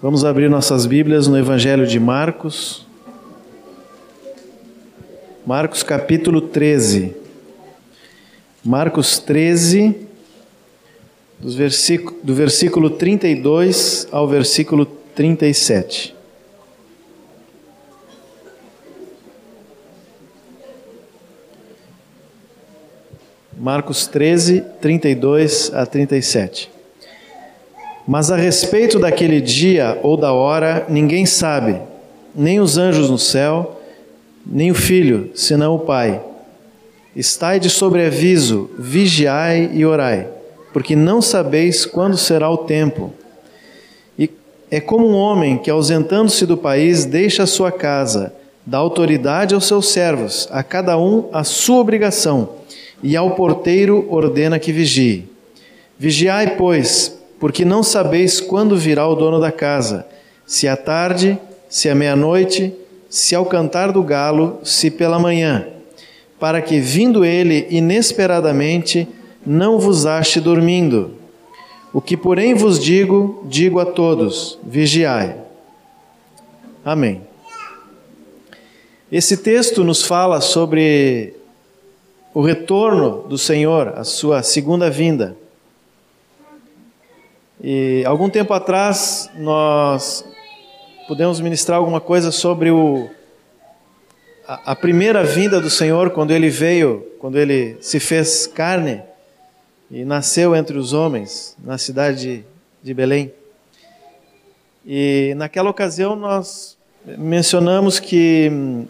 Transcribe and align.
Vamos 0.00 0.24
abrir 0.24 0.48
nossas 0.48 0.86
Bíblias 0.86 1.26
no 1.26 1.36
Evangelho 1.36 1.84
de 1.84 1.98
Marcos. 1.98 2.86
Marcos 5.44 5.82
capítulo 5.82 6.40
13. 6.40 7.16
Marcos 8.64 9.18
13, 9.18 9.96
do 11.40 11.50
versículo, 11.50 12.16
do 12.22 12.32
versículo 12.32 12.90
32 12.90 14.06
ao 14.12 14.28
versículo 14.28 14.86
37. 14.86 16.14
Marcos 23.58 24.06
13, 24.06 24.60
32 24.80 25.74
a 25.74 25.84
37. 25.84 26.77
Mas 28.08 28.30
a 28.30 28.36
respeito 28.36 28.98
daquele 28.98 29.38
dia 29.38 30.00
ou 30.02 30.16
da 30.16 30.32
hora, 30.32 30.86
ninguém 30.88 31.26
sabe, 31.26 31.78
nem 32.34 32.58
os 32.58 32.78
anjos 32.78 33.10
no 33.10 33.18
céu, 33.18 33.82
nem 34.46 34.70
o 34.70 34.74
filho, 34.74 35.30
senão 35.34 35.74
o 35.74 35.80
Pai. 35.80 36.18
Estai 37.14 37.60
de 37.60 37.68
sobreaviso, 37.68 38.70
vigiai 38.78 39.72
e 39.74 39.84
orai, 39.84 40.26
porque 40.72 40.96
não 40.96 41.20
sabeis 41.20 41.84
quando 41.84 42.16
será 42.16 42.48
o 42.48 42.56
tempo. 42.56 43.12
E 44.18 44.30
é 44.70 44.80
como 44.80 45.06
um 45.06 45.14
homem 45.14 45.58
que, 45.58 45.70
ausentando-se 45.70 46.46
do 46.46 46.56
país, 46.56 47.04
deixa 47.04 47.42
a 47.42 47.46
sua 47.46 47.70
casa, 47.70 48.32
dá 48.64 48.78
autoridade 48.78 49.54
aos 49.54 49.66
seus 49.66 49.90
servos, 49.90 50.48
a 50.50 50.62
cada 50.62 50.96
um 50.96 51.28
a 51.30 51.44
sua 51.44 51.76
obrigação, 51.76 52.54
e 53.02 53.14
ao 53.14 53.32
porteiro 53.32 54.06
ordena 54.08 54.58
que 54.58 54.72
vigie. 54.72 55.28
Vigiai, 55.98 56.56
pois, 56.56 57.17
porque 57.38 57.64
não 57.64 57.82
sabeis 57.82 58.40
quando 58.40 58.76
virá 58.76 59.06
o 59.06 59.14
dono 59.14 59.40
da 59.40 59.52
casa, 59.52 60.06
se 60.46 60.66
à 60.66 60.76
tarde, 60.76 61.38
se 61.68 61.88
à 61.88 61.94
meia-noite, 61.94 62.74
se 63.08 63.34
ao 63.34 63.46
cantar 63.46 63.92
do 63.92 64.02
galo, 64.02 64.58
se 64.64 64.90
pela 64.90 65.18
manhã, 65.18 65.66
para 66.38 66.60
que, 66.60 66.80
vindo 66.80 67.24
ele 67.24 67.66
inesperadamente, 67.70 69.08
não 69.44 69.78
vos 69.78 70.06
ache 70.06 70.40
dormindo. 70.40 71.12
O 71.92 72.00
que, 72.00 72.16
porém, 72.16 72.54
vos 72.54 72.78
digo, 72.78 73.44
digo 73.48 73.80
a 73.80 73.86
todos: 73.86 74.58
vigiai. 74.62 75.36
Amém. 76.84 77.22
Esse 79.10 79.38
texto 79.38 79.82
nos 79.82 80.02
fala 80.02 80.40
sobre 80.40 81.34
o 82.34 82.42
retorno 82.42 83.24
do 83.26 83.38
Senhor, 83.38 83.94
a 83.96 84.04
sua 84.04 84.42
segunda 84.42 84.90
vinda. 84.90 85.34
E 87.60 88.04
algum 88.06 88.30
tempo 88.30 88.52
atrás 88.54 89.28
nós 89.34 90.24
pudemos 91.08 91.40
ministrar 91.40 91.78
alguma 91.78 92.00
coisa 92.00 92.30
sobre 92.30 92.70
o, 92.70 93.10
a, 94.46 94.72
a, 94.72 94.76
primeira 94.76 95.24
vinda 95.24 95.60
do 95.60 95.68
Senhor, 95.68 96.10
quando 96.10 96.30
ele 96.30 96.50
veio, 96.50 97.00
quando 97.18 97.36
ele 97.36 97.76
se 97.80 97.98
fez 97.98 98.46
carne 98.46 99.02
e 99.90 100.04
nasceu 100.04 100.54
entre 100.54 100.78
os 100.78 100.92
homens 100.92 101.56
na 101.58 101.78
cidade 101.78 102.44
de, 102.80 102.94
Belém. 102.94 103.32
E 104.86 105.34
naquela 105.36 105.68
ocasião 105.68 106.14
nós 106.14 106.78
mencionamos 107.04 107.98
que 107.98 108.48
hum, 108.52 108.86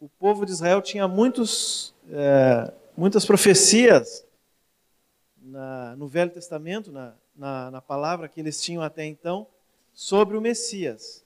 o 0.00 0.08
povo 0.08 0.46
de 0.46 0.52
Israel 0.52 0.80
tinha 0.80 1.08
muitos, 1.08 1.92
é, 2.12 2.72
muitas 2.96 3.24
profecias 3.24 4.24
na, 5.42 5.96
no 5.96 6.06
Velho 6.06 6.30
Testamento, 6.30 6.92
na, 6.92 7.14
na, 7.36 7.70
na 7.70 7.80
palavra 7.80 8.28
que 8.28 8.40
eles 8.40 8.60
tinham 8.62 8.82
até 8.82 9.04
então 9.04 9.46
sobre 9.92 10.36
o 10.36 10.40
Messias. 10.40 11.22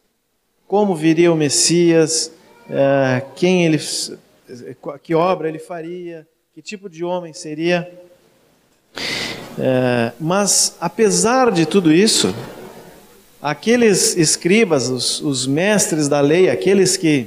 Como 0.67 0.95
viria 0.95 1.33
o 1.33 1.37
Messias, 1.37 2.33
é, 2.69 3.23
quem 3.34 3.65
ele, 3.65 3.78
que 5.03 5.15
obra 5.15 5.49
ele 5.49 5.59
faria, 5.59 6.27
que 6.55 6.62
tipo 6.62 6.88
de 6.88 7.05
homem 7.05 7.32
seria. 7.32 7.91
É, 9.59 10.12
mas, 10.21 10.77
apesar 10.81 11.50
de 11.50 11.66
tudo 11.66 11.93
isso, 11.93 12.34
aqueles 13.41 14.16
escribas, 14.16 14.88
os, 14.88 15.21
os 15.21 15.47
mestres 15.47 16.09
da 16.09 16.21
lei, 16.21 16.49
aqueles 16.49 16.97
que, 16.97 17.27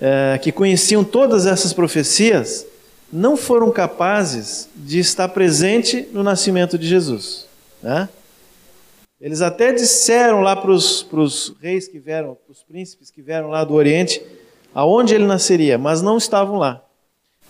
é, 0.00 0.38
que 0.38 0.52
conheciam 0.52 1.04
todas 1.04 1.46
essas 1.46 1.72
profecias, 1.72 2.66
não 3.12 3.36
foram 3.36 3.70
capazes 3.70 4.68
de 4.76 4.98
estar 4.98 5.28
presente 5.28 6.06
no 6.12 6.22
nascimento 6.22 6.78
de 6.78 6.86
Jesus. 6.86 7.47
Né? 7.82 8.08
Eles 9.20 9.42
até 9.42 9.72
disseram 9.72 10.40
lá 10.40 10.54
para 10.54 10.70
os 10.70 11.54
reis 11.60 11.88
que 11.88 11.98
vieram, 11.98 12.36
para 12.36 12.52
os 12.52 12.62
príncipes 12.62 13.10
que 13.10 13.20
vieram 13.20 13.48
lá 13.48 13.64
do 13.64 13.74
Oriente, 13.74 14.22
aonde 14.74 15.14
ele 15.14 15.26
nasceria, 15.26 15.76
mas 15.76 16.00
não 16.00 16.16
estavam 16.16 16.56
lá. 16.56 16.82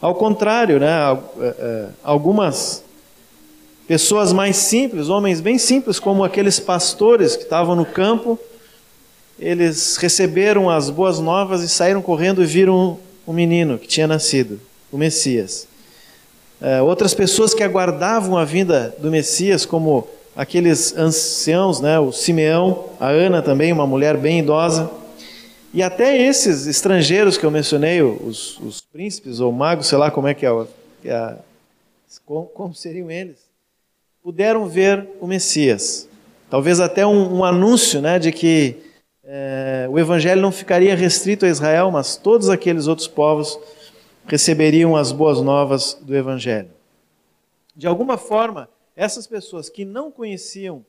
Ao 0.01 0.15
contrário, 0.15 0.79
né, 0.79 0.89
é, 1.41 1.55
é, 1.59 1.89
algumas 2.03 2.85
pessoas 3.87 4.33
mais 4.33 4.57
simples, 4.57 5.09
homens 5.09 5.41
bem 5.41 5.59
simples, 5.59 5.99
como 5.99 6.25
aqueles 6.25 6.61
pastores 6.61 7.37
que 7.37 7.43
estavam 7.43 7.75
no 7.75 7.85
campo, 7.85 8.39
eles 9.39 9.97
receberam 9.97 10.71
as 10.71 10.89
boas 10.89 11.19
novas 11.19 11.63
e 11.63 11.69
saíram 11.69 12.01
correndo 12.01 12.43
e 12.43 12.47
viram 12.47 12.99
um 13.27 13.33
menino 13.33 13.79
que 13.79 13.87
tinha 13.87 14.07
nascido, 14.07 14.61
o 14.91 14.97
Messias. 14.97 15.69
É, 16.61 16.81
outras 16.81 17.13
pessoas 17.13 17.53
que 17.53 17.63
aguardavam 17.63 18.39
a 18.39 18.45
vinda 18.45 18.95
do 18.99 19.11
Messias, 19.11 19.67
como 19.67 20.09
aqueles 20.39 20.97
anciãos, 20.97 21.81
né, 21.81 21.99
o 21.99 22.13
Simeão, 22.13 22.91
a 23.01 23.09
Ana 23.09 23.43
também, 23.43 23.73
uma 23.73 23.89
mulher 23.89 24.17
bem 24.17 24.39
idosa, 24.39 24.89
e 25.75 25.83
até 25.83 26.17
esses 26.17 26.69
estrangeiros 26.69 27.37
que 27.37 27.45
eu 27.45 27.51
mencionei, 27.51 28.01
os, 28.03 28.57
os 28.61 28.81
príncipes 28.81 29.41
ou 29.41 29.51
magos, 29.51 29.89
sei 29.89 29.99
lá 29.99 30.13
como 30.13 30.29
é 30.29 30.35
que 30.35 30.47
é, 30.47 30.67
é 31.07 31.35
como, 32.25 32.47
como, 32.47 32.73
seriam 32.73 33.11
eles, 33.11 33.39
puderam 34.23 34.69
ver 34.69 35.09
o 35.21 35.27
Messias. 35.27 36.09
Talvez 36.49 36.79
até 36.79 37.05
um, 37.05 37.39
um 37.39 37.45
anúncio 37.45 38.01
né, 38.01 38.21
de 38.21 38.31
que 38.31 38.77
é, 39.25 39.89
o 39.91 39.99
evangelho 39.99 40.41
não 40.41 40.53
ficaria 40.53 40.95
restrito 40.95 41.47
a 41.47 41.49
Israel, 41.49 41.91
mas 41.91 42.17
todos 42.17 42.49
aqueles 42.49 42.87
outros 42.87 43.09
povos 43.09 43.59
receberiam 44.25 44.95
as 44.95 45.11
boas 45.11 45.41
novas 45.43 45.99
do 46.01 46.15
evangelho. 46.15 46.71
De 47.75 47.89
alguma 47.89 48.17
forma, 48.17 48.69
essas 48.99 49.29
pessoas 49.29 49.71
que 49.71 49.85
não 49.85 50.11
conheciam 50.11 50.85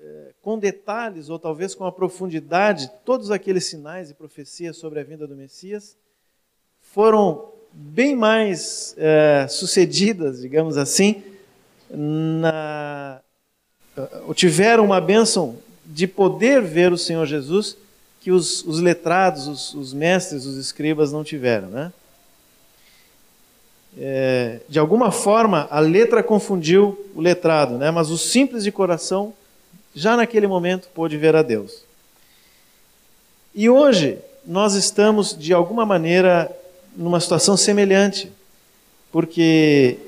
eh, 0.00 0.32
com 0.40 0.58
detalhes 0.58 1.28
ou 1.28 1.38
talvez 1.38 1.74
com 1.74 1.84
a 1.84 1.92
profundidade 1.92 2.90
todos 3.04 3.30
aqueles 3.30 3.66
sinais 3.66 4.08
e 4.08 4.14
profecias 4.14 4.78
sobre 4.78 5.00
a 5.00 5.04
vinda 5.04 5.26
do 5.26 5.36
Messias 5.36 5.98
foram 6.80 7.52
bem 7.70 8.16
mais 8.16 8.94
eh, 8.96 9.46
sucedidas, 9.50 10.40
digamos 10.40 10.78
assim, 10.78 11.22
na, 11.90 13.20
uh, 13.98 14.32
tiveram 14.32 14.86
uma 14.86 15.00
bênção 15.00 15.58
de 15.84 16.06
poder 16.06 16.62
ver 16.62 16.90
o 16.90 16.96
Senhor 16.96 17.26
Jesus 17.26 17.76
que 18.18 18.30
os, 18.30 18.64
os 18.64 18.80
letrados, 18.80 19.46
os, 19.46 19.74
os 19.74 19.92
mestres, 19.92 20.46
os 20.46 20.56
escribas 20.56 21.12
não 21.12 21.22
tiveram, 21.22 21.68
né? 21.68 21.92
É, 23.98 24.60
de 24.68 24.78
alguma 24.78 25.10
forma, 25.10 25.66
a 25.70 25.80
letra 25.80 26.22
confundiu 26.22 26.98
o 27.14 27.20
letrado, 27.20 27.76
né? 27.76 27.90
mas 27.90 28.10
o 28.10 28.18
simples 28.18 28.64
de 28.64 28.70
coração, 28.70 29.32
já 29.94 30.16
naquele 30.16 30.46
momento, 30.46 30.88
pôde 30.94 31.16
ver 31.16 31.34
a 31.34 31.42
Deus. 31.42 31.84
E 33.54 33.68
hoje, 33.68 34.18
nós 34.46 34.74
estamos, 34.74 35.36
de 35.36 35.52
alguma 35.52 35.84
maneira, 35.84 36.50
numa 36.96 37.20
situação 37.20 37.56
semelhante, 37.56 38.30
porque 39.10 39.98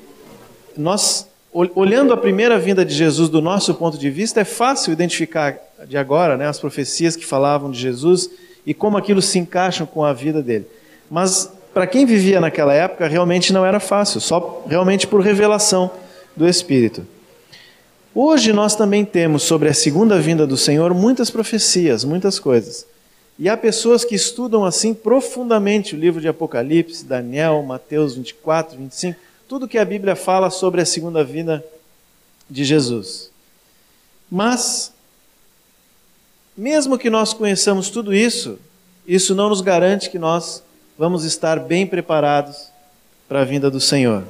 nós, 0.77 1.27
olhando 1.51 2.13
a 2.13 2.17
primeira 2.17 2.57
vinda 2.57 2.85
de 2.85 2.93
Jesus 2.93 3.29
do 3.29 3.41
nosso 3.41 3.73
ponto 3.75 3.97
de 3.97 4.09
vista, 4.09 4.41
é 4.41 4.45
fácil 4.45 4.93
identificar 4.93 5.59
de 5.85 5.97
agora 5.97 6.37
né, 6.37 6.47
as 6.47 6.59
profecias 6.59 7.15
que 7.15 7.25
falavam 7.25 7.69
de 7.69 7.79
Jesus 7.79 8.29
e 8.65 8.73
como 8.73 8.97
aquilo 8.97 9.21
se 9.21 9.37
encaixa 9.39 9.85
com 9.85 10.03
a 10.03 10.13
vida 10.13 10.41
dele. 10.41 10.65
Mas 11.11 11.51
para 11.73 11.87
quem 11.87 12.05
vivia 12.05 12.39
naquela 12.39 12.73
época, 12.73 13.07
realmente 13.07 13.51
não 13.51 13.65
era 13.65 13.79
fácil, 13.79 14.21
só 14.21 14.63
realmente 14.67 15.07
por 15.07 15.21
revelação 15.21 15.91
do 16.35 16.47
Espírito. 16.47 17.05
Hoje 18.13 18.53
nós 18.53 18.75
também 18.75 19.03
temos 19.03 19.41
sobre 19.41 19.69
a 19.69 19.73
segunda 19.73 20.19
vinda 20.19 20.45
do 20.45 20.55
Senhor 20.55 20.93
muitas 20.93 21.31
profecias, 21.31 22.03
muitas 22.03 22.37
coisas. 22.37 22.85
E 23.39 23.49
há 23.49 23.57
pessoas 23.57 24.05
que 24.05 24.13
estudam 24.13 24.63
assim 24.63 24.93
profundamente 24.93 25.95
o 25.95 25.99
livro 25.99 26.21
de 26.21 26.27
Apocalipse, 26.27 27.03
Daniel, 27.03 27.63
Mateus 27.63 28.15
24, 28.15 28.77
25, 28.77 29.19
tudo 29.49 29.67
que 29.67 29.79
a 29.79 29.85
Bíblia 29.85 30.15
fala 30.15 30.51
sobre 30.51 30.81
a 30.81 30.85
segunda 30.85 31.23
vinda 31.23 31.65
de 32.47 32.63
Jesus. 32.63 33.31
Mas, 34.29 34.93
mesmo 36.55 36.99
que 36.99 37.09
nós 37.09 37.33
conheçamos 37.33 37.89
tudo 37.89 38.13
isso, 38.13 38.59
isso 39.07 39.33
não 39.33 39.49
nos 39.49 39.61
garante 39.61 40.11
que 40.11 40.19
nós 40.19 40.61
vamos 41.03 41.25
estar 41.25 41.59
bem 41.59 41.85
preparados 41.85 42.69
para 43.27 43.41
a 43.41 43.43
vinda 43.43 43.69
do 43.69 43.81
Senhor. 43.81 44.23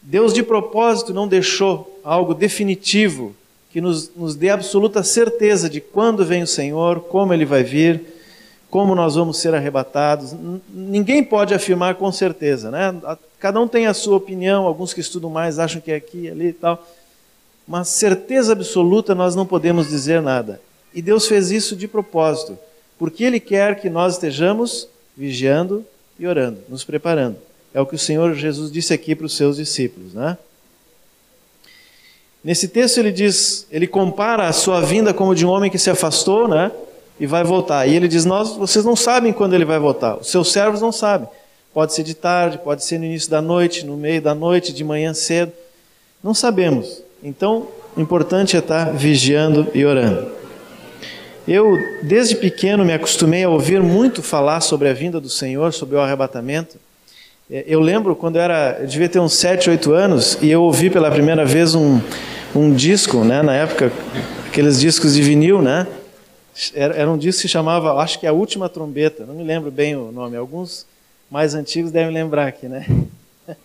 Deus 0.00 0.32
de 0.32 0.44
propósito 0.44 1.12
não 1.12 1.26
deixou 1.26 2.00
algo 2.04 2.32
definitivo 2.32 3.34
que 3.72 3.80
nos, 3.80 4.14
nos 4.14 4.36
dê 4.36 4.48
absoluta 4.48 5.02
certeza 5.02 5.68
de 5.68 5.80
quando 5.80 6.24
vem 6.24 6.44
o 6.44 6.46
Senhor, 6.46 7.00
como 7.00 7.34
ele 7.34 7.44
vai 7.44 7.64
vir, 7.64 8.00
como 8.70 8.94
nós 8.94 9.16
vamos 9.16 9.38
ser 9.38 9.56
arrebatados. 9.56 10.32
Ninguém 10.72 11.24
pode 11.24 11.52
afirmar 11.52 11.96
com 11.96 12.12
certeza, 12.12 12.70
né? 12.70 12.94
Cada 13.40 13.60
um 13.60 13.66
tem 13.66 13.88
a 13.88 13.94
sua 13.94 14.16
opinião, 14.16 14.66
alguns 14.66 14.94
que 14.94 15.00
estudam 15.00 15.30
mais 15.30 15.58
acham 15.58 15.80
que 15.80 15.90
é 15.90 15.96
aqui, 15.96 16.30
ali 16.30 16.50
e 16.50 16.52
tal. 16.52 16.86
Mas 17.66 17.88
certeza 17.88 18.52
absoluta 18.52 19.16
nós 19.16 19.34
não 19.34 19.46
podemos 19.46 19.88
dizer 19.88 20.22
nada. 20.22 20.60
E 20.94 21.02
Deus 21.02 21.26
fez 21.26 21.50
isso 21.50 21.74
de 21.74 21.88
propósito, 21.88 22.56
porque 22.98 23.24
Ele 23.24 23.40
quer 23.40 23.80
que 23.80 23.90
nós 23.90 24.14
estejamos 24.14 24.88
vigiando 25.16 25.84
e 26.18 26.26
orando, 26.26 26.58
nos 26.68 26.84
preparando. 26.84 27.36
É 27.72 27.80
o 27.80 27.86
que 27.86 27.94
o 27.94 27.98
Senhor 27.98 28.34
Jesus 28.34 28.70
disse 28.70 28.94
aqui 28.94 29.14
para 29.14 29.26
os 29.26 29.36
seus 29.36 29.56
discípulos, 29.56 30.14
né? 30.14 30.38
Nesse 32.42 32.68
texto 32.68 32.98
ele 32.98 33.10
diz, 33.10 33.66
ele 33.72 33.88
compara 33.88 34.46
a 34.46 34.52
sua 34.52 34.80
vinda 34.80 35.12
como 35.12 35.34
de 35.34 35.44
um 35.44 35.48
homem 35.48 35.68
que 35.68 35.78
se 35.78 35.90
afastou, 35.90 36.46
né? 36.46 36.70
E 37.18 37.26
vai 37.26 37.42
voltar. 37.42 37.88
E 37.88 37.96
ele 37.96 38.06
diz: 38.06 38.24
Nós, 38.24 38.54
vocês 38.56 38.84
não 38.84 38.94
sabem 38.94 39.32
quando 39.32 39.54
ele 39.54 39.64
vai 39.64 39.80
voltar. 39.80 40.16
Os 40.16 40.30
seus 40.30 40.52
servos 40.52 40.80
não 40.80 40.92
sabem. 40.92 41.26
Pode 41.74 41.92
ser 41.92 42.04
de 42.04 42.14
tarde, 42.14 42.58
pode 42.58 42.84
ser 42.84 42.98
no 42.98 43.04
início 43.04 43.28
da 43.30 43.42
noite, 43.42 43.84
no 43.84 43.96
meio 43.96 44.22
da 44.22 44.32
noite, 44.32 44.72
de 44.72 44.84
manhã 44.84 45.12
cedo. 45.12 45.52
Não 46.22 46.32
sabemos. 46.32 47.02
Então, 47.20 47.66
o 47.96 48.00
importante 48.00 48.54
é 48.54 48.60
estar 48.60 48.92
vigiando 48.92 49.66
e 49.74 49.84
orando. 49.84 50.30
Eu, 51.46 51.78
desde 52.02 52.34
pequeno, 52.34 52.84
me 52.84 52.92
acostumei 52.92 53.44
a 53.44 53.48
ouvir 53.48 53.80
muito 53.80 54.20
falar 54.20 54.60
sobre 54.60 54.88
a 54.88 54.92
vinda 54.92 55.20
do 55.20 55.28
Senhor, 55.28 55.72
sobre 55.72 55.94
o 55.94 56.00
arrebatamento. 56.00 56.76
É, 57.48 57.64
eu 57.68 57.78
lembro 57.78 58.16
quando 58.16 58.34
eu 58.34 58.42
era, 58.42 58.78
eu 58.80 58.86
devia 58.88 59.08
ter 59.08 59.20
uns 59.20 59.34
7, 59.34 59.70
8 59.70 59.92
anos, 59.92 60.36
e 60.42 60.50
eu 60.50 60.60
ouvi 60.60 60.90
pela 60.90 61.08
primeira 61.08 61.44
vez 61.44 61.76
um, 61.76 62.00
um 62.52 62.72
disco, 62.72 63.18
né, 63.18 63.42
na 63.42 63.54
época, 63.54 63.92
aqueles 64.48 64.80
discos 64.80 65.14
de 65.14 65.22
vinil, 65.22 65.62
né? 65.62 65.86
Era, 66.74 66.94
era 66.96 67.10
um 67.10 67.16
disco 67.16 67.42
que 67.42 67.48
chamava, 67.48 67.92
acho 68.02 68.18
que 68.18 68.26
é 68.26 68.28
A 68.28 68.32
Última 68.32 68.68
Trombeta, 68.68 69.24
não 69.24 69.34
me 69.34 69.44
lembro 69.44 69.70
bem 69.70 69.94
o 69.94 70.10
nome, 70.10 70.36
alguns 70.36 70.84
mais 71.30 71.54
antigos 71.54 71.92
devem 71.92 72.12
lembrar 72.12 72.48
aqui, 72.48 72.66
né? 72.66 72.84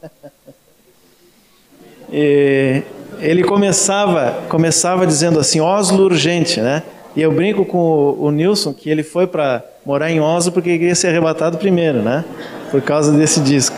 e 2.13 2.83
ele 3.19 3.43
começava, 3.43 4.43
começava 4.49 5.07
dizendo 5.07 5.39
assim, 5.39 5.59
Oslo 5.59 6.03
urgente, 6.03 6.61
né? 6.61 6.83
E 7.15 7.21
eu 7.21 7.31
brinco 7.31 7.65
com 7.65 7.77
o, 7.77 8.25
o 8.25 8.31
Nilson 8.31 8.73
que 8.73 8.89
ele 8.89 9.03
foi 9.03 9.27
para 9.27 9.63
morar 9.85 10.11
em 10.11 10.19
Oslo 10.19 10.51
porque 10.51 10.77
queria 10.77 10.95
ser 10.95 11.07
arrebatado 11.07 11.57
primeiro, 11.57 12.01
né? 12.01 12.23
Por 12.69 12.81
causa 12.81 13.11
desse 13.11 13.41
disco. 13.41 13.75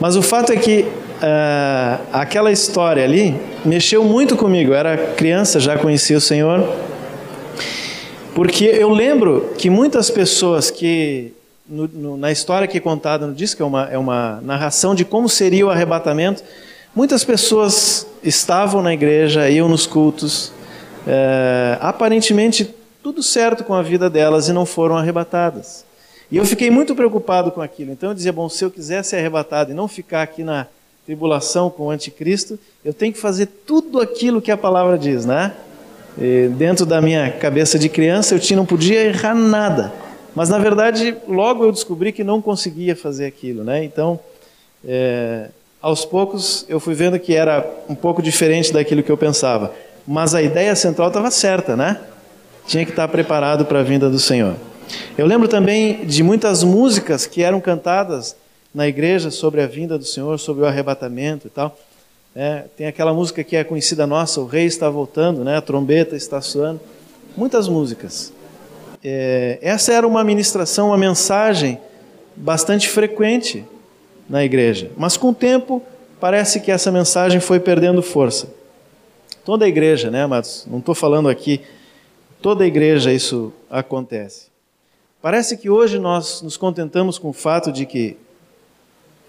Mas 0.00 0.16
o 0.16 0.22
fato 0.22 0.52
é 0.52 0.56
que 0.56 0.82
uh, 0.82 2.00
aquela 2.12 2.50
história 2.50 3.04
ali 3.04 3.34
mexeu 3.64 4.04
muito 4.04 4.36
comigo. 4.36 4.72
Eu 4.72 4.76
era 4.76 4.96
criança, 4.96 5.60
já 5.60 5.76
conhecia 5.76 6.16
o 6.16 6.20
Senhor. 6.20 6.66
Porque 8.34 8.64
eu 8.64 8.90
lembro 8.90 9.52
que 9.58 9.68
muitas 9.68 10.10
pessoas 10.10 10.70
que 10.70 11.32
no, 11.68 11.86
no, 11.88 12.16
na 12.16 12.32
história 12.32 12.66
que 12.66 12.78
é 12.78 12.80
contada 12.80 13.26
no 13.26 13.34
disco, 13.34 13.62
é 13.62 13.66
uma, 13.66 13.88
é 13.90 13.98
uma 13.98 14.40
narração 14.42 14.94
de 14.94 15.04
como 15.04 15.28
seria 15.28 15.66
o 15.66 15.70
arrebatamento. 15.70 16.42
Muitas 16.94 17.24
pessoas 17.24 18.06
estavam 18.24 18.82
na 18.82 18.94
igreja, 18.94 19.48
iam 19.50 19.68
nos 19.68 19.86
cultos, 19.86 20.52
é, 21.10 21.78
aparentemente 21.80 22.68
tudo 23.02 23.22
certo 23.22 23.64
com 23.64 23.72
a 23.72 23.80
vida 23.80 24.10
delas 24.10 24.48
e 24.48 24.52
não 24.52 24.66
foram 24.66 24.98
arrebatadas. 24.98 25.86
E 26.30 26.36
eu 26.36 26.44
fiquei 26.44 26.70
muito 26.70 26.94
preocupado 26.94 27.50
com 27.50 27.62
aquilo. 27.62 27.90
Então 27.90 28.10
eu 28.10 28.14
dizia: 28.14 28.32
bom, 28.32 28.46
se 28.50 28.62
eu 28.62 28.70
quiser 28.70 29.02
ser 29.02 29.16
arrebatado 29.16 29.70
e 29.70 29.74
não 29.74 29.88
ficar 29.88 30.20
aqui 30.20 30.44
na 30.44 30.66
tribulação 31.06 31.70
com 31.70 31.84
o 31.84 31.90
anticristo, 31.90 32.58
eu 32.84 32.92
tenho 32.92 33.14
que 33.14 33.18
fazer 33.18 33.46
tudo 33.46 33.98
aquilo 33.98 34.42
que 34.42 34.50
a 34.50 34.56
palavra 34.58 34.98
diz, 34.98 35.24
né? 35.24 35.54
E 36.20 36.48
dentro 36.48 36.84
da 36.84 37.00
minha 37.00 37.30
cabeça 37.30 37.78
de 37.78 37.88
criança, 37.88 38.34
eu 38.34 38.38
tinha, 38.38 38.58
não 38.58 38.66
podia 38.66 39.02
errar 39.02 39.34
nada. 39.34 39.90
Mas 40.34 40.50
na 40.50 40.58
verdade, 40.58 41.16
logo 41.26 41.64
eu 41.64 41.72
descobri 41.72 42.12
que 42.12 42.22
não 42.22 42.42
conseguia 42.42 42.94
fazer 42.94 43.24
aquilo, 43.24 43.64
né? 43.64 43.82
Então, 43.82 44.20
é, 44.84 45.48
aos 45.80 46.04
poucos 46.04 46.66
eu 46.68 46.78
fui 46.78 46.92
vendo 46.92 47.18
que 47.18 47.34
era 47.34 47.66
um 47.88 47.94
pouco 47.94 48.20
diferente 48.20 48.70
daquilo 48.70 49.02
que 49.02 49.10
eu 49.10 49.16
pensava. 49.16 49.72
Mas 50.10 50.34
a 50.34 50.40
ideia 50.40 50.74
central 50.74 51.08
estava 51.08 51.30
certa, 51.30 51.76
né? 51.76 52.00
Tinha 52.66 52.82
que 52.86 52.92
estar 52.92 53.06
preparado 53.08 53.66
para 53.66 53.80
a 53.80 53.82
vinda 53.82 54.08
do 54.08 54.18
Senhor. 54.18 54.54
Eu 55.18 55.26
lembro 55.26 55.46
também 55.46 56.06
de 56.06 56.22
muitas 56.22 56.62
músicas 56.62 57.26
que 57.26 57.42
eram 57.42 57.60
cantadas 57.60 58.34
na 58.74 58.88
igreja 58.88 59.30
sobre 59.30 59.60
a 59.60 59.66
vinda 59.66 59.98
do 59.98 60.06
Senhor, 60.06 60.38
sobre 60.38 60.64
o 60.64 60.66
arrebatamento 60.66 61.46
e 61.46 61.50
tal. 61.50 61.76
É, 62.34 62.64
tem 62.74 62.86
aquela 62.86 63.12
música 63.12 63.44
que 63.44 63.54
é 63.54 63.62
conhecida 63.62 64.06
nossa, 64.06 64.40
o 64.40 64.46
rei 64.46 64.64
está 64.64 64.88
voltando, 64.88 65.44
né? 65.44 65.58
a 65.58 65.60
trombeta 65.60 66.16
está 66.16 66.40
soando. 66.40 66.80
Muitas 67.36 67.68
músicas. 67.68 68.32
É, 69.04 69.58
essa 69.60 69.92
era 69.92 70.08
uma 70.08 70.24
ministração, 70.24 70.86
uma 70.86 70.96
mensagem 70.96 71.78
bastante 72.34 72.88
frequente 72.88 73.62
na 74.26 74.42
igreja. 74.42 74.90
Mas 74.96 75.18
com 75.18 75.28
o 75.28 75.34
tempo, 75.34 75.82
parece 76.18 76.60
que 76.60 76.70
essa 76.70 76.90
mensagem 76.90 77.40
foi 77.40 77.60
perdendo 77.60 78.00
força. 78.00 78.56
Toda 79.44 79.64
a 79.64 79.68
igreja, 79.68 80.10
né, 80.10 80.22
amados? 80.22 80.66
Não 80.70 80.78
estou 80.78 80.94
falando 80.94 81.28
aqui, 81.28 81.60
toda 82.40 82.64
a 82.64 82.66
igreja 82.66 83.12
isso 83.12 83.52
acontece. 83.70 84.48
Parece 85.20 85.56
que 85.56 85.68
hoje 85.68 85.98
nós 85.98 86.42
nos 86.42 86.56
contentamos 86.56 87.18
com 87.18 87.30
o 87.30 87.32
fato 87.32 87.72
de 87.72 87.84
que 87.86 88.16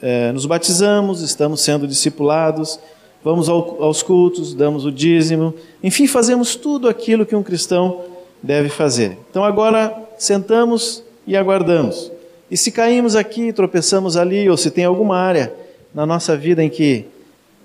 é, 0.01 0.31
nos 0.31 0.45
batizamos, 0.45 1.21
estamos 1.21 1.61
sendo 1.61 1.88
discipulados, 1.88 2.79
vamos 3.23 3.50
ao, 3.50 3.83
aos 3.83 4.03
cultos, 4.03 4.53
damos 4.53 4.85
o 4.85 4.91
dízimo, 4.91 5.53
enfim, 5.83 6.07
fazemos 6.07 6.56
tudo 6.56 6.88
aquilo 6.88 7.25
que 7.25 7.35
um 7.35 7.44
cristão 7.44 8.03
deve 8.41 8.69
fazer. 8.69 9.17
Então 9.29 9.44
agora 9.44 9.95
sentamos 10.17 11.03
e 11.25 11.35
aguardamos. 11.35 12.11
E 12.50 12.57
se 12.57 12.71
caímos 12.71 13.15
aqui, 13.15 13.53
tropeçamos 13.53 14.17
ali, 14.17 14.50
ou 14.50 14.57
se 14.57 14.71
tem 14.71 14.85
alguma 14.85 15.17
área 15.17 15.53
na 15.94 16.06
nossa 16.06 16.35
vida 16.35 16.63
em 16.63 16.69
que 16.69 17.06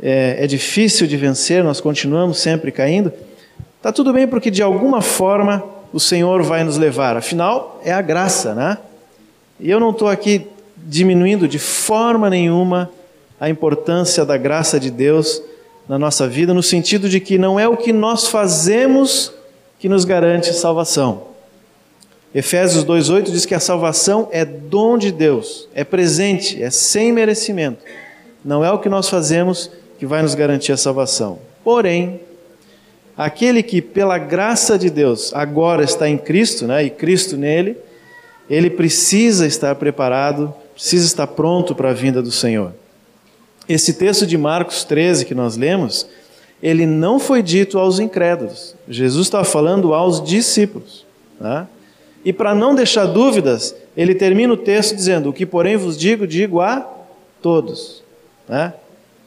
é, 0.02 0.36
é 0.44 0.46
difícil 0.46 1.06
de 1.06 1.16
vencer, 1.16 1.62
nós 1.62 1.80
continuamos 1.80 2.38
sempre 2.38 2.70
caindo, 2.72 3.12
está 3.76 3.92
tudo 3.92 4.12
bem, 4.12 4.26
porque 4.26 4.50
de 4.50 4.62
alguma 4.62 5.00
forma 5.00 5.62
o 5.92 6.00
Senhor 6.00 6.42
vai 6.42 6.64
nos 6.64 6.76
levar. 6.76 7.16
Afinal, 7.16 7.80
é 7.84 7.92
a 7.92 8.02
graça, 8.02 8.54
né? 8.54 8.78
E 9.60 9.70
eu 9.70 9.78
não 9.78 9.90
estou 9.90 10.08
aqui 10.08 10.46
diminuindo 10.76 11.46
de 11.46 11.58
forma 11.58 12.28
nenhuma 12.28 12.90
a 13.40 13.48
importância 13.48 14.24
da 14.24 14.36
graça 14.36 14.78
de 14.80 14.90
Deus 14.90 15.40
na 15.88 15.98
nossa 15.98 16.26
vida, 16.26 16.52
no 16.52 16.62
sentido 16.62 17.08
de 17.08 17.20
que 17.20 17.38
não 17.38 17.60
é 17.60 17.68
o 17.68 17.76
que 17.76 17.92
nós 17.92 18.28
fazemos 18.28 19.32
que 19.78 19.88
nos 19.88 20.04
garante 20.04 20.52
salvação. 20.52 21.34
Efésios 22.34 22.84
2,8 22.84 23.30
diz 23.30 23.46
que 23.46 23.54
a 23.54 23.60
salvação 23.60 24.28
é 24.32 24.44
dom 24.44 24.98
de 24.98 25.12
Deus, 25.12 25.68
é 25.74 25.84
presente, 25.84 26.60
é 26.60 26.68
sem 26.70 27.12
merecimento. 27.12 27.84
Não 28.44 28.64
é 28.64 28.70
o 28.72 28.78
que 28.78 28.88
nós 28.88 29.08
fazemos 29.08 29.70
que 30.04 30.08
vai 30.08 30.20
nos 30.20 30.34
garantir 30.34 30.70
a 30.70 30.76
salvação. 30.76 31.38
Porém, 31.64 32.20
aquele 33.16 33.62
que 33.62 33.80
pela 33.80 34.18
graça 34.18 34.78
de 34.78 34.90
Deus 34.90 35.32
agora 35.32 35.82
está 35.82 36.06
em 36.06 36.18
Cristo, 36.18 36.66
né, 36.66 36.84
e 36.84 36.90
Cristo 36.90 37.38
nele, 37.38 37.78
ele 38.50 38.68
precisa 38.68 39.46
estar 39.46 39.74
preparado, 39.76 40.54
precisa 40.74 41.06
estar 41.06 41.26
pronto 41.26 41.74
para 41.74 41.88
a 41.88 41.94
vinda 41.94 42.20
do 42.20 42.30
Senhor. 42.30 42.74
Esse 43.66 43.94
texto 43.94 44.26
de 44.26 44.36
Marcos 44.36 44.84
13 44.84 45.24
que 45.24 45.34
nós 45.34 45.56
lemos, 45.56 46.06
ele 46.62 46.84
não 46.84 47.18
foi 47.18 47.42
dito 47.42 47.78
aos 47.78 47.98
incrédulos. 47.98 48.76
Jesus 48.86 49.28
estava 49.28 49.44
falando 49.44 49.94
aos 49.94 50.22
discípulos. 50.22 51.06
Tá? 51.40 51.66
E 52.22 52.30
para 52.30 52.54
não 52.54 52.74
deixar 52.74 53.06
dúvidas, 53.06 53.74
ele 53.96 54.14
termina 54.14 54.52
o 54.52 54.58
texto 54.58 54.94
dizendo: 54.94 55.30
O 55.30 55.32
que, 55.32 55.46
porém, 55.46 55.78
vos 55.78 55.96
digo, 55.96 56.26
digo 56.26 56.60
a 56.60 56.86
todos. 57.40 58.02
Né? 58.46 58.74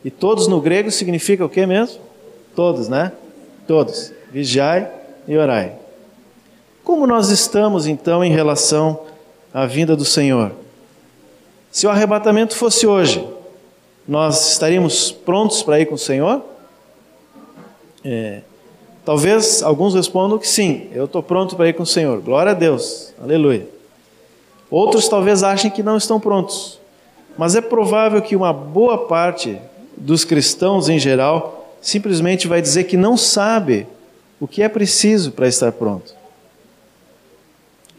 E 0.07 0.09
todos 0.09 0.47
no 0.47 0.61
grego 0.61 0.89
significa 0.89 1.43
o 1.43 1.49
que 1.49 1.65
mesmo? 1.65 1.99
Todos, 2.55 2.87
né? 2.87 3.11
Todos. 3.67 4.13
Vigiai 4.31 4.89
e 5.27 5.37
orai. 5.37 5.73
Como 6.81 7.05
nós 7.05 7.29
estamos 7.29 7.87
então 7.87 8.23
em 8.23 8.31
relação 8.31 9.01
à 9.53 9.65
vinda 9.65 9.97
do 9.97 10.05
Senhor? 10.05 10.53
Se 11.69 11.85
o 11.85 11.89
arrebatamento 11.89 12.55
fosse 12.55 12.87
hoje, 12.87 13.27
nós 14.07 14.53
estaríamos 14.53 15.11
prontos 15.11 15.61
para 15.61 15.77
ir 15.81 15.87
com 15.87 15.95
o 15.95 15.99
Senhor? 15.99 16.41
É, 18.01 18.43
talvez 19.03 19.61
alguns 19.61 19.93
respondam 19.93 20.39
que 20.39 20.47
sim, 20.47 20.87
eu 20.93 21.03
estou 21.03 21.21
pronto 21.21 21.53
para 21.57 21.67
ir 21.67 21.73
com 21.73 21.83
o 21.83 21.85
Senhor. 21.85 22.21
Glória 22.21 22.53
a 22.53 22.55
Deus, 22.55 23.13
aleluia. 23.21 23.67
Outros 24.71 25.09
talvez 25.09 25.43
achem 25.43 25.69
que 25.69 25.83
não 25.83 25.97
estão 25.97 26.17
prontos. 26.17 26.79
Mas 27.37 27.57
é 27.57 27.61
provável 27.61 28.21
que 28.21 28.37
uma 28.37 28.53
boa 28.53 28.99
parte 28.99 29.59
dos 29.97 30.23
cristãos 30.23 30.87
em 30.87 30.99
geral 30.99 31.75
simplesmente 31.81 32.47
vai 32.47 32.61
dizer 32.61 32.85
que 32.85 32.95
não 32.95 33.17
sabe 33.17 33.87
o 34.39 34.47
que 34.47 34.61
é 34.61 34.69
preciso 34.69 35.31
para 35.31 35.47
estar 35.47 35.71
pronto. 35.71 36.15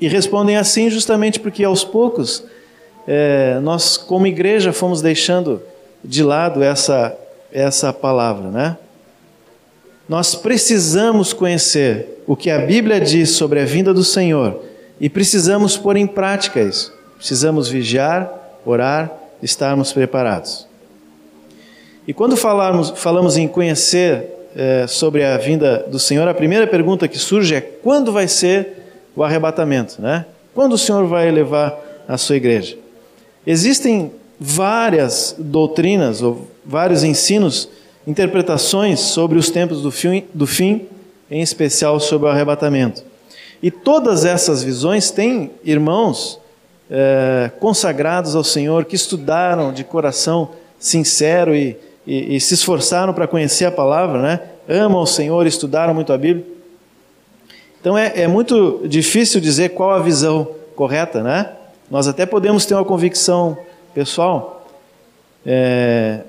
E 0.01 0.07
respondem 0.07 0.57
assim 0.57 0.89
justamente 0.89 1.41
porque 1.41 1.65
aos 1.65 1.85
poucos 1.85 2.45
é, 3.07 3.59
nós, 3.61 3.97
como 3.97 4.27
igreja, 4.27 4.73
fomos 4.73 5.03
deixando 5.03 5.61
de 6.05 6.23
lado 6.23 6.63
essa, 6.63 7.17
essa 7.53 7.93
palavra, 7.93 8.51
né? 8.51 8.77
nós 10.09 10.35
precisamos 10.35 11.33
conhecer 11.33 12.23
o 12.27 12.35
que 12.35 12.51
a 12.51 12.59
Bíblia 12.61 13.01
diz 13.01 13.31
sobre 13.31 13.61
a 13.61 13.65
vinda 13.65 13.93
do 13.93 14.03
Senhor 14.03 14.63
e 14.99 15.09
precisamos 15.09 15.77
pôr 15.77 15.97
em 15.97 16.07
prática 16.07 16.61
isso. 16.61 16.93
Precisamos 17.17 17.69
vigiar, 17.69 18.33
orar, 18.65 19.13
estarmos 19.43 19.93
preparados. 19.93 20.67
E 22.09 22.15
quando 22.15 22.39
falarmos, 22.39 22.95
falamos 22.97 23.37
em 23.37 23.47
conhecer 23.47 24.49
é, 24.57 24.87
sobre 24.87 25.23
a 25.23 25.37
vinda 25.37 25.85
do 25.91 25.99
Senhor, 25.99 26.27
a 26.27 26.33
primeira 26.33 26.67
pergunta 26.67 27.07
que 27.07 27.19
surge 27.19 27.55
é 27.55 27.61
quando 27.61 28.11
vai 28.11 28.27
ser 28.27 28.79
o 29.15 29.23
arrebatamento, 29.23 30.01
né? 30.01 30.25
Quando 30.55 30.73
o 30.73 30.79
Senhor 30.79 31.07
vai 31.07 31.31
levar 31.31 31.79
a 32.09 32.17
sua 32.17 32.37
igreja? 32.37 32.79
Existem 33.47 34.11
várias 34.41 35.35
doutrinas 35.39 36.23
ou 36.23 36.49
vários 36.65 37.05
ensinos, 37.05 37.69
interpretações 38.07 39.01
sobre 39.01 39.39
os 39.39 39.51
tempos 39.51 39.83
do 39.83 39.91
fim, 39.91 40.25
do 40.33 40.47
fim, 40.47 40.87
em 41.31 41.43
especial 41.43 42.01
sobre 42.01 42.27
o 42.27 42.31
arrebatamento. 42.31 43.05
E 43.63 43.71
todas 43.71 44.25
essas 44.25 44.63
visões 44.63 45.11
têm 45.11 45.51
irmãos 45.63 46.41
é, 46.91 47.51
consagrados 47.61 48.35
ao 48.35 48.43
Senhor 48.43 48.87
que 48.87 48.97
estudaram 48.97 49.75
de 49.75 49.85
coração 49.85 50.53
sincero 50.79 51.55
e, 51.55 51.77
e, 52.09 52.37
e 52.37 52.41
se 52.41 52.55
esforçaram 52.55 53.13
para 53.13 53.27
conhecer 53.27 53.67
a 53.67 53.71
palavra, 53.71 54.23
né? 54.23 54.41
amam 54.67 55.03
o 55.03 55.07
Senhor, 55.07 55.47
estudaram 55.47 55.93
muito 55.93 56.11
a 56.11 56.17
Bíblia. 56.17 56.45
Então 57.79 57.97
é, 57.97 58.23
é 58.23 58.27
muito 58.27 58.81
difícil 58.87 59.43
dizer 59.43 59.71
qual 59.71 59.91
a 59.91 59.99
visão 59.99 60.49
correta, 60.75 61.23
né? 61.23 61.53
Nós 61.91 62.09
até 62.09 62.25
podemos 62.25 62.65
ter 62.65 62.75
uma 62.75 62.85
convicção 62.85 63.59
pessoal. 63.95 64.67
É, 65.45 66.21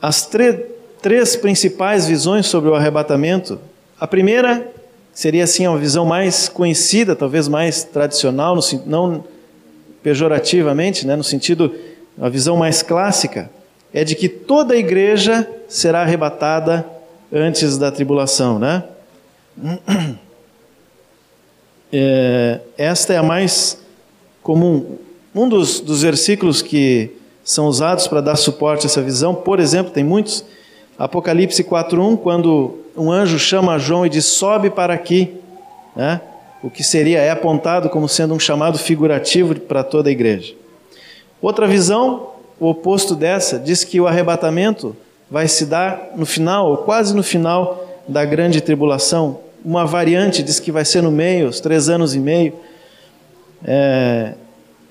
as 0.00 0.26
três 0.26 1.36
principais 1.36 2.06
visões 2.06 2.46
sobre 2.46 2.70
o 2.70 2.74
arrebatamento. 2.74 3.60
A 4.00 4.06
primeira 4.06 4.66
seria 5.12 5.44
assim 5.44 5.66
uma 5.66 5.78
visão 5.78 6.06
mais 6.06 6.48
conhecida, 6.48 7.14
talvez 7.14 7.48
mais 7.48 7.84
tradicional, 7.84 8.56
no, 8.56 8.62
não 8.86 9.24
pejorativamente, 10.02 11.06
né, 11.06 11.16
no 11.16 11.24
sentido, 11.24 11.74
a 12.20 12.28
visão 12.28 12.56
mais 12.56 12.82
clássica, 12.82 13.50
é 13.92 14.04
de 14.04 14.14
que 14.14 14.28
toda 14.28 14.74
a 14.74 14.76
igreja 14.76 15.48
será 15.68 16.02
arrebatada 16.02 16.86
antes 17.32 17.78
da 17.78 17.90
tribulação, 17.90 18.58
né? 18.58 18.84
É, 21.90 22.60
esta 22.76 23.14
é 23.14 23.16
a 23.16 23.22
mais 23.22 23.82
comum. 24.42 24.98
Um 25.34 25.48
dos, 25.48 25.80
dos 25.80 26.02
versículos 26.02 26.60
que 26.60 27.16
são 27.42 27.66
usados 27.66 28.06
para 28.06 28.20
dar 28.20 28.36
suporte 28.36 28.84
a 28.84 28.90
essa 28.90 29.00
visão, 29.00 29.34
por 29.34 29.58
exemplo, 29.58 29.90
tem 29.90 30.04
muitos, 30.04 30.44
Apocalipse 30.98 31.64
4.1, 31.64 32.18
quando 32.18 32.78
um 32.94 33.10
anjo 33.10 33.38
chama 33.38 33.78
João 33.78 34.04
e 34.04 34.10
diz, 34.10 34.26
sobe 34.26 34.68
para 34.68 34.92
aqui, 34.92 35.34
né? 35.96 36.20
o 36.62 36.68
que 36.68 36.82
seria, 36.82 37.20
é 37.20 37.30
apontado 37.30 37.88
como 37.88 38.08
sendo 38.08 38.34
um 38.34 38.38
chamado 38.38 38.78
figurativo 38.78 39.58
para 39.58 39.82
toda 39.82 40.08
a 40.08 40.12
igreja. 40.12 40.54
Outra 41.40 41.66
visão, 41.66 42.32
o 42.60 42.68
oposto 42.68 43.14
dessa, 43.14 43.58
diz 43.58 43.84
que 43.84 44.00
o 44.00 44.06
arrebatamento 44.06 44.96
vai 45.30 45.46
se 45.46 45.66
dar 45.66 46.10
no 46.16 46.26
final, 46.26 46.70
ou 46.70 46.76
quase 46.78 47.14
no 47.14 47.22
final 47.22 48.02
da 48.08 48.24
grande 48.24 48.60
tribulação. 48.60 49.40
Uma 49.64 49.84
variante 49.84 50.42
diz 50.42 50.58
que 50.58 50.72
vai 50.72 50.84
ser 50.84 51.02
no 51.02 51.10
meio, 51.10 51.48
os 51.48 51.60
três 51.60 51.88
anos 51.88 52.14
e 52.14 52.18
meio. 52.18 52.54
É, 53.64 54.34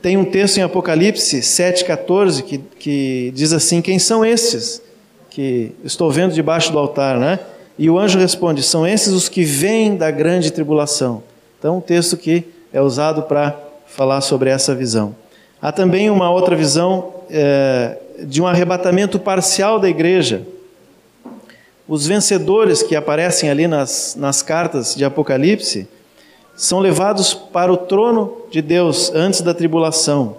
tem 0.01 0.17
um 0.17 0.25
texto 0.25 0.57
em 0.57 0.61
Apocalipse 0.61 1.39
7,14 1.39 2.43
que, 2.43 2.57
que 2.57 3.31
diz 3.33 3.51
assim: 3.53 3.81
Quem 3.81 3.97
são 3.97 4.23
esses 4.23 4.81
que 5.29 5.71
estou 5.83 6.11
vendo 6.11 6.33
debaixo 6.33 6.71
do 6.71 6.77
altar, 6.77 7.19
né? 7.19 7.39
E 7.77 7.89
o 7.89 7.97
anjo 7.97 8.19
responde: 8.19 8.61
São 8.61 8.85
esses 8.85 9.13
os 9.13 9.27
que 9.27 9.43
vêm 9.43 9.95
da 9.95 10.11
grande 10.11 10.51
tribulação. 10.51 11.23
Então, 11.57 11.77
um 11.77 11.81
texto 11.81 12.15
que 12.15 12.45
é 12.71 12.81
usado 12.81 13.23
para 13.23 13.57
falar 13.87 14.21
sobre 14.21 14.49
essa 14.49 14.75
visão. 14.75 15.15
Há 15.61 15.71
também 15.71 16.09
uma 16.09 16.29
outra 16.29 16.55
visão 16.55 17.13
é, 17.29 17.97
de 18.19 18.41
um 18.41 18.47
arrebatamento 18.47 19.19
parcial 19.19 19.79
da 19.79 19.89
igreja. 19.89 20.43
Os 21.87 22.05
vencedores 22.05 22.83
que 22.83 22.95
aparecem 22.95 23.49
ali 23.49 23.67
nas, 23.67 24.15
nas 24.15 24.41
cartas 24.41 24.93
de 24.95 25.05
Apocalipse 25.05 25.87
são 26.55 26.79
levados 26.79 27.33
para 27.33 27.71
o 27.71 27.77
trono 27.77 28.37
de 28.51 28.61
Deus 28.61 29.11
antes 29.13 29.41
da 29.41 29.53
tribulação. 29.53 30.37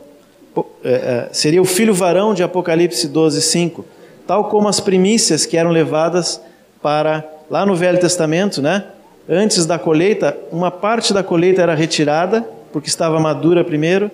É, 0.84 0.90
é, 0.90 1.28
seria 1.32 1.62
o 1.62 1.64
filho 1.64 1.94
varão 1.94 2.34
de 2.34 2.42
Apocalipse 2.42 3.08
12, 3.08 3.40
5. 3.40 3.84
Tal 4.26 4.44
como 4.44 4.68
as 4.68 4.80
primícias 4.80 5.46
que 5.46 5.56
eram 5.56 5.70
levadas 5.70 6.40
para, 6.82 7.24
lá 7.50 7.64
no 7.64 7.74
Velho 7.74 7.98
Testamento, 7.98 8.60
né? 8.60 8.84
Antes 9.28 9.66
da 9.66 9.78
colheita, 9.78 10.36
uma 10.50 10.70
parte 10.70 11.12
da 11.12 11.22
colheita 11.22 11.62
era 11.62 11.74
retirada, 11.74 12.46
porque 12.72 12.88
estava 12.88 13.20
madura 13.20 13.62
primeiro, 13.62 14.10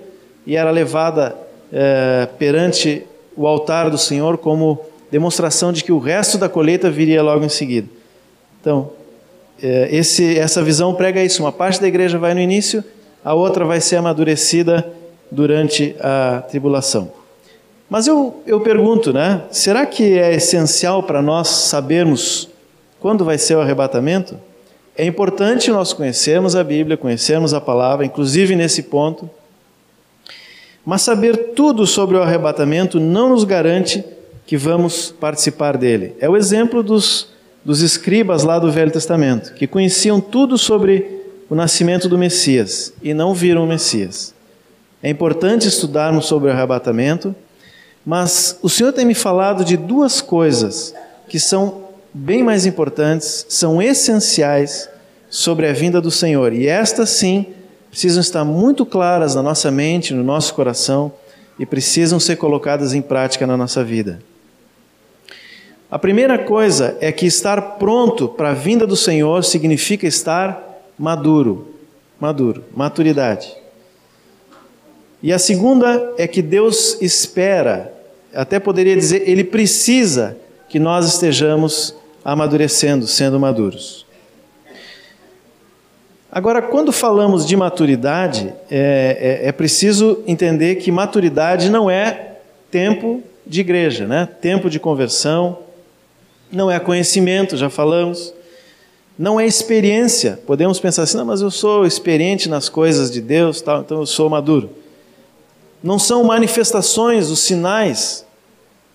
e 0.46 0.56
era 0.56 0.70
levada 0.70 1.36
é, 1.72 2.28
perante 2.38 3.04
o 3.36 3.46
altar 3.46 3.90
do 3.90 3.98
Senhor 3.98 4.38
como 4.38 4.80
demonstração 5.10 5.72
de 5.72 5.82
que 5.82 5.92
o 5.92 5.98
resto 5.98 6.38
da 6.38 6.48
colheita 6.48 6.90
viria 6.90 7.22
logo 7.22 7.44
em 7.44 7.48
seguida. 7.48 7.88
Então, 8.60 8.90
é, 9.62 9.88
esse, 9.90 10.38
essa 10.38 10.62
visão 10.62 10.94
prega 10.94 11.22
isso: 11.22 11.42
uma 11.42 11.52
parte 11.52 11.80
da 11.80 11.86
igreja 11.86 12.18
vai 12.18 12.34
no 12.34 12.40
início, 12.40 12.82
a 13.24 13.34
outra 13.34 13.64
vai 13.64 13.80
ser 13.80 13.96
amadurecida 13.96 14.86
durante 15.30 15.94
a 16.00 16.42
tribulação. 16.48 17.12
Mas 17.88 18.06
eu, 18.06 18.42
eu 18.46 18.60
pergunto, 18.60 19.12
né? 19.12 19.42
Será 19.50 19.86
que 19.86 20.18
é 20.18 20.34
essencial 20.34 21.02
para 21.02 21.20
nós 21.20 21.48
sabermos 21.48 22.48
quando 22.98 23.24
vai 23.24 23.38
ser 23.38 23.56
o 23.56 23.60
arrebatamento? 23.60 24.36
É 24.96 25.04
importante 25.04 25.70
nós 25.70 25.92
conhecermos 25.92 26.56
a 26.56 26.64
Bíblia, 26.64 26.96
conhecermos 26.96 27.52
a 27.52 27.60
palavra, 27.60 28.06
inclusive 28.06 28.56
nesse 28.56 28.84
ponto. 28.84 29.28
Mas 30.84 31.02
saber 31.02 31.52
tudo 31.54 31.86
sobre 31.86 32.16
o 32.16 32.22
arrebatamento 32.22 33.00
não 33.00 33.30
nos 33.30 33.44
garante 33.44 34.04
que 34.46 34.56
vamos 34.56 35.14
participar 35.18 35.76
dele. 35.76 36.14
É 36.20 36.28
o 36.28 36.36
exemplo 36.36 36.82
dos 36.82 37.34
dos 37.64 37.80
escribas 37.80 38.42
lá 38.42 38.58
do 38.58 38.70
Velho 38.70 38.90
Testamento, 38.90 39.54
que 39.54 39.66
conheciam 39.66 40.20
tudo 40.20 40.58
sobre 40.58 41.22
o 41.48 41.54
nascimento 41.54 42.08
do 42.08 42.18
Messias 42.18 42.92
e 43.02 43.14
não 43.14 43.32
viram 43.32 43.64
o 43.64 43.66
Messias. 43.66 44.34
É 45.02 45.08
importante 45.08 45.66
estudarmos 45.66 46.26
sobre 46.26 46.48
o 46.48 46.52
arrebatamento, 46.52 47.34
mas 48.04 48.58
o 48.60 48.68
Senhor 48.68 48.92
tem 48.92 49.06
me 49.06 49.14
falado 49.14 49.64
de 49.64 49.76
duas 49.76 50.20
coisas 50.20 50.94
que 51.28 51.40
são 51.40 51.84
bem 52.12 52.42
mais 52.42 52.66
importantes, 52.66 53.46
são 53.48 53.80
essenciais 53.80 54.88
sobre 55.30 55.66
a 55.66 55.72
vinda 55.72 56.00
do 56.00 56.10
Senhor. 56.10 56.52
E 56.52 56.66
estas 56.66 57.10
sim 57.10 57.46
precisam 57.94 58.20
estar 58.20 58.44
muito 58.44 58.84
claras 58.84 59.36
na 59.36 59.42
nossa 59.42 59.70
mente, 59.70 60.12
no 60.12 60.24
nosso 60.24 60.52
coração 60.52 61.12
e 61.56 61.64
precisam 61.64 62.18
ser 62.18 62.34
colocadas 62.34 62.92
em 62.92 63.00
prática 63.00 63.46
na 63.46 63.56
nossa 63.56 63.84
vida. 63.84 64.20
A 65.88 65.96
primeira 65.96 66.36
coisa 66.36 66.96
é 67.00 67.12
que 67.12 67.24
estar 67.24 67.62
pronto 67.78 68.26
para 68.26 68.50
a 68.50 68.52
vinda 68.52 68.84
do 68.84 68.96
Senhor 68.96 69.44
significa 69.44 70.08
estar 70.08 70.60
maduro, 70.98 71.72
maduro, 72.18 72.64
maturidade. 72.74 73.54
E 75.22 75.32
a 75.32 75.38
segunda 75.38 76.14
é 76.18 76.26
que 76.26 76.42
Deus 76.42 77.00
espera, 77.00 77.94
até 78.34 78.58
poderia 78.58 78.96
dizer, 78.96 79.22
Ele 79.24 79.44
precisa 79.44 80.36
que 80.68 80.80
nós 80.80 81.06
estejamos 81.06 81.94
amadurecendo, 82.24 83.06
sendo 83.06 83.38
maduros. 83.38 84.03
Agora, 86.34 86.60
quando 86.60 86.90
falamos 86.90 87.46
de 87.46 87.56
maturidade, 87.56 88.52
é, 88.68 89.40
é, 89.44 89.48
é 89.48 89.52
preciso 89.52 90.20
entender 90.26 90.74
que 90.74 90.90
maturidade 90.90 91.70
não 91.70 91.88
é 91.88 92.38
tempo 92.72 93.22
de 93.46 93.60
igreja, 93.60 94.04
né? 94.04 94.28
tempo 94.40 94.68
de 94.68 94.80
conversão, 94.80 95.56
não 96.50 96.68
é 96.68 96.80
conhecimento, 96.80 97.56
já 97.56 97.70
falamos. 97.70 98.34
Não 99.16 99.38
é 99.38 99.46
experiência. 99.46 100.40
Podemos 100.44 100.80
pensar 100.80 101.04
assim, 101.04 101.16
não, 101.16 101.24
mas 101.24 101.40
eu 101.40 101.52
sou 101.52 101.86
experiente 101.86 102.48
nas 102.48 102.68
coisas 102.68 103.12
de 103.12 103.20
Deus, 103.20 103.60
tal, 103.60 103.82
então 103.82 104.00
eu 104.00 104.06
sou 104.06 104.28
maduro. 104.28 104.70
Não 105.80 106.00
são 106.00 106.24
manifestações, 106.24 107.30
os 107.30 107.38
sinais. 107.38 108.26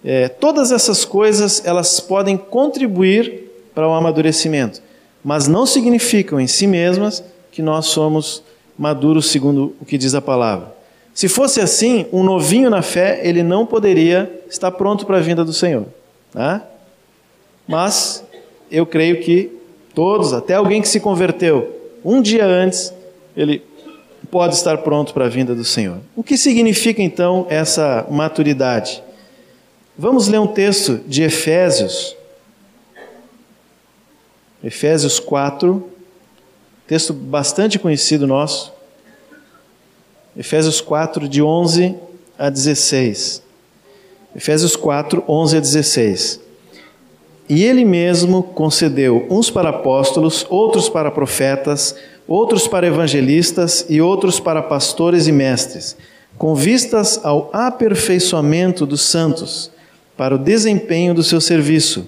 É, 0.03 0.27
todas 0.27 0.73
essas 0.73 1.05
coisas 1.05 1.61
elas 1.65 2.01
podem 2.01 2.35
contribuir 2.35 3.49
para 3.73 3.87
o 3.87 3.93
amadurecimento, 3.93 4.81
mas 5.23 5.47
não 5.47 5.65
significam 5.65 6.39
em 6.39 6.47
si 6.47 6.67
mesmas 6.67 7.23
que 7.51 7.61
nós 7.61 7.87
somos 7.87 8.43
maduros 8.77 9.29
segundo 9.31 9.75
o 9.81 9.85
que 9.85 9.97
diz 9.97 10.13
a 10.13 10.21
palavra. 10.21 10.73
Se 11.13 11.27
fosse 11.27 11.59
assim, 11.59 12.05
um 12.13 12.23
novinho 12.23 12.69
na 12.69 12.81
fé 12.81 13.19
ele 13.23 13.43
não 13.43 13.65
poderia 13.65 14.41
estar 14.49 14.71
pronto 14.71 15.05
para 15.05 15.17
a 15.17 15.21
vinda 15.21 15.43
do 15.43 15.53
Senhor. 15.53 15.85
Tá? 16.31 16.63
mas 17.69 18.23
eu 18.71 18.83
creio 18.83 19.21
que 19.21 19.51
todos, 19.93 20.33
até 20.33 20.55
alguém 20.55 20.81
que 20.81 20.87
se 20.87 20.99
converteu 20.99 21.69
um 22.03 22.19
dia 22.19 22.43
antes, 22.43 22.91
ele 23.37 23.61
pode 24.31 24.55
estar 24.55 24.79
pronto 24.79 25.13
para 25.13 25.25
a 25.25 25.29
vinda 25.29 25.53
do 25.53 25.63
Senhor. 25.63 25.99
O 26.15 26.23
que 26.23 26.35
significa 26.35 26.99
então 26.99 27.45
essa 27.47 28.07
maturidade? 28.09 29.03
Vamos 29.95 30.27
ler 30.27 30.39
um 30.39 30.47
texto 30.47 30.99
de 31.05 31.21
Efésios. 31.21 32.15
Efésios 34.63 35.19
4, 35.19 35.89
texto 36.85 37.13
bastante 37.13 37.79
conhecido 37.79 38.27
nosso. 38.27 38.73
Efésios 40.37 40.81
4, 40.81 41.29
de 41.29 41.41
11 41.41 41.95
a 42.37 42.49
16. 42.49 43.41
Efésios 44.35 44.75
4, 44.75 45.23
11 45.27 45.57
a 45.57 45.59
16. 45.59 46.39
E 47.47 47.63
ele 47.63 47.85
mesmo 47.85 48.43
concedeu 48.43 49.25
uns 49.29 49.49
para 49.49 49.69
apóstolos, 49.69 50.45
outros 50.49 50.89
para 50.89 51.09
profetas, 51.09 51.95
outros 52.27 52.67
para 52.67 52.85
evangelistas 52.85 53.85
e 53.89 54.01
outros 54.01 54.39
para 54.39 54.61
pastores 54.61 55.25
e 55.25 55.31
mestres, 55.31 55.97
com 56.37 56.53
vistas 56.53 57.19
ao 57.23 57.49
aperfeiçoamento 57.51 58.85
dos 58.85 59.01
santos, 59.01 59.71
para 60.15 60.35
o 60.35 60.37
desempenho 60.37 61.13
do 61.13 61.23
seu 61.23 61.41
serviço, 61.41 62.07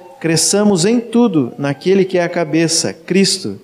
cresçamos 0.21 0.85
em 0.85 0.99
tudo 0.99 1.51
naquele 1.57 2.05
que 2.05 2.19
é 2.19 2.23
a 2.23 2.29
cabeça, 2.29 2.93
Cristo, 2.93 3.59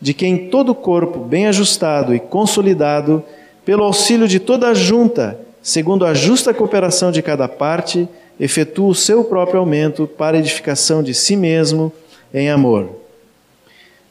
de 0.00 0.12
quem 0.12 0.48
todo 0.48 0.70
o 0.70 0.74
corpo, 0.74 1.20
bem 1.20 1.46
ajustado 1.46 2.12
e 2.12 2.18
consolidado, 2.18 3.22
pelo 3.64 3.84
auxílio 3.84 4.26
de 4.26 4.40
toda 4.40 4.68
a 4.68 4.74
junta, 4.74 5.38
segundo 5.62 6.04
a 6.04 6.12
justa 6.12 6.52
cooperação 6.52 7.12
de 7.12 7.22
cada 7.22 7.46
parte, 7.46 8.08
efetua 8.40 8.88
o 8.88 8.94
seu 8.94 9.22
próprio 9.22 9.60
aumento 9.60 10.04
para 10.04 10.36
edificação 10.36 11.00
de 11.00 11.14
si 11.14 11.36
mesmo 11.36 11.92
em 12.34 12.50
amor. 12.50 12.88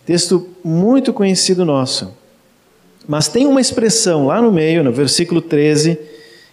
Texto 0.06 0.48
muito 0.63 1.12
conhecido 1.12 1.65
nosso. 1.65 2.13
Mas 3.06 3.27
tem 3.27 3.46
uma 3.46 3.60
expressão 3.60 4.27
lá 4.27 4.41
no 4.41 4.53
meio, 4.53 4.86
no 4.86 4.94
versículo 4.94 5.41
13, 5.41 6.00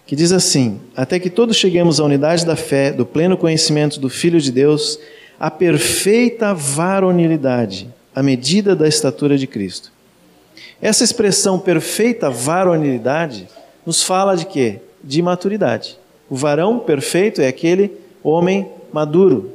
que 0.06 0.16
diz 0.16 0.32
assim: 0.32 0.80
Até 0.96 1.20
que 1.20 1.30
todos 1.30 1.56
cheguemos 1.56 2.00
à 2.00 2.04
unidade 2.04 2.44
da 2.44 2.56
fé, 2.56 2.90
do 2.90 3.06
pleno 3.06 3.36
conhecimento 3.36 4.00
do 4.00 4.08
Filho 4.08 4.40
de 4.40 4.50
Deus, 4.50 4.98
à 5.38 5.50
perfeita 5.50 6.54
varonilidade, 6.54 7.88
à 8.14 8.22
medida 8.22 8.74
da 8.74 8.88
estatura 8.88 9.36
de 9.36 9.46
Cristo. 9.46 9.92
Essa 10.80 11.04
expressão 11.04 11.58
perfeita 11.58 12.30
varonilidade 12.30 13.48
nos 13.84 14.02
fala 14.02 14.36
de 14.36 14.46
quê? 14.46 14.80
De 15.02 15.22
maturidade. 15.22 15.98
O 16.28 16.36
varão 16.36 16.78
perfeito 16.78 17.40
é 17.40 17.48
aquele 17.48 17.92
homem 18.22 18.68
maduro. 18.92 19.52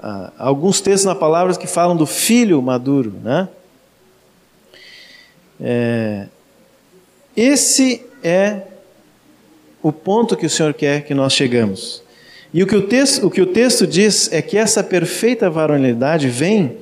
Há 0.00 0.32
alguns 0.38 0.80
textos 0.80 1.06
na 1.06 1.14
palavra 1.14 1.56
que 1.56 1.66
falam 1.66 1.96
do 1.96 2.06
filho 2.06 2.60
maduro, 2.60 3.14
né? 3.22 3.48
É, 5.60 6.26
esse 7.36 8.04
é 8.22 8.62
o 9.82 9.92
ponto 9.92 10.36
que 10.36 10.46
o 10.46 10.50
Senhor 10.50 10.74
quer 10.74 11.04
que 11.04 11.14
nós 11.14 11.32
chegamos. 11.32 12.03
E 12.54 12.62
o 12.62 12.66
que 12.66 12.76
o 12.76 12.86
texto, 12.86 13.26
o 13.26 13.30
que 13.30 13.42
o 13.42 13.46
texto 13.46 13.86
diz 13.86 14.32
é 14.32 14.40
que 14.40 14.56
essa 14.56 14.82
perfeita 14.82 15.50
varonilidade 15.50 16.28
vem, 16.28 16.78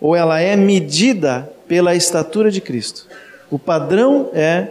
ou 0.00 0.16
ela 0.16 0.40
é 0.40 0.56
medida 0.56 1.48
pela 1.68 1.94
estatura 1.94 2.50
de 2.50 2.60
Cristo. 2.60 3.06
O 3.48 3.60
padrão 3.60 4.30
é 4.32 4.68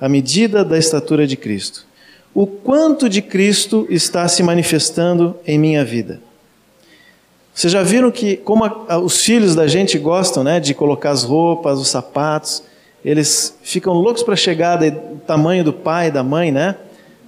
a 0.00 0.08
medida 0.08 0.64
da 0.64 0.78
estatura 0.78 1.26
de 1.26 1.36
Cristo 1.36 1.86
o 2.34 2.46
quanto 2.46 3.08
de 3.08 3.20
Cristo 3.20 3.86
está 3.90 4.26
se 4.26 4.42
manifestando 4.42 5.36
em 5.46 5.58
minha 5.58 5.84
vida. 5.84 6.20
Vocês 7.54 7.72
já 7.72 7.82
viram 7.82 8.10
que 8.10 8.36
como 8.38 8.64
a, 8.64 8.84
a, 8.88 8.98
os 8.98 9.22
filhos 9.22 9.54
da 9.54 9.66
gente 9.66 9.98
gostam, 9.98 10.42
né, 10.42 10.58
de 10.58 10.72
colocar 10.72 11.10
as 11.10 11.22
roupas, 11.22 11.78
os 11.78 11.88
sapatos, 11.88 12.62
eles 13.04 13.58
ficam 13.62 13.92
loucos 13.92 14.22
para 14.22 14.36
chegar 14.36 14.76
do 14.76 15.18
tamanho 15.26 15.62
do 15.62 15.72
pai, 15.72 16.10
da 16.10 16.22
mãe, 16.22 16.50
né? 16.50 16.76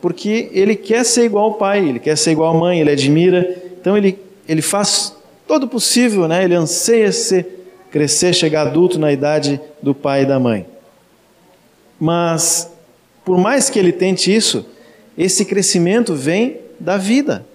Porque 0.05 0.51
ele 0.53 0.77
quer 0.77 1.03
ser 1.03 1.25
igual 1.25 1.47
ao 1.47 1.55
pai, 1.55 1.89
ele 1.89 1.99
quer 1.99 2.15
ser 2.15 2.33
igual 2.33 2.55
à 2.55 2.61
mãe, 2.61 2.79
ele 2.79 2.91
admira, 2.91 3.57
então 3.81 3.97
ele 3.97 4.19
ele 4.47 4.61
faz 4.61 5.17
todo 5.49 5.63
o 5.63 5.67
possível, 5.67 6.29
né? 6.29 6.45
Ele 6.45 6.55
anseia 6.55 7.11
ser, 7.11 7.71
crescer, 7.91 8.35
chegar 8.35 8.67
adulto 8.67 8.99
na 8.99 9.11
idade 9.11 9.59
do 9.83 9.95
pai 9.95 10.25
e 10.25 10.27
da 10.27 10.39
mãe. 10.39 10.67
Mas 11.99 12.71
por 13.25 13.39
mais 13.39 13.71
que 13.71 13.79
ele 13.79 13.93
tente 13.93 14.31
isso, 14.31 14.67
esse 15.17 15.43
crescimento 15.47 16.15
vem 16.15 16.59
da 16.79 16.99
vida, 16.99 17.47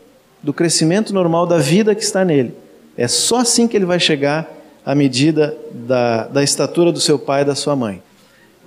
do 0.41 0.51
crescimento 0.51 1.13
normal 1.13 1.45
da 1.45 1.59
vida 1.59 1.93
que 1.93 2.01
está 2.01 2.25
nele. 2.25 2.51
É 2.97 3.07
só 3.07 3.41
assim 3.41 3.67
que 3.67 3.77
ele 3.77 3.85
vai 3.85 3.99
chegar 3.99 4.51
à 4.83 4.95
medida 4.95 5.55
da, 5.71 6.25
da 6.25 6.43
estatura 6.43 6.91
do 6.91 6.99
seu 6.99 7.19
pai 7.19 7.43
e 7.43 7.45
da 7.45 7.53
sua 7.53 7.75
mãe. 7.75 8.01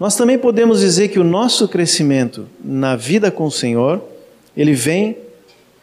Nós 0.02 0.16
também 0.16 0.36
podemos 0.36 0.80
dizer 0.80 1.10
que 1.10 1.20
o 1.20 1.22
nosso 1.22 1.68
crescimento 1.68 2.48
na 2.60 2.96
vida 2.96 3.30
com 3.30 3.44
o 3.44 3.52
Senhor, 3.52 4.02
ele 4.56 4.74
vem 4.74 5.16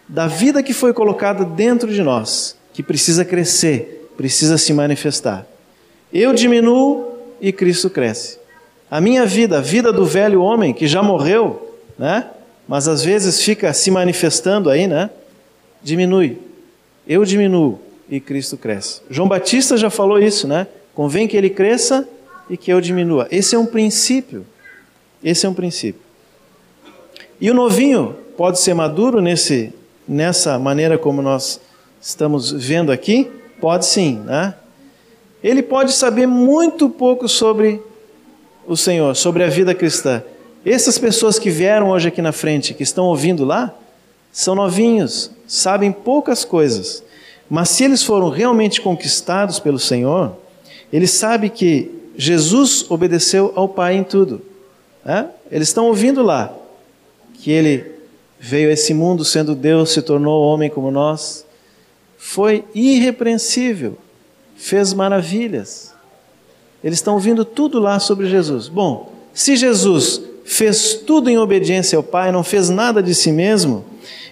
da 0.09 0.27
vida 0.27 0.61
que 0.61 0.73
foi 0.73 0.91
colocada 0.91 1.45
dentro 1.45 1.89
de 1.89 2.03
nós, 2.03 2.57
que 2.73 2.83
precisa 2.83 3.23
crescer, 3.23 4.11
precisa 4.17 4.57
se 4.57 4.73
manifestar. 4.73 5.47
Eu 6.11 6.33
diminuo 6.33 7.13
e 7.39 7.53
Cristo 7.53 7.89
cresce. 7.89 8.37
A 8.91 8.99
minha 8.99 9.25
vida, 9.25 9.59
a 9.59 9.61
vida 9.61 9.89
do 9.93 10.03
velho 10.03 10.41
homem 10.41 10.73
que 10.73 10.85
já 10.85 11.01
morreu, 11.01 11.77
né? 11.97 12.27
mas 12.67 12.89
às 12.89 13.01
vezes 13.01 13.41
fica 13.41 13.71
se 13.71 13.89
manifestando 13.89 14.69
aí, 14.69 14.85
né? 14.85 15.09
Diminui. 15.81 16.37
Eu 17.07 17.23
diminuo 17.23 17.79
e 18.09 18.19
Cristo 18.19 18.57
cresce. 18.57 18.99
João 19.09 19.29
Batista 19.29 19.77
já 19.77 19.89
falou 19.89 20.19
isso, 20.19 20.45
né? 20.45 20.67
Convém 20.93 21.25
que 21.25 21.37
ele 21.37 21.49
cresça 21.49 22.05
e 22.49 22.57
que 22.57 22.71
eu 22.71 22.81
diminua. 22.81 23.27
Esse 23.29 23.55
é 23.55 23.59
um 23.59 23.65
princípio. 23.65 24.45
Esse 25.23 25.45
é 25.45 25.49
um 25.49 25.53
princípio. 25.53 26.01
E 27.39 27.49
o 27.49 27.53
novinho 27.53 28.15
pode 28.35 28.59
ser 28.59 28.73
maduro 28.73 29.21
nesse, 29.21 29.73
nessa 30.07 30.57
maneira 30.57 30.97
como 30.97 31.21
nós 31.21 31.59
estamos 32.01 32.51
vendo 32.51 32.91
aqui? 32.91 33.29
Pode 33.61 33.85
sim, 33.85 34.19
né? 34.25 34.55
Ele 35.43 35.61
pode 35.61 35.93
saber 35.93 36.25
muito 36.25 36.89
pouco 36.89 37.27
sobre 37.27 37.81
o 38.67 38.75
Senhor, 38.75 39.15
sobre 39.15 39.43
a 39.43 39.47
vida 39.47 39.73
cristã. 39.73 40.21
Essas 40.65 40.97
pessoas 40.97 41.39
que 41.39 41.49
vieram 41.49 41.89
hoje 41.89 42.09
aqui 42.09 42.21
na 42.21 42.31
frente, 42.31 42.73
que 42.73 42.83
estão 42.83 43.05
ouvindo 43.05 43.45
lá, 43.45 43.73
são 44.31 44.53
novinhos, 44.53 45.31
sabem 45.47 45.91
poucas 45.91 46.43
coisas. 46.43 47.03
Mas 47.49 47.69
se 47.69 47.83
eles 47.83 48.03
foram 48.03 48.29
realmente 48.29 48.81
conquistados 48.81 49.59
pelo 49.59 49.79
Senhor, 49.79 50.35
eles 50.91 51.11
sabem 51.11 51.49
que 51.49 51.98
Jesus 52.15 52.85
obedeceu 52.89 53.53
ao 53.55 53.67
Pai 53.67 53.95
em 53.95 54.03
tudo. 54.03 54.41
Né? 55.03 55.29
Eles 55.51 55.69
estão 55.69 55.87
ouvindo 55.87 56.21
lá 56.21 56.53
que 57.33 57.51
Ele 57.51 57.85
veio 58.39 58.69
a 58.69 58.73
esse 58.73 58.93
mundo 58.93 59.25
sendo 59.25 59.55
Deus, 59.55 59.91
se 59.91 60.01
tornou 60.01 60.43
homem 60.43 60.69
como 60.69 60.91
nós, 60.91 61.45
foi 62.17 62.63
irrepreensível, 62.73 63.97
fez 64.55 64.93
maravilhas. 64.93 65.93
Eles 66.83 66.99
estão 66.99 67.15
ouvindo 67.15 67.43
tudo 67.43 67.79
lá 67.79 67.99
sobre 67.99 68.29
Jesus. 68.29 68.67
Bom, 68.67 69.11
se 69.33 69.55
Jesus 69.55 70.21
fez 70.45 70.95
tudo 70.95 71.29
em 71.29 71.37
obediência 71.37 71.97
ao 71.97 72.03
Pai, 72.03 72.31
não 72.31 72.43
fez 72.43 72.69
nada 72.69 73.03
de 73.03 73.13
si 73.13 73.31
mesmo, 73.31 73.85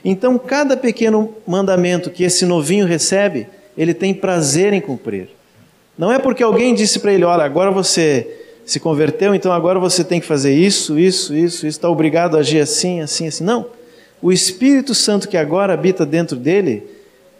então 0.04 0.38
cada 0.38 0.76
pequeno 0.76 1.34
mandamento 1.46 2.10
que 2.10 2.24
esse 2.24 2.46
novinho 2.46 2.86
recebe, 2.86 3.48
ele 3.78 3.94
tem 3.94 4.14
prazer 4.14 4.74
em 4.74 4.82
cumprir. 4.82 5.30
Não 5.98 6.12
é 6.12 6.20
porque 6.20 6.44
alguém 6.44 6.74
disse 6.74 7.00
para 7.00 7.12
ele: 7.14 7.24
olha, 7.24 7.44
agora 7.44 7.72
você 7.72 8.28
se 8.66 8.80
converteu, 8.80 9.34
então 9.34 9.52
agora 9.52 9.80
você 9.80 10.04
tem 10.04 10.20
que 10.20 10.26
fazer 10.26 10.54
isso, 10.54 11.00
isso, 11.00 11.34
isso, 11.34 11.66
isso, 11.66 11.68
está 11.68 11.90
obrigado 11.90 12.36
a 12.36 12.42
agir 12.42 12.60
assim, 12.60 13.02
assim, 13.02 13.28
assim. 13.28 13.44
Não. 13.44 13.66
O 14.22 14.32
Espírito 14.32 14.94
Santo 14.94 15.28
que 15.28 15.38
agora 15.38 15.74
habita 15.74 16.06
dentro 16.06 16.36
dele 16.36 16.84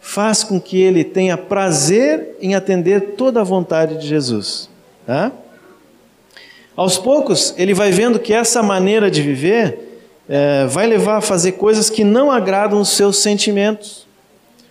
faz 0.00 0.42
com 0.42 0.60
que 0.60 0.80
ele 0.80 1.04
tenha 1.04 1.36
prazer 1.36 2.36
em 2.40 2.54
atender 2.54 3.14
toda 3.16 3.40
a 3.40 3.44
vontade 3.44 3.98
de 3.98 4.06
Jesus. 4.06 4.70
Tá? 5.06 5.32
Aos 6.74 6.96
poucos, 6.96 7.52
ele 7.58 7.74
vai 7.74 7.90
vendo 7.90 8.18
que 8.18 8.32
essa 8.32 8.62
maneira 8.62 9.10
de 9.10 9.20
viver 9.20 10.00
é, 10.28 10.66
vai 10.66 10.86
levar 10.86 11.16
a 11.16 11.20
fazer 11.20 11.52
coisas 11.52 11.90
que 11.90 12.04
não 12.04 12.30
agradam 12.30 12.80
os 12.80 12.90
seus 12.90 13.18
sentimentos. 13.18 14.06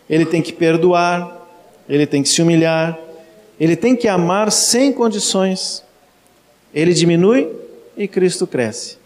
Ele 0.10 0.26
tem 0.26 0.42
que 0.42 0.54
perdoar, 0.54 1.46
ele 1.90 2.08
tem 2.08 2.24
que 2.24 2.30
se 2.30 2.42
humilhar, 2.42 2.98
ele 3.60 3.76
tem 3.76 3.96
que 3.96 4.08
amar 4.08 4.52
sem 4.52 4.92
condições. 4.92 5.84
Ele 6.74 6.94
diminui 6.94 7.50
e 7.96 8.08
Cristo 8.08 8.46
cresce. 8.46 8.98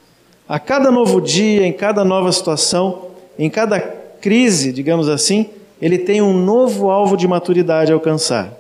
A 0.48 0.60
cada 0.60 0.92
novo 0.92 1.22
dia, 1.22 1.66
em 1.66 1.72
cada 1.72 2.04
nova 2.04 2.32
situação, 2.32 3.12
em 3.40 3.50
cada 3.50 3.80
crise, 3.80 4.74
digamos 4.74 5.08
assim, 5.08 5.50
ele 5.82 5.98
tem 5.98 6.22
um 6.22 6.34
novo 6.34 6.90
alvo 6.90 7.16
de 7.16 7.28
maturidade 7.28 7.92
a 7.92 7.96
alcançar. 7.96 8.54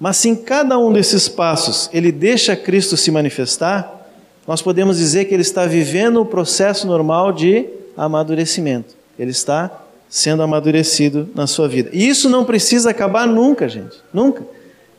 Mas 0.00 0.16
se 0.16 0.28
em 0.28 0.34
cada 0.34 0.78
um 0.78 0.92
desses 0.92 1.28
passos 1.28 1.88
ele 1.92 2.10
deixa 2.10 2.56
Cristo 2.56 2.96
se 2.96 3.10
manifestar, 3.10 4.08
nós 4.46 4.62
podemos 4.62 4.96
dizer 4.96 5.26
que 5.26 5.34
ele 5.34 5.42
está 5.42 5.66
vivendo 5.66 6.20
o 6.20 6.26
processo 6.26 6.86
normal 6.86 7.32
de 7.32 7.66
amadurecimento. 7.96 8.94
Ele 9.18 9.30
está 9.30 9.82
sendo 10.08 10.42
amadurecido 10.42 11.28
na 11.34 11.46
sua 11.46 11.68
vida. 11.68 11.90
E 11.92 12.08
isso 12.08 12.28
não 12.28 12.44
precisa 12.44 12.90
acabar 12.90 13.26
nunca, 13.26 13.68
gente. 13.68 13.96
Nunca. 14.12 14.44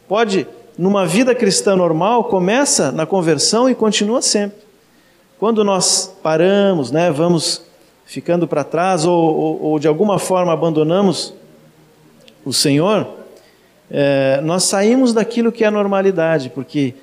Pode, 0.08 0.48
numa 0.78 1.06
vida 1.06 1.36
cristã 1.36 1.76
normal, 1.76 2.26
começa 2.26 2.92
na 2.92 3.06
conversão 3.06 3.70
e 3.70 3.76
continua 3.76 4.22
sempre. 4.22 4.60
Quando 5.40 5.64
nós 5.64 6.16
paramos, 6.24 6.92
né, 6.92 7.12
vamos 7.12 7.62
ficando 8.06 8.48
para 8.48 8.64
trás 8.64 9.06
ou, 9.06 9.36
ou, 9.36 9.64
ou, 9.64 9.80
de 9.80 9.88
alguma 9.88 10.18
forma 10.18 10.54
abandonamos 10.54 11.34
o 12.46 12.54
Senhor, 12.54 13.08
é, 13.92 14.40
nós 14.42 14.64
saímos 14.64 15.14
daquilo 15.14 15.52
que 15.52 15.64
é 15.64 15.68
a 15.68 15.72
normalidade, 15.72 16.50
porque 16.50 16.94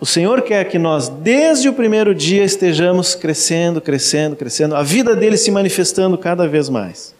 o 0.00 0.06
Senhor 0.06 0.42
quer 0.42 0.64
que 0.64 0.78
nós, 0.78 1.08
desde 1.08 1.68
o 1.68 1.72
primeiro 1.72 2.14
dia, 2.14 2.42
estejamos 2.42 3.14
crescendo, 3.14 3.80
crescendo, 3.80 4.34
crescendo, 4.34 4.74
a 4.74 4.82
vida 4.82 5.14
dele 5.14 5.36
se 5.36 5.50
manifestando 5.50 6.18
cada 6.18 6.48
vez 6.48 6.68
mais. 6.68 7.14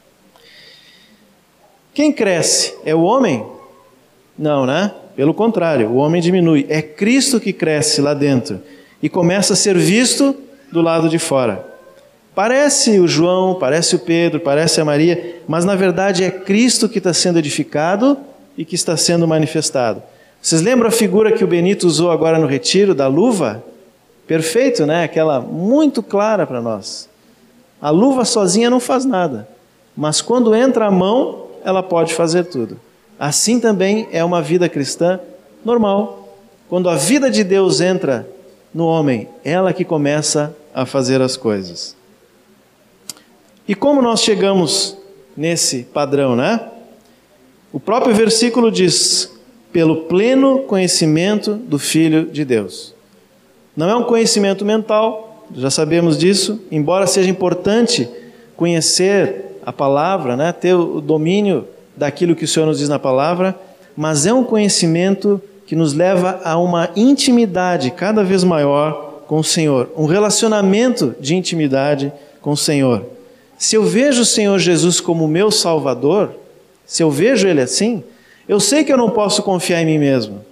Quem 1.95 2.11
cresce? 2.13 2.75
É 2.85 2.95
o 2.95 3.03
homem? 3.03 3.47
Não, 4.37 4.67
né? 4.67 4.93
Pelo 5.15 5.35
contrário, 5.35 5.89
o 5.89 5.97
homem 5.97 6.23
diminui. 6.23 6.67
É 6.69 6.81
Cristo 6.81 7.39
que 7.39 7.53
cresce 7.53 8.01
lá 8.01 8.15
dentro 8.15 8.61
e 9.03 9.09
começa 9.09 9.53
a 9.53 9.57
ser 9.57 9.77
visto 9.77 10.35
do 10.71 10.81
lado 10.81 11.09
de 11.09 11.19
fora. 11.19 11.73
Parece 12.35 12.99
o 12.99 13.07
João, 13.07 13.57
parece 13.57 13.95
o 13.95 13.99
Pedro, 13.99 14.41
parece 14.41 14.81
a 14.81 14.85
Maria, 14.85 15.37
mas 15.47 15.67
na 15.67 15.75
verdade 15.75 16.25
é 16.25 16.31
Cristo 16.31 16.89
que 16.89 16.99
está 16.99 17.13
sendo 17.13 17.39
edificado 17.39 18.17
e 18.57 18.65
que 18.65 18.75
está 18.75 18.97
sendo 18.97 19.29
manifestado. 19.29 20.03
Vocês 20.41 20.63
lembram 20.63 20.89
a 20.89 20.93
figura 20.93 21.33
que 21.33 21.45
o 21.45 21.47
Benito 21.47 21.87
usou 21.87 22.11
agora 22.11 22.39
no 22.39 22.47
retiro 22.47 22.95
da 22.95 23.07
luva? 23.07 23.63
Perfeito, 24.27 24.87
né? 24.87 25.05
Aquela 25.05 25.41
muito 25.41 26.03
clara 26.03 26.47
para 26.47 26.63
nós. 26.63 27.09
A 27.81 27.91
luva 27.91 28.25
sozinha 28.25 28.71
não 28.71 28.81
faz 28.81 29.05
nada, 29.05 29.47
mas 29.95 30.23
quando 30.23 30.55
entra 30.55 30.87
a 30.87 30.91
mão, 30.91 31.49
ela 31.65 31.83
pode 31.83 32.15
fazer 32.15 32.45
tudo. 32.45 32.81
Assim 33.23 33.61
também 33.61 34.09
é 34.11 34.25
uma 34.25 34.43
vida 34.43 34.69
cristã 34.69 35.21
normal. 35.65 36.37
Quando 36.69 36.89
a 36.89 36.97
vida 36.97 37.31
de 37.31 37.45
Deus 37.45 37.81
entra 37.81 38.29
no 38.75 38.85
homem, 38.85 39.29
ela 39.45 39.73
que 39.73 39.85
começa 39.85 40.53
a 40.75 40.85
fazer 40.85 41.23
as 41.23 41.37
coisas. 41.37 41.95
E 43.69 43.77
como 43.77 44.03
nós 44.03 44.23
chegamos 44.25 44.97
nesse 45.37 45.85
padrão, 45.85 46.35
né? 46.35 46.69
O 47.73 47.79
próprio 47.79 48.13
versículo 48.13 48.73
diz: 48.73 49.31
pelo 49.73 50.07
pleno 50.07 50.65
conhecimento 50.65 51.55
do 51.55 51.79
Filho 51.79 52.27
de 52.27 52.45
Deus. 52.45 52.93
Não 53.77 53.89
é 53.89 53.95
um 53.95 54.03
conhecimento 54.03 54.65
mental, 54.65 55.47
já 55.55 55.71
sabemos 55.71 56.19
disso, 56.19 56.61
embora 56.73 57.07
seja 57.07 57.31
importante 57.31 58.09
conhecer 58.57 59.61
a 59.65 59.73
palavra, 59.73 60.37
né? 60.37 60.51
ter 60.51 60.75
o 60.75 61.01
domínio 61.01 61.69
daquilo 61.97 62.35
que 62.35 62.45
o 62.45 62.49
Senhor 62.49 62.67
nos 62.67 62.79
diz 62.79 62.89
na 62.89 62.99
palavra, 62.99 63.59
mas 63.97 64.27
é 64.27 64.33
um 64.33 64.45
conhecimento 64.45 65.41
que 65.67 65.77
nos 65.77 65.95
leva 65.95 66.41
a 66.45 66.59
uma 66.59 66.91
intimidade 66.97 67.91
cada 67.91 68.23
vez 68.23 68.45
maior 68.45 69.23
com 69.27 69.39
o 69.39 69.45
Senhor, 69.45 69.91
um 69.97 70.07
relacionamento 70.07 71.15
de 71.21 71.35
intimidade 71.35 72.13
com 72.41 72.51
o 72.51 72.57
Senhor. 72.57 73.07
Se 73.57 73.77
eu 73.77 73.85
vejo 73.85 74.23
o 74.23 74.27
Senhor 74.27 74.59
Jesus 74.59 75.01
como 75.01 75.29
meu 75.29 75.51
Salvador, 75.51 76.35
se 76.85 77.03
eu 77.03 77.11
vejo 77.11 77.47
Ele 77.47 77.61
assim, 77.61 78.03
eu 78.49 78.59
sei 78.59 78.85
que 78.85 78.93
eu 78.93 78.99
não 78.99 79.11
posso 79.11 79.43
confiar 79.43 79.81
em 79.81 79.87
mim 79.87 79.99
mesmo, 79.99 80.45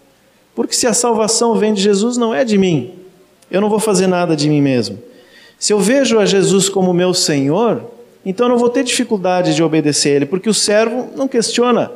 porque 0.55 0.75
se 0.75 0.87
a 0.87 0.95
salvação 0.95 1.55
vem 1.57 1.75
de 1.75 1.83
Jesus, 1.83 2.17
não 2.17 2.35
é 2.35 2.45
de 2.45 2.57
mim, 2.57 2.93
eu 3.51 3.61
não 3.61 3.69
vou 3.69 3.81
fazer 3.81 4.07
nada 4.07 4.37
de 4.37 4.49
mim 4.49 4.63
mesmo. 4.63 4.99
Se 5.59 5.73
eu 5.73 5.81
vejo 5.81 6.19
a 6.19 6.25
Jesus 6.25 6.69
como 6.69 6.95
meu 6.95 7.13
Senhor, 7.13 7.83
então 8.25 8.47
eu 8.47 8.51
não 8.51 8.59
vou 8.59 8.69
ter 8.69 8.85
dificuldade 8.85 9.55
de 9.55 9.63
obedecer 9.63 10.11
Ele, 10.11 10.27
porque 10.27 10.49
o 10.49 10.55
servo 10.55 11.09
não 11.17 11.27
questiona 11.27 11.91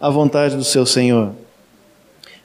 a 0.00 0.10
vontade 0.10 0.56
do 0.56 0.64
seu 0.64 0.84
Senhor. 0.84 1.32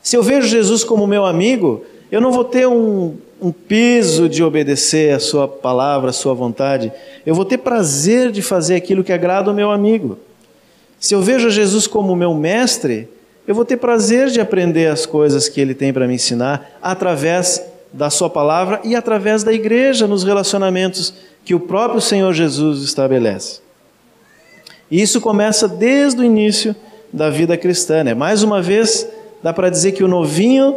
Se 0.01 0.15
eu 0.15 0.23
vejo 0.23 0.47
Jesus 0.47 0.83
como 0.83 1.05
meu 1.05 1.25
amigo, 1.25 1.83
eu 2.11 2.21
não 2.21 2.31
vou 2.31 2.45
ter 2.45 2.67
um, 2.67 3.17
um 3.41 3.51
peso 3.51 4.29
de 4.29 4.43
obedecer 4.43 5.13
a 5.13 5.19
Sua 5.19 5.47
palavra, 5.47 6.11
a 6.11 6.13
Sua 6.13 6.33
vontade. 6.33 6.91
Eu 7.25 7.35
vou 7.35 7.43
ter 7.43 7.57
prazer 7.57 8.31
de 8.31 8.41
fazer 8.41 8.75
aquilo 8.75 9.03
que 9.03 9.11
agrada 9.11 9.49
ao 9.49 9.55
meu 9.55 9.71
amigo. 9.71 10.17
Se 10.99 11.13
eu 11.13 11.21
vejo 11.21 11.49
Jesus 11.49 11.85
como 11.87 12.15
meu 12.15 12.33
mestre, 12.33 13.09
eu 13.47 13.53
vou 13.53 13.65
ter 13.65 13.77
prazer 13.77 14.29
de 14.29 14.39
aprender 14.39 14.87
as 14.87 15.05
coisas 15.05 15.49
que 15.49 15.59
Ele 15.59 15.73
tem 15.73 15.91
para 15.91 16.07
me 16.07 16.15
ensinar 16.15 16.77
através 16.81 17.61
da 17.93 18.09
Sua 18.09 18.29
palavra 18.29 18.79
e 18.83 18.95
através 18.95 19.43
da 19.43 19.53
igreja, 19.53 20.07
nos 20.07 20.23
relacionamentos 20.23 21.13
que 21.43 21.55
o 21.55 21.59
próprio 21.59 22.01
Senhor 22.01 22.33
Jesus 22.33 22.83
estabelece. 22.83 23.61
E 24.89 25.01
isso 25.01 25.19
começa 25.19 25.67
desde 25.67 26.21
o 26.21 26.23
início 26.23 26.75
da 27.11 27.29
vida 27.29 27.57
cristã. 27.57 28.03
Né? 28.03 28.13
Mais 28.13 28.43
uma 28.43 28.61
vez, 28.61 29.07
dá 29.41 29.53
para 29.53 29.69
dizer 29.69 29.93
que 29.93 30.03
o 30.03 30.07
novinho 30.07 30.75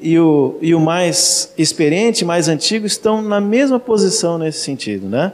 e 0.00 0.18
o, 0.18 0.56
e 0.62 0.74
o 0.74 0.80
mais 0.80 1.52
experiente, 1.58 2.24
mais 2.24 2.48
antigo, 2.48 2.86
estão 2.86 3.20
na 3.20 3.40
mesma 3.40 3.78
posição 3.78 4.38
nesse 4.38 4.60
sentido, 4.60 5.06
né? 5.06 5.32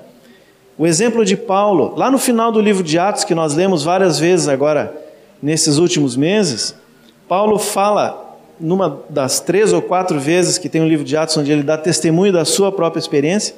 O 0.79 0.87
exemplo 0.87 1.25
de 1.25 1.37
Paulo, 1.37 1.95
lá 1.97 2.11
no 2.11 2.19
final 2.19 2.53
do 2.53 2.61
livro 2.61 2.83
de 2.83 2.99
Atos, 2.99 3.25
que 3.25 3.35
nós 3.35 3.55
lemos 3.55 3.83
várias 3.83 4.19
vezes 4.19 4.47
agora 4.47 4.95
nesses 5.41 5.79
últimos 5.79 6.17
meses, 6.17 6.75
Paulo 7.27 7.59
fala, 7.59 8.26
numa 8.61 9.03
das 9.09 9.40
três 9.40 9.73
ou 9.73 9.83
quatro 9.83 10.19
vezes 10.19 10.59
que 10.59 10.69
tem 10.69 10.81
o 10.81 10.88
livro 10.88 11.05
de 11.05 11.16
Atos, 11.16 11.37
onde 11.37 11.53
ele 11.53 11.62
dá 11.62 11.77
testemunho 11.77 12.33
da 12.33 12.45
sua 12.45 12.73
própria 12.73 13.01
experiência, 13.01 13.55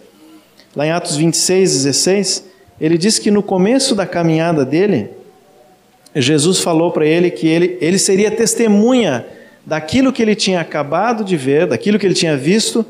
lá 0.74 0.86
em 0.86 0.90
Atos 0.90 1.16
26, 1.16 1.72
16, 1.72 2.44
ele 2.80 2.98
diz 2.98 3.18
que 3.18 3.30
no 3.30 3.42
começo 3.42 3.94
da 3.94 4.06
caminhada 4.06 4.64
dele, 4.64 5.10
Jesus 6.14 6.60
falou 6.60 6.90
para 6.90 7.06
ele 7.06 7.30
que 7.30 7.46
ele, 7.46 7.78
ele 7.80 7.98
seria 7.98 8.30
testemunha 8.30 9.26
daquilo 9.64 10.12
que 10.12 10.22
ele 10.22 10.34
tinha 10.34 10.60
acabado 10.60 11.24
de 11.24 11.36
ver, 11.36 11.66
daquilo 11.66 11.98
que 11.98 12.06
ele 12.06 12.14
tinha 12.14 12.36
visto 12.36 12.84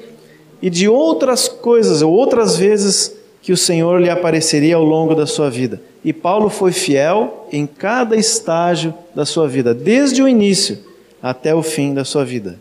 e 0.62 0.71
de 0.71 0.88
outras 0.88 1.49
coisas, 1.49 2.03
ou 2.03 2.12
outras 2.12 2.57
vezes 2.57 3.14
que 3.42 3.53
o 3.53 3.57
Senhor 3.57 4.01
lhe 4.01 4.11
apareceria 4.11 4.77
ao 4.77 4.85
longo 4.85 5.14
da 5.14 5.27
sua 5.27 5.51
vida. 5.51 5.81
E 6.05 6.12
Paulo 6.12 6.49
foi 6.49 6.73
fiel 6.73 7.49
em 7.53 7.66
cada 7.66 8.16
estágio 8.16 8.94
da 9.14 9.25
sua 9.25 9.49
vida, 9.49 9.75
desde 9.75 10.23
o 10.23 10.29
início 10.29 10.79
até 11.22 11.54
o 11.54 11.62
fim 11.62 11.94
da 11.94 12.04
sua 12.04 12.24
vida. 12.24 12.61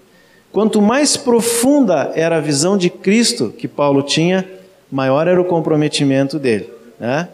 Quanto 0.52 0.82
mais 0.82 1.16
profunda 1.16 2.12
era 2.16 2.38
a 2.38 2.42
visão 2.42 2.78
de 2.78 2.90
Cristo 2.90 3.54
que 3.56 3.68
Paulo 3.68 4.02
tinha, 4.02 4.48
maior 4.92 5.28
era 5.28 5.40
o 5.40 5.46
comprometimento 5.46 6.40
dele. 6.40 6.70
Né? 7.00 7.28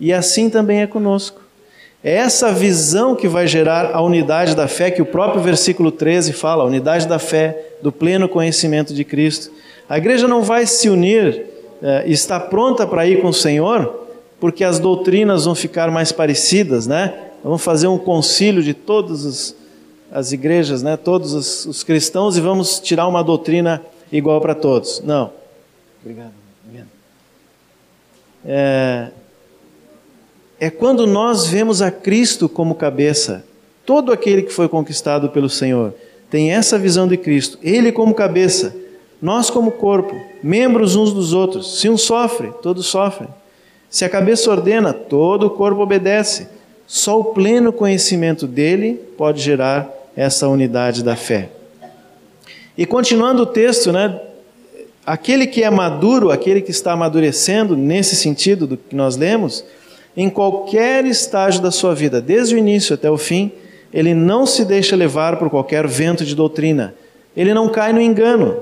E 0.00 0.12
assim 0.12 0.48
também 0.48 0.80
é 0.80 0.86
conosco. 0.86 1.40
É 2.04 2.14
essa 2.16 2.52
visão 2.52 3.14
que 3.14 3.28
vai 3.28 3.46
gerar 3.46 3.90
a 3.94 4.00
unidade 4.00 4.56
da 4.56 4.66
fé, 4.66 4.90
que 4.90 5.00
o 5.00 5.06
próprio 5.06 5.40
versículo 5.40 5.92
13 5.92 6.32
fala, 6.32 6.64
a 6.64 6.66
unidade 6.66 7.06
da 7.06 7.18
fé, 7.18 7.74
do 7.80 7.92
pleno 7.92 8.28
conhecimento 8.28 8.92
de 8.92 9.04
Cristo. 9.04 9.52
A 9.88 9.98
igreja 9.98 10.26
não 10.26 10.42
vai 10.42 10.66
se 10.66 10.88
unir 10.88 11.46
eh, 11.82 12.04
está 12.06 12.38
pronta 12.38 12.86
para 12.86 13.06
ir 13.06 13.20
com 13.20 13.28
o 13.28 13.34
Senhor, 13.34 14.06
porque 14.40 14.64
as 14.64 14.78
doutrinas 14.78 15.44
vão 15.44 15.54
ficar 15.54 15.90
mais 15.90 16.12
parecidas, 16.12 16.86
né? 16.86 17.12
Vamos 17.42 17.62
fazer 17.62 17.88
um 17.88 17.98
concílio 17.98 18.62
de 18.62 18.72
todas 18.72 19.54
as 20.12 20.30
igrejas, 20.30 20.82
né? 20.82 20.96
todos 20.96 21.32
os, 21.32 21.64
os 21.64 21.82
cristãos, 21.82 22.36
e 22.36 22.40
vamos 22.40 22.78
tirar 22.78 23.08
uma 23.08 23.24
doutrina 23.24 23.82
igual 24.12 24.40
para 24.40 24.54
todos. 24.54 25.00
Não. 25.00 25.32
Obrigado. 26.02 26.42
É, 28.44 29.08
é 30.58 30.70
quando 30.70 31.06
nós 31.06 31.46
vemos 31.46 31.80
a 31.80 31.90
Cristo 31.90 32.48
como 32.48 32.74
cabeça. 32.74 33.44
Todo 33.86 34.12
aquele 34.12 34.42
que 34.42 34.52
foi 34.52 34.68
conquistado 34.68 35.28
pelo 35.30 35.48
Senhor 35.48 35.94
tem 36.30 36.52
essa 36.52 36.78
visão 36.78 37.06
de 37.06 37.16
Cristo, 37.16 37.58
Ele 37.62 37.92
como 37.92 38.14
cabeça, 38.14 38.74
nós 39.20 39.50
como 39.50 39.72
corpo, 39.72 40.14
membros 40.42 40.96
uns 40.96 41.12
dos 41.12 41.32
outros. 41.32 41.80
Se 41.80 41.88
um 41.88 41.96
sofre, 41.96 42.52
todos 42.62 42.86
sofrem. 42.86 43.28
Se 43.88 44.04
a 44.04 44.08
cabeça 44.08 44.50
ordena, 44.50 44.92
todo 44.92 45.46
o 45.46 45.50
corpo 45.50 45.82
obedece. 45.82 46.48
Só 46.86 47.20
o 47.20 47.24
pleno 47.26 47.72
conhecimento 47.72 48.46
dele 48.46 48.94
pode 49.16 49.40
gerar 49.40 50.01
essa 50.16 50.48
unidade 50.48 51.02
da 51.02 51.16
fé. 51.16 51.48
E 52.76 52.86
continuando 52.86 53.42
o 53.42 53.46
texto, 53.46 53.92
né? 53.92 54.18
Aquele 55.04 55.46
que 55.46 55.62
é 55.62 55.70
maduro, 55.70 56.30
aquele 56.30 56.60
que 56.60 56.70
está 56.70 56.92
amadurecendo, 56.92 57.76
nesse 57.76 58.14
sentido 58.14 58.66
do 58.66 58.76
que 58.76 58.94
nós 58.94 59.16
lemos, 59.16 59.64
em 60.16 60.30
qualquer 60.30 61.04
estágio 61.04 61.60
da 61.60 61.70
sua 61.70 61.94
vida, 61.94 62.20
desde 62.20 62.54
o 62.54 62.58
início 62.58 62.94
até 62.94 63.10
o 63.10 63.18
fim, 63.18 63.50
ele 63.92 64.14
não 64.14 64.46
se 64.46 64.64
deixa 64.64 64.94
levar 64.94 65.38
por 65.38 65.50
qualquer 65.50 65.86
vento 65.86 66.24
de 66.24 66.34
doutrina, 66.34 66.94
ele 67.36 67.52
não 67.52 67.68
cai 67.68 67.92
no 67.92 68.00
engano. 68.00 68.56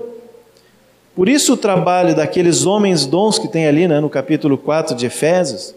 Por 1.15 1.29
isso, 1.29 1.53
o 1.55 1.57
trabalho 1.57 2.15
daqueles 2.15 2.65
homens 2.65 3.05
dons 3.05 3.39
que 3.39 3.49
tem 3.49 3.67
ali 3.67 3.87
né, 3.87 4.01
no 4.01 4.09
capítulo 4.09 4.57
4 4.57 4.97
de 4.97 5.07
Efésios, 5.07 5.75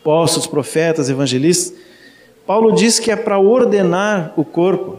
apóstolos, 0.00 0.46
profetas, 0.46 1.08
evangelistas, 1.08 1.74
Paulo 2.50 2.72
diz 2.72 2.98
que 2.98 3.12
é 3.12 3.14
para 3.14 3.38
ordenar 3.38 4.34
o 4.36 4.44
corpo, 4.44 4.96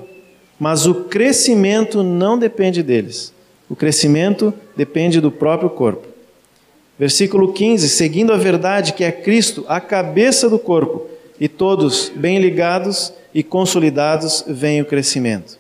mas 0.58 0.88
o 0.88 0.96
crescimento 0.96 2.02
não 2.02 2.40
depende 2.40 2.82
deles. 2.82 3.34
O 3.70 3.76
crescimento 3.76 4.54
depende 4.74 5.20
do 5.20 5.30
próprio 5.30 5.70
corpo. 5.70 6.08
Versículo 6.98 7.52
15: 7.52 7.90
Seguindo 7.90 8.32
a 8.32 8.38
verdade 8.38 8.94
que 8.94 9.04
é 9.04 9.12
Cristo, 9.12 9.66
a 9.68 9.82
cabeça 9.82 10.50
do 10.50 10.58
corpo, 10.58 11.08
e 11.38 11.50
todos 11.50 12.10
bem 12.16 12.40
ligados 12.40 13.12
e 13.34 13.44
consolidados, 13.44 14.46
vem 14.48 14.80
o 14.80 14.86
crescimento. 14.86 15.60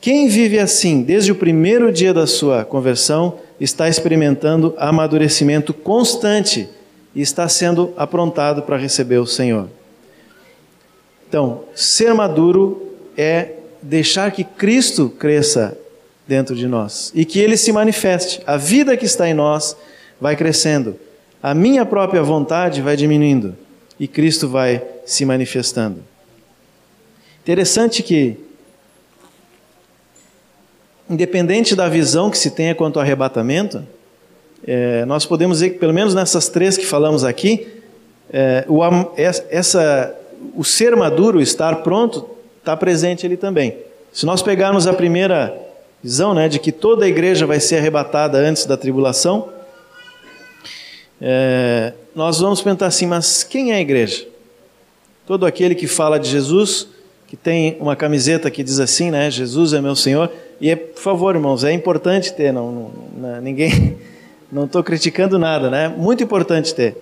Quem 0.00 0.26
vive 0.26 0.58
assim 0.58 1.02
desde 1.02 1.32
o 1.32 1.36
primeiro 1.36 1.92
dia 1.92 2.14
da 2.14 2.26
sua 2.26 2.64
conversão 2.64 3.34
está 3.60 3.90
experimentando 3.90 4.74
amadurecimento 4.78 5.74
constante 5.74 6.66
e 7.14 7.20
está 7.20 7.46
sendo 7.46 7.92
aprontado 7.94 8.62
para 8.62 8.78
receber 8.78 9.18
o 9.18 9.26
Senhor. 9.26 9.68
Então, 11.34 11.64
ser 11.74 12.14
maduro 12.14 12.94
é 13.16 13.54
deixar 13.82 14.30
que 14.30 14.44
Cristo 14.44 15.08
cresça 15.08 15.76
dentro 16.28 16.54
de 16.54 16.68
nós 16.68 17.10
e 17.12 17.24
que 17.24 17.40
ele 17.40 17.56
se 17.56 17.72
manifeste. 17.72 18.40
A 18.46 18.56
vida 18.56 18.96
que 18.96 19.04
está 19.04 19.28
em 19.28 19.34
nós 19.34 19.76
vai 20.20 20.36
crescendo, 20.36 20.94
a 21.42 21.52
minha 21.52 21.84
própria 21.84 22.22
vontade 22.22 22.80
vai 22.80 22.96
diminuindo 22.96 23.56
e 23.98 24.06
Cristo 24.06 24.48
vai 24.48 24.80
se 25.04 25.24
manifestando. 25.24 26.04
Interessante 27.42 28.00
que, 28.00 28.36
independente 31.10 31.74
da 31.74 31.88
visão 31.88 32.30
que 32.30 32.38
se 32.38 32.52
tenha 32.52 32.76
quanto 32.76 33.00
ao 33.00 33.02
arrebatamento, 33.02 33.82
é, 34.64 35.04
nós 35.04 35.26
podemos 35.26 35.58
dizer 35.58 35.70
que, 35.70 35.78
pelo 35.80 35.92
menos 35.92 36.14
nessas 36.14 36.48
três 36.48 36.76
que 36.76 36.86
falamos 36.86 37.24
aqui, 37.24 37.82
é, 38.32 38.64
o, 38.68 38.80
essa, 39.50 40.16
o 40.54 40.64
ser 40.64 40.94
maduro, 40.96 41.40
estar 41.40 41.76
pronto, 41.76 42.28
está 42.58 42.76
presente 42.76 43.26
ali 43.26 43.36
também. 43.36 43.76
Se 44.12 44.24
nós 44.24 44.42
pegarmos 44.42 44.86
a 44.86 44.92
primeira 44.92 45.54
visão, 46.02 46.34
né, 46.34 46.48
de 46.48 46.58
que 46.58 46.70
toda 46.70 47.04
a 47.04 47.08
igreja 47.08 47.46
vai 47.46 47.58
ser 47.58 47.76
arrebatada 47.76 48.38
antes 48.38 48.66
da 48.66 48.76
tribulação, 48.76 49.48
é, 51.20 51.92
nós 52.14 52.40
vamos 52.40 52.60
pensar 52.60 52.86
assim, 52.86 53.06
mas 53.06 53.42
quem 53.42 53.72
é 53.72 53.76
a 53.76 53.80
igreja? 53.80 54.26
Todo 55.26 55.46
aquele 55.46 55.74
que 55.74 55.86
fala 55.86 56.18
de 56.18 56.28
Jesus, 56.28 56.86
que 57.26 57.36
tem 57.36 57.76
uma 57.80 57.96
camiseta 57.96 58.50
que 58.50 58.62
diz 58.62 58.78
assim, 58.78 59.10
né, 59.10 59.30
Jesus 59.30 59.72
é 59.72 59.80
meu 59.80 59.96
Senhor, 59.96 60.30
e 60.60 60.70
é, 60.70 60.76
por 60.76 61.00
favor, 61.00 61.34
irmãos, 61.34 61.64
é 61.64 61.72
importante 61.72 62.32
ter, 62.32 62.52
não, 62.52 62.70
não, 62.70 62.90
não 63.16 63.40
ninguém, 63.40 63.98
não 64.52 64.64
estou 64.64 64.82
criticando 64.84 65.38
nada, 65.38 65.68
né? 65.68 65.88
Muito 65.88 66.22
importante 66.22 66.74
ter. 66.74 66.96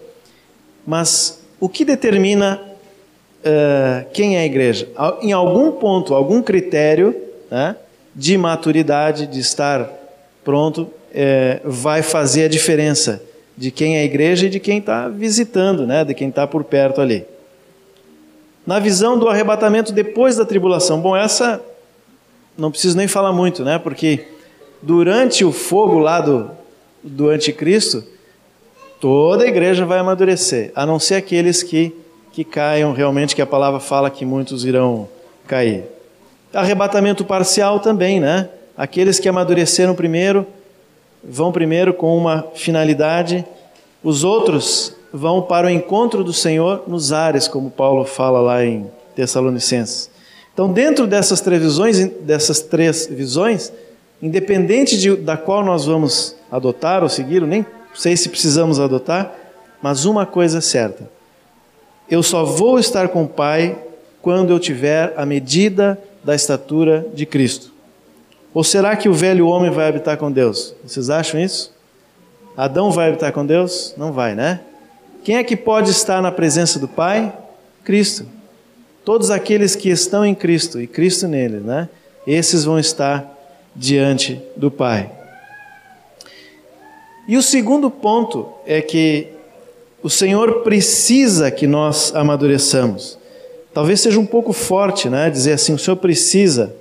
Mas 0.86 1.40
o 1.60 1.68
que 1.68 1.84
determina 1.84 2.60
uh, 3.44 4.10
quem 4.12 4.36
é 4.36 4.40
a 4.40 4.46
igreja? 4.46 4.88
Em 5.20 5.32
algum 5.32 5.72
ponto, 5.72 6.14
algum 6.14 6.42
critério 6.42 7.14
né, 7.50 7.76
de 8.14 8.36
maturidade, 8.38 9.26
de 9.26 9.40
estar 9.40 9.88
pronto, 10.44 10.88
é, 11.14 11.60
vai 11.64 12.02
fazer 12.02 12.44
a 12.44 12.48
diferença 12.48 13.22
de 13.56 13.70
quem 13.70 13.98
é 13.98 14.00
a 14.00 14.04
igreja 14.04 14.46
e 14.46 14.50
de 14.50 14.58
quem 14.58 14.78
está 14.78 15.08
visitando, 15.08 15.86
né, 15.86 16.04
de 16.04 16.14
quem 16.14 16.28
está 16.28 16.46
por 16.46 16.64
perto 16.64 17.00
ali. 17.00 17.24
Na 18.66 18.78
visão 18.78 19.18
do 19.18 19.28
arrebatamento 19.28 19.92
depois 19.92 20.36
da 20.36 20.44
tribulação, 20.44 21.00
bom, 21.00 21.16
essa 21.16 21.60
não 22.56 22.70
preciso 22.70 22.96
nem 22.96 23.08
falar 23.08 23.32
muito, 23.32 23.64
né, 23.64 23.78
porque 23.78 24.26
durante 24.80 25.44
o 25.44 25.52
fogo 25.52 25.98
lá 25.98 26.20
do, 26.20 26.50
do 27.02 27.28
anticristo, 27.28 28.04
toda 29.00 29.44
a 29.44 29.48
igreja 29.48 29.84
vai 29.84 29.98
amadurecer, 29.98 30.70
a 30.74 30.86
não 30.86 30.98
ser 30.98 31.16
aqueles 31.16 31.62
que, 31.62 31.94
que 32.32 32.44
caiam 32.44 32.92
realmente, 32.92 33.36
que 33.36 33.42
a 33.42 33.46
palavra 33.46 33.78
fala 33.78 34.10
que 34.10 34.24
muitos 34.24 34.64
irão 34.64 35.08
cair. 35.46 35.84
Arrebatamento 36.52 37.24
parcial 37.24 37.80
também, 37.80 38.18
né? 38.18 38.48
Aqueles 38.76 39.18
que 39.18 39.28
amadureceram 39.28 39.94
primeiro 39.94 40.46
vão 41.22 41.52
primeiro 41.52 41.94
com 41.94 42.16
uma 42.16 42.46
finalidade, 42.54 43.44
os 44.02 44.24
outros 44.24 44.94
vão 45.12 45.42
para 45.42 45.66
o 45.66 45.70
encontro 45.70 46.24
do 46.24 46.32
Senhor 46.32 46.82
nos 46.86 47.12
ares, 47.12 47.46
como 47.46 47.70
Paulo 47.70 48.04
fala 48.04 48.40
lá 48.40 48.64
em 48.64 48.90
Tessalonicenses. 49.14 50.10
Então, 50.52 50.72
dentro 50.72 51.06
dessas 51.06 51.40
três 51.40 51.62
visões, 51.62 51.98
dessas 52.20 52.60
três 52.60 53.06
visões, 53.06 53.72
independente 54.20 54.98
de, 54.98 55.16
da 55.16 55.36
qual 55.36 55.64
nós 55.64 55.86
vamos 55.86 56.34
adotar 56.50 57.02
ou 57.02 57.08
seguir, 57.08 57.42
nem 57.42 57.64
sei 57.94 58.16
se 58.16 58.28
precisamos 58.28 58.80
adotar, 58.80 59.32
mas 59.80 60.04
uma 60.04 60.26
coisa 60.26 60.58
é 60.58 60.60
certa: 60.60 61.08
eu 62.12 62.22
só 62.22 62.44
vou 62.44 62.78
estar 62.78 63.08
com 63.08 63.22
o 63.22 63.28
Pai 63.28 63.74
quando 64.20 64.50
eu 64.50 64.60
tiver 64.60 65.14
a 65.16 65.24
medida 65.24 65.98
da 66.22 66.34
estatura 66.34 67.06
de 67.14 67.24
Cristo. 67.24 67.72
Ou 68.52 68.62
será 68.62 68.94
que 68.94 69.08
o 69.08 69.14
velho 69.14 69.46
homem 69.46 69.70
vai 69.70 69.88
habitar 69.88 70.18
com 70.18 70.30
Deus? 70.30 70.74
Vocês 70.84 71.08
acham 71.08 71.40
isso? 71.40 71.72
Adão 72.54 72.90
vai 72.90 73.08
habitar 73.08 73.32
com 73.32 73.46
Deus? 73.46 73.94
Não 73.96 74.12
vai, 74.12 74.34
né? 74.34 74.60
Quem 75.24 75.36
é 75.36 75.42
que 75.42 75.56
pode 75.56 75.90
estar 75.90 76.20
na 76.20 76.30
presença 76.30 76.78
do 76.78 76.86
Pai? 76.86 77.32
Cristo. 77.82 78.26
Todos 79.06 79.30
aqueles 79.30 79.74
que 79.74 79.88
estão 79.88 80.22
em 80.22 80.34
Cristo 80.34 80.82
e 80.82 80.86
Cristo 80.86 81.26
nele, 81.26 81.60
né? 81.60 81.88
Esses 82.26 82.62
vão 82.62 82.78
estar 82.78 83.26
diante 83.74 84.38
do 84.54 84.70
Pai. 84.70 85.10
E 87.26 87.38
o 87.38 87.42
segundo 87.42 87.90
ponto 87.90 88.52
é 88.66 88.82
que 88.82 89.28
o 90.02 90.10
Senhor 90.10 90.62
precisa 90.62 91.50
que 91.50 91.66
nós 91.66 92.14
amadureçamos. 92.14 93.18
Talvez 93.72 94.00
seja 94.00 94.18
um 94.18 94.26
pouco 94.26 94.52
forte, 94.52 95.08
né? 95.08 95.30
Dizer 95.30 95.52
assim, 95.52 95.72
o 95.72 95.78
Senhor 95.78 95.96
precisa. 95.96 96.74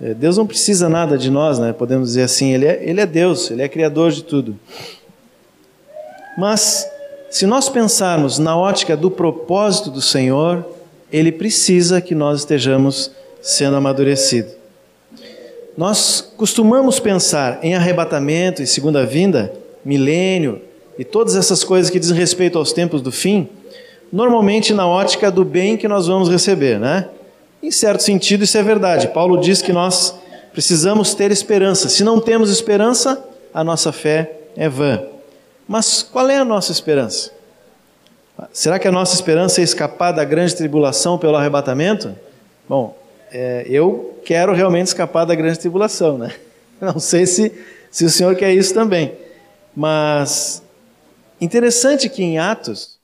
É, 0.00 0.14
Deus 0.14 0.38
não 0.38 0.46
precisa 0.46 0.88
nada 0.88 1.18
de 1.18 1.30
nós, 1.30 1.58
né? 1.58 1.72
Podemos 1.72 2.10
dizer 2.10 2.22
assim, 2.22 2.52
Ele 2.52 2.66
é, 2.66 2.82
Ele 2.82 3.00
é 3.00 3.06
Deus, 3.06 3.50
Ele 3.50 3.62
é 3.62 3.68
Criador 3.68 4.12
de 4.12 4.22
tudo. 4.22 4.58
Mas, 6.38 6.88
se 7.28 7.44
nós 7.44 7.68
pensarmos 7.68 8.38
na 8.38 8.56
ótica 8.56 8.96
do 8.96 9.10
propósito 9.10 9.90
do 9.90 10.00
Senhor, 10.00 10.64
Ele 11.12 11.32
precisa 11.32 12.00
que 12.00 12.14
nós 12.14 12.40
estejamos 12.40 13.10
sendo 13.42 13.76
amadurecidos. 13.76 14.52
Nós 15.76 16.32
costumamos 16.36 17.00
pensar 17.00 17.58
em 17.62 17.74
arrebatamento 17.74 18.62
e 18.62 18.66
segunda 18.66 19.04
vinda, 19.04 19.52
milênio 19.84 20.62
e 20.98 21.04
todas 21.04 21.36
essas 21.36 21.64
coisas 21.64 21.90
que 21.90 21.98
dizem 21.98 22.16
respeito 22.16 22.58
aos 22.58 22.72
tempos 22.72 23.02
do 23.02 23.10
fim, 23.10 23.48
normalmente 24.12 24.72
na 24.72 24.86
ótica 24.86 25.30
do 25.30 25.44
bem 25.44 25.76
que 25.76 25.88
nós 25.88 26.06
vamos 26.06 26.28
receber, 26.28 26.78
né? 26.78 27.08
Em 27.62 27.70
certo 27.70 28.02
sentido, 28.02 28.44
isso 28.44 28.58
é 28.58 28.62
verdade. 28.62 29.08
Paulo 29.08 29.40
diz 29.40 29.62
que 29.62 29.72
nós 29.72 30.14
precisamos 30.52 31.14
ter 31.14 31.30
esperança. 31.30 31.88
Se 31.88 32.04
não 32.04 32.20
temos 32.20 32.50
esperança, 32.50 33.24
a 33.52 33.64
nossa 33.64 33.90
fé 33.90 34.32
é 34.56 34.68
vã. 34.68 35.02
Mas 35.66 36.02
qual 36.02 36.28
é 36.28 36.36
a 36.36 36.44
nossa 36.44 36.72
esperança? 36.72 37.30
Será 38.52 38.78
que 38.78 38.86
a 38.86 38.92
nossa 38.92 39.14
esperança 39.14 39.60
é 39.60 39.64
escapar 39.64 40.12
da 40.12 40.24
grande 40.24 40.54
tribulação 40.54 41.16
pelo 41.16 41.36
arrebatamento? 41.36 42.14
Bom, 42.68 42.96
é, 43.32 43.64
eu 43.68 44.18
quero 44.24 44.52
realmente 44.52 44.88
escapar 44.88 45.24
da 45.24 45.34
grande 45.34 45.58
tribulação, 45.58 46.18
né? 46.18 46.34
Não 46.80 46.98
sei 46.98 47.26
se, 47.26 47.52
se 47.90 48.04
o 48.04 48.10
senhor 48.10 48.34
quer 48.36 48.52
isso 48.52 48.74
também. 48.74 49.12
Mas 49.74 50.62
interessante 51.40 52.08
que 52.08 52.22
em 52.22 52.38
Atos, 52.38 52.98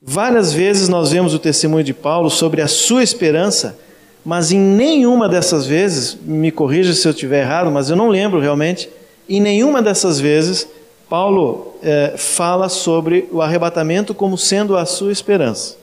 várias 0.00 0.52
vezes 0.52 0.88
nós 0.88 1.10
vemos 1.10 1.34
o 1.34 1.38
testemunho 1.38 1.84
de 1.84 1.94
Paulo 1.94 2.30
sobre 2.30 2.62
a 2.62 2.68
sua 2.68 3.02
esperança, 3.02 3.78
mas 4.24 4.52
em 4.52 4.58
nenhuma 4.58 5.28
dessas 5.28 5.66
vezes, 5.66 6.16
me 6.22 6.50
corrija 6.50 6.92
se 6.92 7.06
eu 7.06 7.12
estiver 7.12 7.42
errado, 7.42 7.70
mas 7.70 7.90
eu 7.90 7.96
não 7.96 8.08
lembro 8.08 8.40
realmente, 8.40 8.88
em 9.28 9.40
nenhuma 9.40 9.82
dessas 9.82 10.18
vezes 10.20 10.66
Paulo 11.08 11.76
é, 11.82 12.14
fala 12.16 12.68
sobre 12.68 13.28
o 13.32 13.40
arrebatamento 13.40 14.14
como 14.14 14.36
sendo 14.36 14.76
a 14.76 14.84
sua 14.84 15.12
esperança 15.12 15.78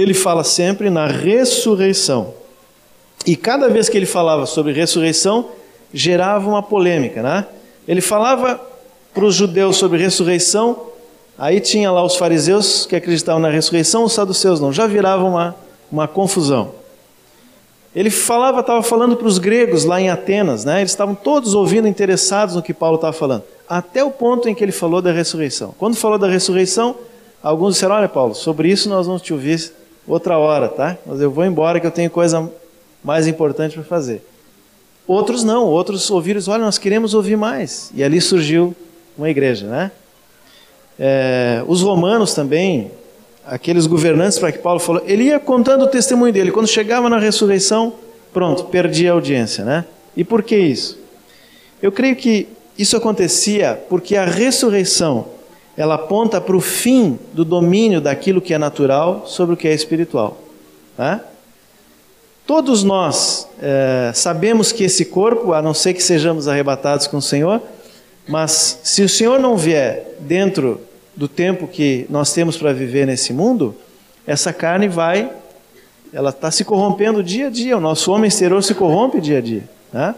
ele 0.00 0.14
fala 0.14 0.44
sempre 0.44 0.90
na 0.90 1.06
ressurreição. 1.06 2.32
E 3.26 3.34
cada 3.34 3.68
vez 3.68 3.88
que 3.88 3.96
ele 3.96 4.06
falava 4.06 4.46
sobre 4.46 4.72
ressurreição, 4.72 5.50
gerava 5.92 6.48
uma 6.48 6.62
polêmica, 6.62 7.20
né? 7.20 7.46
Ele 7.86 8.00
falava 8.00 8.60
para 9.12 9.24
os 9.24 9.34
judeus 9.34 9.76
sobre 9.76 9.98
ressurreição, 9.98 10.78
aí 11.38 11.60
tinha 11.60 11.90
lá 11.90 12.04
os 12.04 12.16
fariseus 12.16 12.86
que 12.86 12.96
acreditavam 12.96 13.40
na 13.40 13.50
ressurreição, 13.50 14.04
os 14.04 14.12
saduceus 14.12 14.60
não, 14.60 14.72
já 14.72 14.86
virava 14.86 15.24
uma, 15.24 15.56
uma 15.90 16.06
confusão. 16.08 16.72
Ele 17.94 18.10
falava, 18.10 18.60
estava 18.60 18.82
falando 18.82 19.16
para 19.16 19.26
os 19.26 19.38
gregos 19.38 19.84
lá 19.84 20.00
em 20.00 20.10
Atenas, 20.10 20.64
né? 20.64 20.80
eles 20.80 20.92
estavam 20.92 21.14
todos 21.14 21.54
ouvindo, 21.54 21.88
interessados 21.88 22.54
no 22.54 22.62
que 22.62 22.74
Paulo 22.74 22.96
estava 22.96 23.12
falando, 23.12 23.42
até 23.68 24.04
o 24.04 24.10
ponto 24.10 24.48
em 24.48 24.54
que 24.54 24.62
ele 24.62 24.72
falou 24.72 25.02
da 25.02 25.10
ressurreição. 25.10 25.74
Quando 25.78 25.96
falou 25.96 26.18
da 26.18 26.28
ressurreição, 26.28 26.94
alguns 27.42 27.74
disseram: 27.74 27.96
Olha, 27.96 28.08
Paulo, 28.08 28.34
sobre 28.34 28.70
isso 28.70 28.88
nós 28.88 29.06
vamos 29.06 29.22
te 29.22 29.32
ouvir 29.32 29.72
outra 30.06 30.38
hora, 30.38 30.68
tá? 30.68 30.96
Mas 31.04 31.20
eu 31.20 31.30
vou 31.30 31.44
embora 31.44 31.80
que 31.80 31.86
eu 31.86 31.90
tenho 31.90 32.10
coisa 32.10 32.50
mais 33.02 33.26
importante 33.26 33.74
para 33.74 33.84
fazer. 33.84 34.22
Outros 35.06 35.42
não, 35.42 35.64
outros 35.64 36.10
ouviram, 36.10 36.40
olha, 36.48 36.64
nós 36.64 36.76
queremos 36.76 37.14
ouvir 37.14 37.36
mais. 37.36 37.90
E 37.94 38.04
ali 38.04 38.20
surgiu 38.20 38.76
uma 39.18 39.28
igreja, 39.28 39.66
né? 39.66 39.90
É, 40.98 41.62
os 41.66 41.82
romanos 41.82 42.34
também, 42.34 42.90
aqueles 43.44 43.86
governantes 43.86 44.38
para 44.38 44.52
que 44.52 44.58
Paulo 44.58 44.80
falou, 44.80 45.02
ele 45.06 45.24
ia 45.24 45.38
contando 45.38 45.82
o 45.82 45.88
testemunho 45.88 46.32
dele. 46.32 46.50
Quando 46.50 46.68
chegava 46.68 47.08
na 47.08 47.18
ressurreição, 47.18 47.94
pronto, 48.32 48.64
perdi 48.64 49.08
a 49.08 49.12
audiência, 49.12 49.64
né? 49.64 49.84
E 50.16 50.24
por 50.24 50.42
que 50.42 50.56
isso? 50.56 50.98
Eu 51.82 51.92
creio 51.92 52.16
que 52.16 52.48
isso 52.76 52.96
acontecia 52.96 53.80
porque 53.88 54.16
a 54.16 54.24
ressurreição 54.24 55.26
ela 55.76 55.94
aponta 55.94 56.40
para 56.40 56.56
o 56.56 56.60
fim 56.60 57.18
do 57.32 57.44
domínio 57.44 58.00
daquilo 58.00 58.40
que 58.40 58.52
é 58.52 58.58
natural 58.58 59.24
sobre 59.26 59.54
o 59.54 59.56
que 59.56 59.68
é 59.68 59.72
espiritual. 59.72 60.36
Né? 60.96 61.20
Todos 62.44 62.82
nós 62.82 63.48
é, 63.62 64.10
sabemos 64.12 64.72
que 64.72 64.82
esse 64.82 65.04
corpo, 65.04 65.52
a 65.52 65.62
não 65.62 65.72
ser 65.72 65.94
que 65.94 66.02
sejamos 66.02 66.48
arrebatados 66.48 67.06
com 67.06 67.18
o 67.18 67.22
Senhor, 67.22 67.62
mas 68.28 68.80
se 68.84 69.02
o 69.02 69.08
Senhor 69.08 69.38
não 69.38 69.56
vier 69.56 70.16
dentro 70.20 70.80
do 71.16 71.26
tempo 71.26 71.66
que 71.66 72.06
nós 72.08 72.32
temos 72.32 72.56
para 72.56 72.72
viver 72.72 73.06
nesse 73.06 73.32
mundo, 73.32 73.74
essa 74.26 74.52
carne 74.52 74.86
vai, 74.86 75.30
ela 76.12 76.30
está 76.30 76.50
se 76.50 76.64
corrompendo 76.64 77.22
dia 77.22 77.46
a 77.48 77.50
dia, 77.50 77.76
o 77.76 77.80
nosso 77.80 78.12
homem 78.12 78.28
exterior 78.28 78.62
se 78.62 78.74
corrompe 78.74 79.20
dia 79.20 79.38
a 79.38 79.40
dia. 79.40 79.68
Né? 79.92 80.14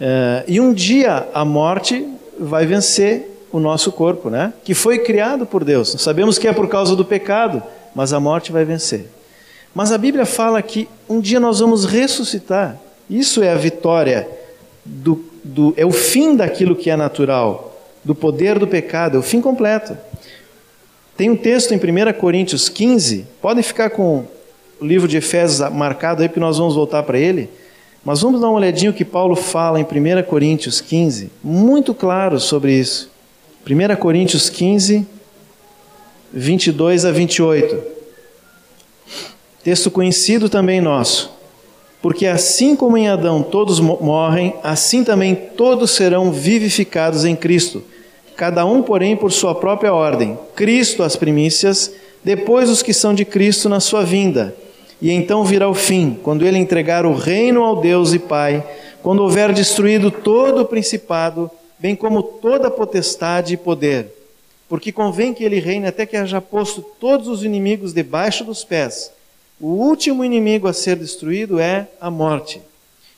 É, 0.00 0.44
e 0.46 0.60
um 0.60 0.72
dia 0.72 1.28
a 1.34 1.44
morte 1.44 2.06
vai 2.38 2.64
vencer 2.64 3.28
o 3.50 3.58
nosso 3.58 3.90
corpo, 3.90 4.30
né? 4.30 4.52
Que 4.62 4.74
foi 4.74 4.98
criado 5.00 5.46
por 5.46 5.64
Deus. 5.64 5.96
Sabemos 5.98 6.38
que 6.38 6.46
é 6.46 6.52
por 6.52 6.68
causa 6.68 6.94
do 6.94 7.04
pecado, 7.04 7.62
mas 7.94 8.12
a 8.12 8.20
morte 8.20 8.52
vai 8.52 8.64
vencer. 8.64 9.10
Mas 9.74 9.90
a 9.90 9.98
Bíblia 9.98 10.26
fala 10.26 10.60
que 10.62 10.88
um 11.08 11.20
dia 11.20 11.40
nós 11.40 11.60
vamos 11.60 11.84
ressuscitar. 11.84 12.78
Isso 13.08 13.42
é 13.42 13.50
a 13.50 13.56
vitória 13.56 14.28
do, 14.84 15.24
do 15.44 15.74
é 15.76 15.84
o 15.84 15.90
fim 15.90 16.36
daquilo 16.36 16.76
que 16.76 16.90
é 16.90 16.96
natural, 16.96 17.76
do 18.04 18.14
poder 18.14 18.58
do 18.58 18.66
pecado, 18.66 19.16
é 19.16 19.20
o 19.20 19.22
fim 19.22 19.40
completo. 19.40 19.96
Tem 21.16 21.28
um 21.28 21.36
texto 21.36 21.72
em 21.72 21.76
1 21.78 22.12
Coríntios 22.14 22.68
15, 22.68 23.26
podem 23.42 23.62
ficar 23.62 23.90
com 23.90 24.24
o 24.80 24.86
livro 24.86 25.08
de 25.08 25.16
Efésios 25.16 25.68
marcado 25.72 26.22
aí, 26.22 26.28
porque 26.28 26.40
nós 26.40 26.58
vamos 26.58 26.74
voltar 26.74 27.02
para 27.02 27.18
ele. 27.18 27.50
Mas 28.04 28.20
vamos 28.20 28.40
dar 28.40 28.48
uma 28.48 28.58
olhadinha 28.58 28.90
o 28.90 28.94
que 28.94 29.04
Paulo 29.04 29.34
fala 29.34 29.80
em 29.80 29.82
1 29.82 30.22
Coríntios 30.22 30.80
15, 30.80 31.30
muito 31.42 31.92
claro 31.92 32.38
sobre 32.38 32.72
isso. 32.72 33.10
1 33.68 33.96
Coríntios 33.96 34.48
15, 34.48 35.06
22 36.32 37.04
a 37.04 37.10
28. 37.10 37.82
Texto 39.62 39.90
conhecido 39.90 40.48
também 40.48 40.80
nosso. 40.80 41.37
Porque 42.00 42.26
assim 42.26 42.76
como 42.76 42.96
em 42.96 43.08
Adão 43.08 43.42
todos 43.42 43.80
morrem, 43.80 44.54
assim 44.62 45.02
também 45.02 45.34
todos 45.34 45.90
serão 45.90 46.30
vivificados 46.30 47.24
em 47.24 47.34
Cristo. 47.34 47.82
Cada 48.36 48.64
um, 48.64 48.82
porém, 48.82 49.16
por 49.16 49.32
sua 49.32 49.54
própria 49.54 49.92
ordem. 49.92 50.38
Cristo 50.54 51.02
as 51.02 51.16
primícias, 51.16 51.92
depois 52.22 52.70
os 52.70 52.82
que 52.82 52.92
são 52.92 53.12
de 53.12 53.24
Cristo 53.24 53.68
na 53.68 53.80
sua 53.80 54.04
vinda. 54.04 54.54
E 55.02 55.10
então 55.10 55.44
virá 55.44 55.68
o 55.68 55.74
fim, 55.74 56.18
quando 56.22 56.46
ele 56.46 56.58
entregar 56.58 57.04
o 57.04 57.14
reino 57.14 57.64
ao 57.64 57.80
Deus 57.80 58.12
e 58.12 58.18
Pai, 58.18 58.64
quando 59.02 59.22
houver 59.22 59.52
destruído 59.52 60.10
todo 60.10 60.62
o 60.62 60.64
principado 60.64 61.50
bem 61.78 61.94
como 61.94 62.22
toda 62.22 62.70
potestade 62.70 63.54
e 63.54 63.56
poder, 63.56 64.12
porque 64.68 64.90
convém 64.90 65.32
que 65.32 65.44
ele 65.44 65.60
reine 65.60 65.86
até 65.86 66.04
que 66.04 66.16
haja 66.16 66.40
posto 66.40 66.82
todos 66.98 67.28
os 67.28 67.44
inimigos 67.44 67.92
debaixo 67.92 68.44
dos 68.44 68.64
pés. 68.64 69.12
O 69.60 69.68
último 69.68 70.24
inimigo 70.24 70.68
a 70.68 70.72
ser 70.72 70.96
destruído 70.96 71.58
é 71.58 71.88
a 72.00 72.10
morte. 72.10 72.62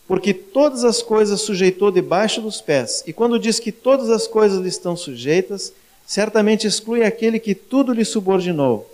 Porque 0.09 0.33
todas 0.33 0.85
as 0.85 1.03
coisas 1.03 1.41
sujeitou 1.43 1.91
debaixo 1.91 2.41
dos 2.41 2.61
pés. 2.61 3.05
E 3.07 3.13
quando 3.13 3.39
diz 3.39 3.61
que 3.61 3.71
todas 3.71 4.09
as 4.11 4.27
coisas 4.27 4.61
lhe 4.61 4.69
estão 4.69 4.97
sujeitas, 4.97 5.73
certamente 6.07 6.67
exclui 6.67 7.05
aquele 7.05 7.39
que 7.39 7.55
tudo 7.55 7.93
lhe 7.93 8.05
subordinou. 8.05 8.91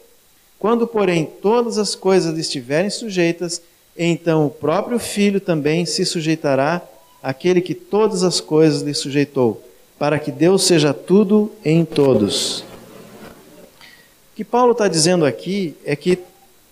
Quando, 0.59 0.87
porém, 0.87 1.25
todas 1.41 1.79
as 1.79 1.95
coisas 1.95 2.35
lhe 2.35 2.41
estiverem 2.41 2.91
sujeitas, 2.91 3.63
então 3.97 4.47
o 4.47 4.51
próprio 4.51 4.99
Filho 4.99 5.41
também 5.41 5.87
se 5.87 6.05
sujeitará 6.05 6.83
aquele 7.23 7.61
que 7.61 7.75
todas 7.75 8.23
as 8.23 8.41
coisas 8.41 8.83
lhe 8.83 8.93
sujeitou, 8.93 9.63
para 9.99 10.19
que 10.19 10.31
Deus 10.31 10.65
seja 10.65 10.93
tudo 10.93 11.51
em 11.65 11.85
todos. 11.85 12.61
O 12.61 14.37
que 14.37 14.45
Paulo 14.45 14.73
está 14.73 14.87
dizendo 14.87 15.25
aqui 15.25 15.75
é 15.85 15.97
que 15.97 16.19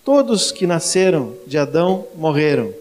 todos 0.05 0.51
que 0.51 0.65
nasceram 0.65 1.33
de 1.45 1.57
Adão 1.57 2.07
morreram, 2.15 2.73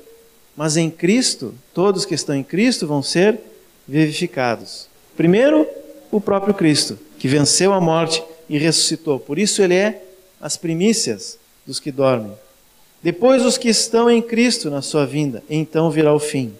mas 0.56 0.76
em 0.76 0.88
Cristo, 0.88 1.52
todos 1.72 2.04
que 2.04 2.14
estão 2.14 2.36
em 2.36 2.44
Cristo 2.44 2.86
vão 2.86 3.02
ser 3.02 3.40
vivificados. 3.88 4.86
Primeiro, 5.16 5.66
o 6.12 6.20
próprio 6.20 6.54
Cristo, 6.54 6.96
que 7.18 7.26
venceu 7.26 7.72
a 7.72 7.80
morte 7.80 8.22
e 8.48 8.58
ressuscitou. 8.58 9.18
Por 9.18 9.38
isso, 9.38 9.60
ele 9.60 9.74
é 9.74 10.04
as 10.40 10.56
primícias 10.56 11.38
dos 11.66 11.80
que 11.80 11.90
dormem. 11.90 12.32
Depois, 13.02 13.44
os 13.44 13.58
que 13.58 13.68
estão 13.68 14.08
em 14.08 14.22
Cristo 14.22 14.70
na 14.70 14.82
sua 14.82 15.04
vinda, 15.04 15.42
então 15.50 15.90
virá 15.90 16.14
o 16.14 16.20
fim 16.20 16.54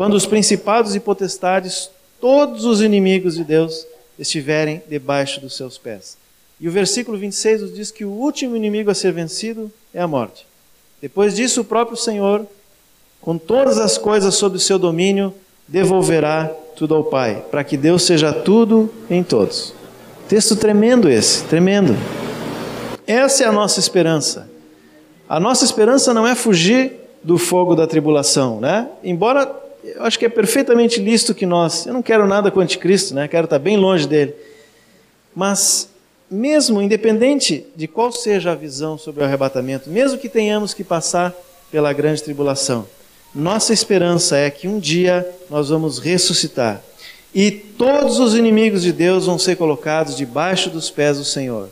quando 0.00 0.14
os 0.14 0.24
principados 0.24 0.94
e 0.94 1.00
potestades, 1.00 1.90
todos 2.20 2.64
os 2.64 2.80
inimigos 2.80 3.34
de 3.34 3.44
Deus, 3.44 3.86
estiverem 4.18 4.82
debaixo 4.88 5.40
dos 5.40 5.54
seus 5.54 5.76
pés. 5.76 6.16
E 6.60 6.68
o 6.68 6.70
versículo 6.70 7.16
26 7.16 7.62
nos 7.62 7.74
diz 7.74 7.90
que 7.90 8.04
o 8.04 8.10
último 8.10 8.54
inimigo 8.54 8.90
a 8.90 8.94
ser 8.94 9.12
vencido 9.12 9.72
é 9.94 10.00
a 10.00 10.06
morte. 10.06 10.46
Depois 11.00 11.34
disso, 11.34 11.62
o 11.62 11.64
próprio 11.64 11.96
Senhor, 11.96 12.46
com 13.20 13.38
todas 13.38 13.78
as 13.78 13.96
coisas 13.96 14.34
sob 14.34 14.56
o 14.56 14.60
seu 14.60 14.78
domínio, 14.78 15.32
devolverá 15.66 16.50
tudo 16.76 16.94
ao 16.94 17.04
Pai, 17.04 17.42
para 17.50 17.64
que 17.64 17.76
Deus 17.76 18.02
seja 18.02 18.32
tudo 18.32 18.92
em 19.08 19.22
todos. 19.22 19.72
Texto 20.28 20.54
tremendo 20.54 21.08
esse, 21.08 21.44
tremendo. 21.44 21.96
Essa 23.06 23.44
é 23.44 23.46
a 23.46 23.52
nossa 23.52 23.80
esperança. 23.80 24.50
A 25.28 25.40
nossa 25.40 25.64
esperança 25.64 26.12
não 26.12 26.26
é 26.26 26.34
fugir 26.34 26.92
do 27.22 27.38
fogo 27.38 27.74
da 27.74 27.86
tribulação, 27.86 28.60
né? 28.60 28.88
Embora 29.02 29.60
eu 29.82 30.04
acho 30.04 30.18
que 30.18 30.26
é 30.26 30.28
perfeitamente 30.28 31.00
lícito 31.00 31.34
que 31.34 31.46
nós, 31.46 31.86
eu 31.86 31.92
não 31.92 32.02
quero 32.02 32.26
nada 32.26 32.50
com 32.50 32.60
o 32.60 32.62
anticristo, 32.62 33.14
né? 33.14 33.26
quero 33.28 33.44
estar 33.44 33.58
bem 33.58 33.76
longe 33.76 34.06
dele. 34.06 34.34
Mas, 35.34 35.88
mesmo 36.30 36.80
independente 36.80 37.66
de 37.74 37.88
qual 37.88 38.12
seja 38.12 38.52
a 38.52 38.54
visão 38.54 38.96
sobre 38.96 39.22
o 39.22 39.26
arrebatamento, 39.26 39.90
mesmo 39.90 40.18
que 40.18 40.28
tenhamos 40.28 40.72
que 40.72 40.84
passar 40.84 41.34
pela 41.70 41.92
grande 41.92 42.22
tribulação, 42.22 42.86
nossa 43.34 43.72
esperança 43.72 44.36
é 44.36 44.50
que 44.50 44.68
um 44.68 44.78
dia 44.78 45.28
nós 45.48 45.68
vamos 45.68 45.98
ressuscitar 45.98 46.82
e 47.34 47.50
todos 47.50 48.18
os 48.18 48.34
inimigos 48.34 48.82
de 48.82 48.92
Deus 48.92 49.26
vão 49.26 49.38
ser 49.38 49.56
colocados 49.56 50.16
debaixo 50.16 50.68
dos 50.68 50.90
pés 50.90 51.18
do 51.18 51.24
Senhor. 51.24 51.68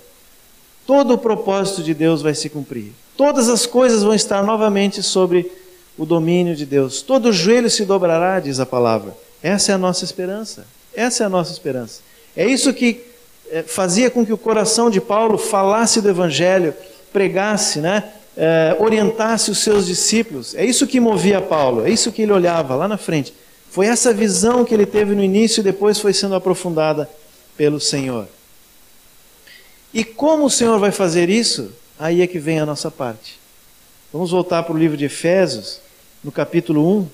Todo 0.86 1.14
o 1.14 1.18
propósito 1.18 1.82
de 1.82 1.92
Deus 1.92 2.22
vai 2.22 2.34
se 2.34 2.48
cumprir. 2.48 2.92
Todas 3.16 3.48
as 3.48 3.66
coisas 3.66 4.02
vão 4.02 4.14
estar 4.14 4.42
novamente 4.44 5.02
sobre 5.02 5.50
o 5.98 6.06
domínio 6.06 6.54
de 6.54 6.64
Deus. 6.64 7.02
Todo 7.02 7.32
joelho 7.32 7.68
se 7.68 7.84
dobrará, 7.84 8.38
diz 8.38 8.60
a 8.60 8.66
palavra. 8.66 9.16
Essa 9.42 9.72
é 9.72 9.74
a 9.74 9.78
nossa 9.78 10.04
esperança. 10.04 10.64
Essa 10.94 11.24
é 11.24 11.26
a 11.26 11.28
nossa 11.28 11.52
esperança. 11.52 12.00
É 12.36 12.46
isso 12.46 12.72
que 12.72 13.04
fazia 13.66 14.10
com 14.10 14.24
que 14.24 14.32
o 14.32 14.38
coração 14.38 14.90
de 14.90 15.00
Paulo 15.00 15.38
falasse 15.38 16.00
do 16.00 16.08
Evangelho, 16.08 16.74
pregasse, 17.12 17.80
né? 17.80 18.12
É, 18.36 18.76
orientasse 18.78 19.50
os 19.50 19.58
seus 19.58 19.86
discípulos. 19.86 20.54
É 20.54 20.64
isso 20.64 20.86
que 20.86 21.00
movia 21.00 21.40
Paulo, 21.40 21.84
é 21.86 21.90
isso 21.90 22.12
que 22.12 22.22
ele 22.22 22.32
olhava 22.32 22.76
lá 22.76 22.86
na 22.86 22.96
frente. 22.96 23.34
Foi 23.70 23.86
essa 23.86 24.12
visão 24.12 24.64
que 24.64 24.72
ele 24.72 24.86
teve 24.86 25.14
no 25.14 25.22
início 25.22 25.60
e 25.60 25.64
depois 25.64 25.98
foi 25.98 26.12
sendo 26.12 26.34
aprofundada 26.34 27.08
pelo 27.56 27.80
Senhor. 27.80 28.28
E 29.92 30.04
como 30.04 30.44
o 30.44 30.50
Senhor 30.50 30.78
vai 30.78 30.92
fazer 30.92 31.28
isso? 31.28 31.72
Aí 31.98 32.22
é 32.22 32.26
que 32.26 32.38
vem 32.38 32.60
a 32.60 32.66
nossa 32.66 32.90
parte. 32.90 33.38
Vamos 34.12 34.30
voltar 34.30 34.62
para 34.62 34.74
o 34.74 34.78
livro 34.78 34.96
de 34.96 35.06
Efésios, 35.06 35.80
no 36.22 36.30
capítulo 36.30 37.00
1. 37.00 37.08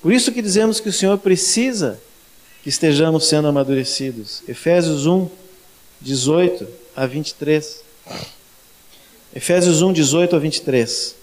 Por 0.00 0.12
isso 0.12 0.32
que 0.32 0.40
dizemos 0.40 0.80
que 0.80 0.88
o 0.88 0.92
Senhor 0.92 1.18
precisa 1.18 2.00
estejamos 2.68 3.26
sendo 3.28 3.48
amadurecidos. 3.48 4.42
Efésios 4.48 5.06
1, 5.06 5.28
18 6.00 6.66
a 6.96 7.06
23. 7.06 7.80
Efésios 9.34 9.82
1, 9.82 9.92
18 9.92 10.36
a 10.36 10.38
23. 10.38 11.14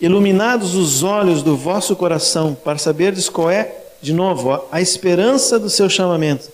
Iluminados 0.00 0.74
os 0.74 1.02
olhos 1.02 1.42
do 1.42 1.56
vosso 1.56 1.96
coração, 1.96 2.54
para 2.54 2.78
saberdes 2.78 3.28
qual 3.28 3.50
é, 3.50 3.74
de 4.00 4.12
novo, 4.12 4.64
a 4.70 4.80
esperança 4.80 5.58
do 5.58 5.70
seu 5.70 5.88
chamamento, 5.88 6.50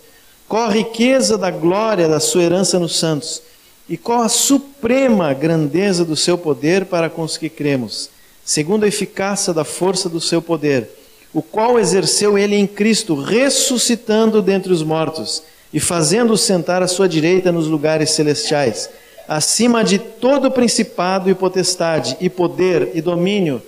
qual 0.49 0.65
a 0.65 0.73
riqueza 0.73 1.37
da 1.37 1.51
glória 1.51 2.09
da 2.09 2.21
sua 2.21 2.43
herança 2.43 2.79
nos 2.79 2.97
santos 2.97 3.43
e 3.89 3.97
qual 3.97 4.23
a 4.23 4.29
suprema 4.29 5.35
grandeza 5.35 6.05
do 6.05 6.17
seu 6.17 6.39
poder 6.39 6.87
para 6.87 7.11
com 7.11 7.23
os 7.23 7.37
que 7.37 7.51
cremos, 7.51 8.09
segundo 8.45 8.85
a 8.85 8.89
eficácia 8.89 9.53
da 9.53 9.65
força 9.65 10.09
do 10.09 10.21
seu 10.21 10.41
poder, 10.41 10.89
o 11.35 11.43
qual 11.43 11.79
exerceu 11.79 12.39
ele 12.39 12.57
em 12.57 12.67
Cristo, 12.67 13.15
ressuscitando 13.15 14.41
dentre 14.41 14.73
os 14.73 14.83
mortos 14.83 15.43
e 15.73 15.81
fazendo-o 15.81 16.39
sentar 16.39 16.83
à 16.83 16.87
sua 16.87 17.09
direita 17.09 17.51
nos 17.51 17.67
lugares 17.67 18.11
celestiais, 18.11 18.89
acima 19.29 19.83
de 19.83 19.99
todo 19.99 20.51
principado 20.51 21.29
e 21.29 21.35
potestade, 21.35 22.17
e 22.21 22.31
poder 22.31 22.93
e 22.95 23.03
domínio, 23.03 23.61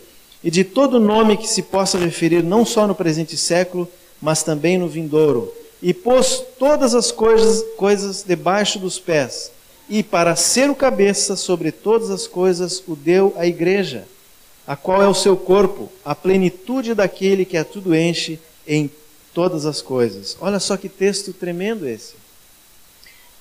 e 0.44 0.50
de 0.50 0.62
todo 0.62 1.00
nome 1.00 1.36
que 1.36 1.48
se 1.48 1.62
possa 1.62 1.98
referir 1.98 2.44
não 2.44 2.64
só 2.64 2.86
no 2.86 2.94
presente 2.94 3.36
século, 3.36 3.88
mas 4.22 4.44
também 4.44 4.78
no 4.78 4.86
vindouro, 4.86 5.52
e 5.82 5.92
pôs 5.92 6.42
todas 6.58 6.94
as 6.94 7.10
coisas, 7.10 7.64
coisas 7.76 8.24
debaixo 8.26 8.78
dos 8.78 8.98
pés 8.98 9.50
e 9.88 10.02
para 10.02 10.34
ser 10.34 10.68
o 10.68 10.74
cabeça 10.74 11.36
sobre 11.36 11.70
todas 11.70 12.10
as 12.10 12.26
coisas 12.26 12.82
o 12.86 12.96
deu 12.96 13.32
à 13.36 13.46
igreja, 13.46 14.04
a 14.66 14.74
qual 14.74 15.02
é 15.02 15.08
o 15.08 15.14
seu 15.14 15.36
corpo, 15.36 15.90
a 16.04 16.14
plenitude 16.14 16.94
daquele 16.94 17.44
que 17.44 17.56
a 17.56 17.64
tudo 17.64 17.94
enche 17.94 18.38
em 18.66 18.90
todas 19.32 19.64
as 19.66 19.80
coisas. 19.80 20.36
Olha 20.40 20.58
só 20.58 20.76
que 20.76 20.88
texto 20.88 21.32
tremendo 21.32 21.86
esse. 21.86 22.14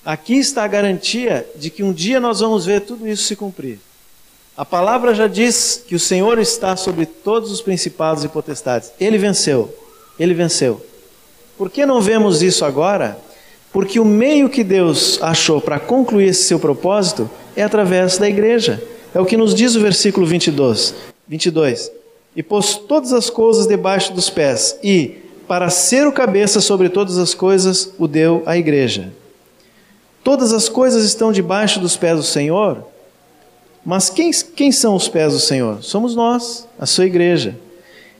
Aqui 0.05 0.35
está 0.37 0.63
a 0.63 0.67
garantia 0.67 1.47
de 1.55 1.69
que 1.69 1.81
um 1.81 1.91
dia 1.91 2.19
nós 2.19 2.39
vamos 2.39 2.65
ver 2.65 2.81
tudo 2.81 3.07
isso 3.07 3.23
se 3.23 3.35
cumprir. 3.35 3.79
A 4.55 4.63
palavra 4.63 5.15
já 5.15 5.27
diz 5.27 5.83
que 5.87 5.95
o 5.95 5.99
Senhor 5.99 6.37
está 6.37 6.75
sobre 6.75 7.05
todos 7.05 7.51
os 7.51 7.61
principados 7.61 8.23
e 8.23 8.27
potestades. 8.27 8.91
Ele 8.99 9.17
venceu. 9.17 9.73
Ele 10.19 10.33
venceu. 10.33 10.85
Por 11.57 11.69
que 11.69 11.85
não 11.85 11.99
vemos 12.01 12.41
isso 12.41 12.63
agora? 12.63 13.17
Porque 13.73 13.99
o 13.99 14.05
meio 14.05 14.47
que 14.47 14.63
Deus 14.63 15.19
achou 15.21 15.59
para 15.59 15.79
concluir 15.79 16.27
esse 16.27 16.43
seu 16.43 16.59
propósito 16.59 17.29
é 17.55 17.63
através 17.63 18.17
da 18.17 18.29
igreja. 18.29 18.81
É 19.13 19.19
o 19.19 19.25
que 19.25 19.35
nos 19.35 19.55
diz 19.55 19.75
o 19.75 19.81
versículo 19.81 20.25
22. 20.25 20.93
22. 21.27 21.91
E 22.35 22.43
pôs 22.43 22.75
todas 22.75 23.13
as 23.13 23.29
coisas 23.29 23.67
debaixo 23.67 24.13
dos 24.13 24.29
pés, 24.29 24.77
e, 24.83 25.23
para 25.47 25.69
ser 25.69 26.05
o 26.07 26.11
cabeça 26.11 26.59
sobre 26.59 26.89
todas 26.89 27.17
as 27.17 27.33
coisas, 27.33 27.91
o 27.97 28.07
deu 28.07 28.43
à 28.45 28.57
igreja. 28.57 29.13
Todas 30.23 30.51
as 30.51 30.67
coisas 30.67 31.05
estão 31.05 31.31
debaixo 31.31 31.79
dos 31.79 31.95
pés 31.95 32.17
do 32.17 32.23
Senhor, 32.23 32.83
mas 33.85 34.09
quem, 34.09 34.31
quem 34.31 34.71
são 34.71 34.95
os 34.95 35.07
pés 35.07 35.33
do 35.33 35.39
Senhor? 35.39 35.83
Somos 35.83 36.15
nós, 36.15 36.67
a 36.79 36.87
sua 36.87 37.05
igreja. 37.05 37.55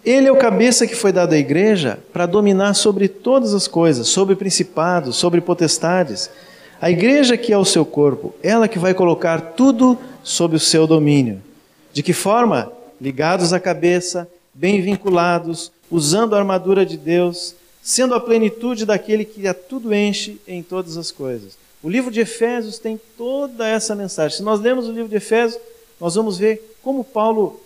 Ele 0.06 0.28
é 0.28 0.32
o 0.32 0.38
cabeça 0.38 0.86
que 0.86 0.94
foi 0.94 1.12
dado 1.12 1.34
à 1.34 1.38
igreja 1.38 1.98
para 2.14 2.28
dominar 2.28 2.76
sobre 2.76 3.08
todas 3.08 3.56
as 3.56 3.68
coisas, 3.68 4.08
sobre 4.08 4.36
principados, 4.36 5.16
sobre 5.16 5.42
potestades. 5.42 6.30
A 6.80 6.92
igreja 6.92 7.36
que 7.36 7.52
é 7.52 7.58
o 7.58 7.66
seu 7.66 7.84
corpo, 7.84 8.36
ela 8.44 8.68
que 8.68 8.78
vai 8.78 8.94
colocar 8.94 9.42
tudo 9.42 9.98
sob 10.22 10.56
o 10.56 10.60
seu 10.60 10.86
domínio. 10.86 11.42
De 11.92 12.04
que 12.04 12.14
forma? 12.14 12.72
Ligados 13.00 13.54
à 13.54 13.60
cabeça, 13.60 14.30
bem 14.54 14.82
vinculados, 14.82 15.72
usando 15.92 16.36
a 16.36 16.40
armadura 16.40 16.86
de 16.86 16.98
Deus, 16.98 17.56
sendo 17.82 18.16
a 18.16 18.20
plenitude 18.20 18.86
daquele 18.86 19.26
que 19.26 19.48
a 19.48 19.54
tudo 19.54 19.94
enche 19.94 20.40
em 20.48 20.64
todas 20.64 20.98
as 20.98 21.12
coisas. 21.12 21.58
O 21.84 21.90
livro 21.90 22.10
de 22.10 22.22
Efésios 22.22 22.80
tem 22.80 23.00
toda 23.18 23.68
essa 23.68 23.94
mensagem. 23.94 24.38
Se 24.38 24.44
nós 24.44 24.60
lemos 24.60 24.88
o 24.88 24.92
livro 24.92 25.10
de 25.10 25.18
Efésios, 25.18 25.62
nós 26.00 26.16
vamos 26.16 26.38
ver 26.38 26.78
como 26.82 27.04
Paulo 27.04 27.62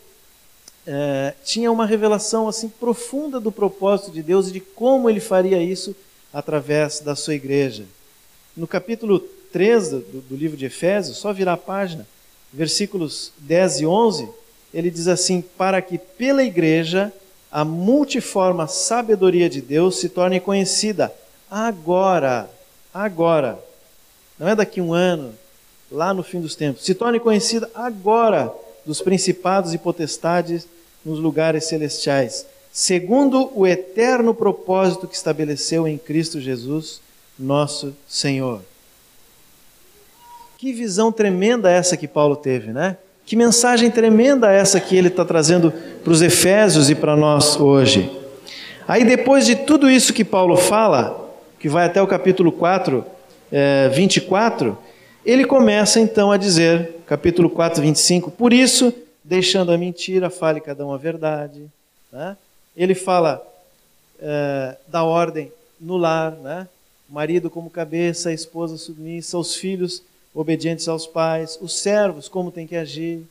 é, 0.86 1.34
tinha 1.44 1.72
uma 1.72 1.86
revelação 1.86 2.48
assim 2.48 2.68
profunda 2.68 3.40
do 3.40 3.52
propósito 3.52 4.12
de 4.12 4.24
Deus 4.24 4.48
e 4.48 4.52
de 4.52 4.60
como 4.60 5.10
ele 5.10 5.20
faria 5.20 5.62
isso 5.62 5.96
através 6.34 7.00
da 7.00 7.16
sua 7.16 7.36
igreja. 7.36 7.86
No 8.58 8.68
capítulo 8.68 9.20
3 9.52 9.90
do, 9.90 10.00
do 10.30 10.36
livro 10.36 10.58
de 10.58 10.66
Efésios, 10.66 11.18
só 11.18 11.32
virar 11.32 11.54
a 11.54 11.58
página, 11.58 12.08
versículos 12.52 13.32
10 13.38 13.82
e 13.82 13.86
11, 13.86 14.30
ele 14.74 14.90
diz 14.90 15.08
assim: 15.08 15.42
Para 15.42 15.82
que 15.82 15.98
pela 15.98 16.44
igreja 16.44 17.12
a 17.52 17.66
multiforme 17.66 18.68
sabedoria 18.68 19.50
de 19.50 19.62
Deus 19.62 20.00
se 20.00 20.10
torne 20.10 20.40
conhecida 20.40 21.14
agora, 21.50 22.50
agora, 22.94 23.60
não 24.38 24.48
é 24.48 24.56
daqui 24.56 24.80
um 24.80 24.94
ano, 24.94 25.34
lá 25.92 26.14
no 26.14 26.22
fim 26.22 26.40
dos 26.40 26.56
tempos, 26.56 26.86
se 26.86 26.94
torne 26.94 27.20
conhecida 27.20 27.70
agora 27.74 28.54
dos 28.86 29.02
principados 29.02 29.74
e 29.74 29.78
potestades 29.78 30.68
nos 31.04 31.20
lugares 31.20 31.66
celestiais, 31.66 32.46
segundo 32.72 33.52
o 33.56 33.66
eterno 33.66 34.34
propósito 34.34 35.08
que 35.08 35.16
estabeleceu 35.16 35.88
em 35.88 35.98
Cristo 35.98 36.40
Jesus, 36.40 37.02
nosso 37.38 37.96
Senhor. 38.08 38.62
Que 40.58 40.74
visão 40.74 41.12
tremenda 41.12 41.72
essa 41.72 41.98
que 41.98 42.08
Paulo 42.08 42.36
teve, 42.36 42.72
né? 42.72 42.98
Que 43.30 43.36
mensagem 43.36 43.92
tremenda 43.92 44.52
essa 44.52 44.80
que 44.80 44.96
ele 44.98 45.08
está 45.08 45.24
trazendo 45.24 45.72
para 46.04 46.12
os 46.12 46.20
Efésios 46.20 46.90
e 46.90 46.96
para 46.96 47.16
nós 47.16 47.60
hoje. 47.60 48.10
Aí, 48.88 49.06
depois 49.06 49.46
de 49.46 49.56
tudo 49.56 49.88
isso 49.88 50.12
que 50.12 50.26
Paulo 50.26 50.58
fala, 50.58 51.30
que 51.60 51.70
vai 51.70 51.86
até 51.86 52.02
o 52.02 52.08
capítulo 52.08 52.52
4, 52.52 53.06
é, 53.52 53.88
24, 53.90 54.76
ele 55.24 55.46
começa 55.46 56.00
então 56.00 56.32
a 56.32 56.38
dizer, 56.38 56.96
capítulo 57.06 57.52
4, 57.52 57.84
25, 57.84 58.32
por 58.32 58.52
isso 58.52 58.92
deixando 59.24 59.72
a 59.72 59.78
mentira, 59.78 60.32
fale 60.32 60.60
cada 60.60 60.84
um 60.84 60.92
a 60.92 60.98
verdade. 60.98 61.68
Né? 62.12 62.36
Ele 62.76 62.96
fala 62.96 63.46
é, 64.20 64.76
da 64.88 65.04
ordem 65.04 65.54
no 65.80 65.98
lar, 65.98 66.32
né? 66.32 66.68
marido 67.08 67.48
como 67.48 67.70
cabeça, 67.70 68.30
a 68.30 68.34
esposa 68.34 68.76
submissa, 68.76 69.38
os 69.38 69.54
filhos 69.54 70.02
obedientes 70.40 70.88
aos 70.88 71.06
pais, 71.06 71.58
os 71.60 71.78
servos 71.78 72.30
como 72.30 72.50
tem 72.50 72.66
que 72.66 72.78
agir, 72.78 73.28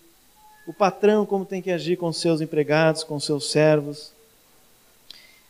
o 0.67 0.75
patrão 0.75 1.25
como 1.25 1.47
tem 1.47 1.63
que 1.63 1.71
agir 1.71 1.97
com 1.97 2.13
seus 2.13 2.43
empregados, 2.43 3.03
com 3.03 3.19
seus 3.19 3.51
servos. 3.51 4.13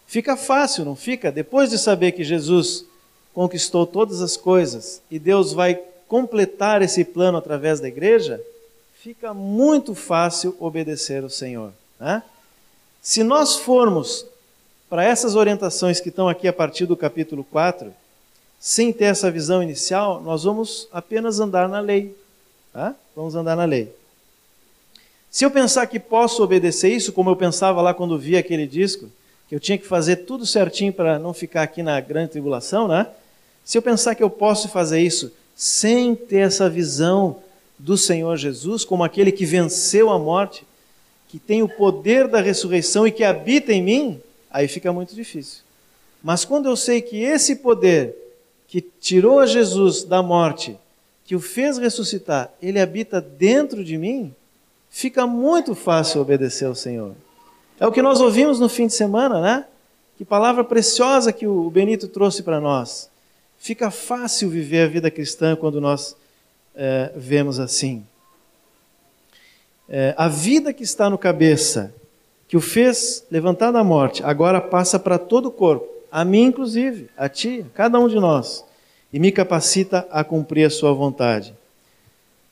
Fica 0.07 0.37
fácil, 0.37 0.85
não 0.85 0.95
fica? 0.95 1.33
Depois 1.33 1.71
de 1.71 1.77
saber 1.77 2.13
que 2.13 2.23
Jesus 2.23 2.85
conquistou 3.35 3.85
todas 3.85 4.23
as 4.23 4.37
coisas 4.37 5.03
e 5.11 5.19
Deus 5.19 5.53
vai 5.53 5.75
completar 6.07 6.81
esse 6.81 7.05
plano 7.05 7.39
através 7.39 7.81
da 7.81 7.89
igreja, 7.89 8.41
fica 8.95 9.35
muito 9.35 9.97
fácil 9.97 10.57
obedecer 10.61 11.25
ao 11.25 11.29
Senhor. 11.29 11.73
Né? 11.99 12.23
Se 13.03 13.25
nós 13.25 13.57
formos 13.57 14.25
para 14.89 15.03
essas 15.03 15.35
orientações 15.35 16.01
que 16.01 16.09
estão 16.09 16.29
aqui 16.29 16.47
a 16.47 16.53
partir 16.53 16.87
do 16.87 16.97
capítulo 16.97 17.43
4, 17.43 17.93
sem 18.61 18.93
ter 18.93 19.05
essa 19.05 19.31
visão 19.31 19.63
inicial, 19.63 20.21
nós 20.21 20.45
vamos 20.45 20.89
apenas 20.93 21.39
andar 21.39 21.69
na 21.69 21.81
lei. 21.81 22.15
Tá? 22.73 22.95
Vamos 23.15 23.35
andar 23.35 23.57
na 23.57 23.65
lei. 23.65 23.93
Se 25.31 25.45
eu 25.45 25.51
pensar 25.51 25.87
que 25.87 26.01
posso 26.01 26.43
obedecer 26.43 26.89
isso, 26.89 27.13
como 27.13 27.31
eu 27.31 27.37
pensava 27.37 27.81
lá 27.83 27.95
quando 27.95 28.19
vi 28.19 28.37
aquele 28.37 28.67
disco, 28.67 29.11
que 29.49 29.55
eu 29.55 29.61
tinha 29.61 29.79
que 29.79 29.87
fazer 29.87 30.17
tudo 30.17 30.45
certinho 30.45 30.93
para 30.93 31.19
não 31.19 31.33
ficar 31.33 31.63
aqui 31.63 31.83
na 31.83 32.01
grande 32.01 32.33
tribulação, 32.33 32.89
né? 32.89 33.07
Se 33.65 33.77
eu 33.77 33.83
pensar 33.83 34.15
que 34.15 34.23
eu 34.23 34.31
posso 34.31 34.69
fazer 34.69 35.01
isso 35.01 35.33
sem 35.55 36.15
ter 36.15 36.39
essa 36.39 36.69
visão 36.69 37.37
do 37.79 37.97
Senhor 37.97 38.37
Jesus 38.37 38.85
como 38.85 39.05
aquele 39.05 39.31
que 39.31 39.45
venceu 39.45 40.11
a 40.11 40.19
morte, 40.19 40.65
que 41.29 41.39
tem 41.39 41.63
o 41.63 41.69
poder 41.69 42.27
da 42.29 42.41
ressurreição 42.41 43.07
e 43.07 43.13
que 43.13 43.23
habita 43.23 43.73
em 43.73 43.83
mim, 43.83 44.21
aí 44.51 44.67
fica 44.67 44.93
muito 44.93 45.15
difícil. 45.15 45.63
Mas 46.23 46.45
quando 46.45 46.67
eu 46.67 46.77
sei 46.77 47.03
que 47.03 47.23
esse 47.23 47.57
poder 47.57 48.17
que 48.69 48.83
tirou 48.83 49.41
a 49.41 49.47
Jesus 49.47 50.05
da 50.05 50.23
morte, 50.23 50.79
que 51.25 51.35
o 51.35 51.41
fez 51.41 51.79
ressuscitar, 51.79 52.53
ele 52.63 52.79
habita 52.79 53.21
dentro 53.21 53.83
de 53.83 53.99
mim, 53.99 54.35
fica 54.91 55.27
muito 55.27 55.75
fácil 55.75 56.21
obedecer 56.21 56.67
ao 56.67 56.75
Senhor. 56.75 57.15
É 57.81 57.87
o 57.87 57.93
que 57.93 58.03
nós 58.03 58.21
ouvimos 58.21 58.61
no 58.61 58.69
fim 58.69 58.87
de 58.87 58.93
semana, 58.93 59.41
né? 59.41 59.65
Que 60.17 60.25
palavra 60.25 60.63
preciosa 60.63 61.33
que 61.33 61.47
o 61.47 61.71
Benito 61.71 62.09
trouxe 62.09 62.43
para 62.43 62.61
nós. 62.61 63.09
Fica 63.59 63.91
fácil 63.91 64.51
viver 64.51 64.83
a 64.83 64.89
vida 64.89 65.11
cristã 65.11 65.57
quando 65.57 65.81
nós 65.81 66.17
é, 66.75 67.11
vemos 67.17 67.59
assim. 67.59 68.05
É, 69.89 70.15
a 70.17 70.29
vida 70.29 70.73
que 70.73 70.83
está 70.83 71.09
no 71.09 71.17
cabeça, 71.17 71.95
que 72.47 72.57
o 72.57 72.61
fez 72.61 73.25
levantar 73.31 73.71
da 73.71 73.83
morte, 73.83 74.23
agora 74.23 74.61
passa 74.61 74.99
para 74.99 75.19
todo 75.19 75.47
o 75.47 75.51
corpo, 75.51 75.98
a 76.11 76.25
mim 76.25 76.45
inclusive, 76.45 77.09
a 77.17 77.29
ti, 77.29 77.65
a 77.67 77.77
cada 77.77 77.99
um 77.99 78.09
de 78.09 78.17
nós, 78.17 78.65
e 79.13 79.19
me 79.19 79.33
capacita 79.33 80.07
a 80.11 80.25
cumprir 80.25 80.65
a 80.65 80.71
sua 80.71 80.93
vontade. 80.93 81.55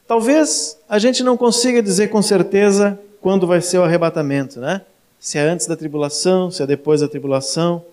Talvez 0.06 0.78
a 0.88 0.98
gente 0.98 1.22
não 1.22 1.36
consiga 1.36 1.82
dizer 1.82 2.08
com 2.08 2.22
certeza 2.22 2.98
quando 3.20 3.46
vai 3.46 3.60
ser 3.60 3.78
o 3.78 3.82
arrebatamento, 3.82 4.60
né? 4.60 4.82
Se 5.18 5.38
é 5.38 5.42
antes 5.42 5.66
da 5.66 5.76
tribulação, 5.76 6.50
se 6.50 6.62
é 6.62 6.66
depois 6.66 7.00
da 7.00 7.08
tribulação. 7.08 7.84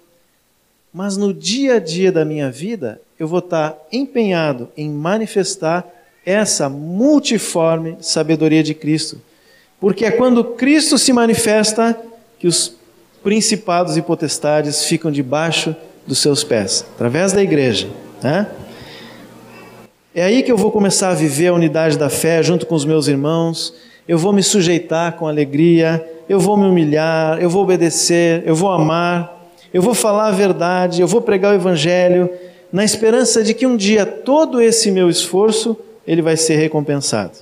Mas 0.93 1.17
no 1.17 1.33
dia 1.33 1.75
a 1.75 1.79
dia 1.79 2.11
da 2.11 2.23
minha 2.23 2.51
vida, 2.51 3.01
eu 3.17 3.27
vou 3.27 3.39
estar 3.39 3.75
empenhado 3.91 4.69
em 4.77 4.89
manifestar 4.89 5.87
essa 6.25 6.69
multiforme 6.69 7.97
sabedoria 7.99 8.61
de 8.61 8.75
Cristo. 8.75 9.19
Porque 9.79 10.05
é 10.05 10.11
quando 10.11 10.43
Cristo 10.43 10.97
se 10.97 11.11
manifesta 11.11 11.99
que 12.37 12.47
os 12.47 12.75
principados 13.23 13.97
e 13.97 14.01
potestades 14.01 14.83
ficam 14.83 15.11
debaixo 15.11 15.75
dos 16.05 16.19
seus 16.19 16.43
pés, 16.43 16.85
através 16.95 17.31
da 17.31 17.41
igreja. 17.41 17.87
Né? 18.21 18.47
É 20.13 20.23
aí 20.23 20.43
que 20.43 20.51
eu 20.51 20.57
vou 20.57 20.71
começar 20.71 21.09
a 21.09 21.13
viver 21.15 21.47
a 21.47 21.53
unidade 21.53 21.97
da 21.97 22.09
fé 22.09 22.43
junto 22.43 22.65
com 22.65 22.75
os 22.75 22.85
meus 22.85 23.07
irmãos. 23.07 23.73
Eu 24.07 24.17
vou 24.17 24.33
me 24.33 24.43
sujeitar 24.43 25.13
com 25.13 25.27
alegria, 25.27 26.05
eu 26.27 26.39
vou 26.39 26.57
me 26.57 26.65
humilhar, 26.65 27.41
eu 27.41 27.49
vou 27.49 27.63
obedecer, 27.63 28.43
eu 28.45 28.53
vou 28.53 28.69
amar, 28.69 29.49
eu 29.73 29.81
vou 29.81 29.93
falar 29.93 30.27
a 30.27 30.31
verdade, 30.31 31.01
eu 31.01 31.07
vou 31.07 31.21
pregar 31.21 31.53
o 31.53 31.55
evangelho, 31.55 32.29
na 32.71 32.83
esperança 32.83 33.43
de 33.43 33.53
que 33.53 33.65
um 33.65 33.77
dia 33.77 34.05
todo 34.05 34.61
esse 34.61 34.91
meu 34.91 35.09
esforço 35.09 35.77
ele 36.05 36.21
vai 36.21 36.35
ser 36.35 36.57
recompensado. 36.57 37.39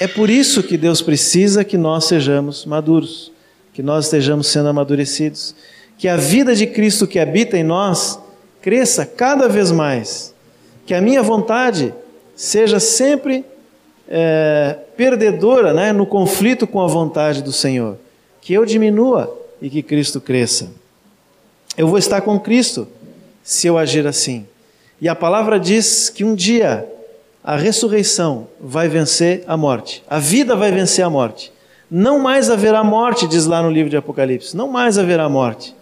É 0.00 0.06
por 0.06 0.30
isso 0.30 0.62
que 0.62 0.76
Deus 0.76 1.00
precisa 1.02 1.64
que 1.64 1.76
nós 1.76 2.04
sejamos 2.04 2.64
maduros, 2.64 3.32
que 3.78 3.82
nós 3.84 4.06
estejamos 4.06 4.48
sendo 4.48 4.68
amadurecidos, 4.68 5.54
que 5.96 6.08
a 6.08 6.16
vida 6.16 6.52
de 6.52 6.66
Cristo 6.66 7.06
que 7.06 7.16
habita 7.16 7.56
em 7.56 7.62
nós 7.62 8.18
cresça 8.60 9.06
cada 9.06 9.48
vez 9.48 9.70
mais, 9.70 10.34
que 10.84 10.92
a 10.92 11.00
minha 11.00 11.22
vontade 11.22 11.94
seja 12.34 12.80
sempre 12.80 13.44
é, 14.08 14.78
perdedora 14.96 15.72
né, 15.72 15.92
no 15.92 16.04
conflito 16.06 16.66
com 16.66 16.80
a 16.80 16.88
vontade 16.88 17.40
do 17.40 17.52
Senhor. 17.52 17.96
Que 18.40 18.52
eu 18.52 18.64
diminua 18.64 19.32
e 19.62 19.70
que 19.70 19.80
Cristo 19.80 20.20
cresça. 20.20 20.72
Eu 21.76 21.86
vou 21.86 21.98
estar 21.98 22.20
com 22.22 22.36
Cristo 22.40 22.88
se 23.44 23.68
eu 23.68 23.78
agir 23.78 24.08
assim. 24.08 24.44
E 25.00 25.08
a 25.08 25.14
palavra 25.14 25.56
diz 25.56 26.10
que 26.10 26.24
um 26.24 26.34
dia 26.34 26.84
a 27.44 27.54
ressurreição 27.54 28.48
vai 28.60 28.88
vencer 28.88 29.44
a 29.46 29.56
morte, 29.56 30.02
a 30.10 30.18
vida 30.18 30.56
vai 30.56 30.72
vencer 30.72 31.04
a 31.04 31.08
morte. 31.08 31.52
Não 31.90 32.18
mais 32.18 32.50
haverá 32.50 32.84
morte, 32.84 33.26
diz 33.26 33.46
lá 33.46 33.62
no 33.62 33.70
livro 33.70 33.88
de 33.88 33.96
Apocalipse, 33.96 34.56
não 34.56 34.68
mais 34.68 34.98
haverá 34.98 35.28
morte. 35.28 35.74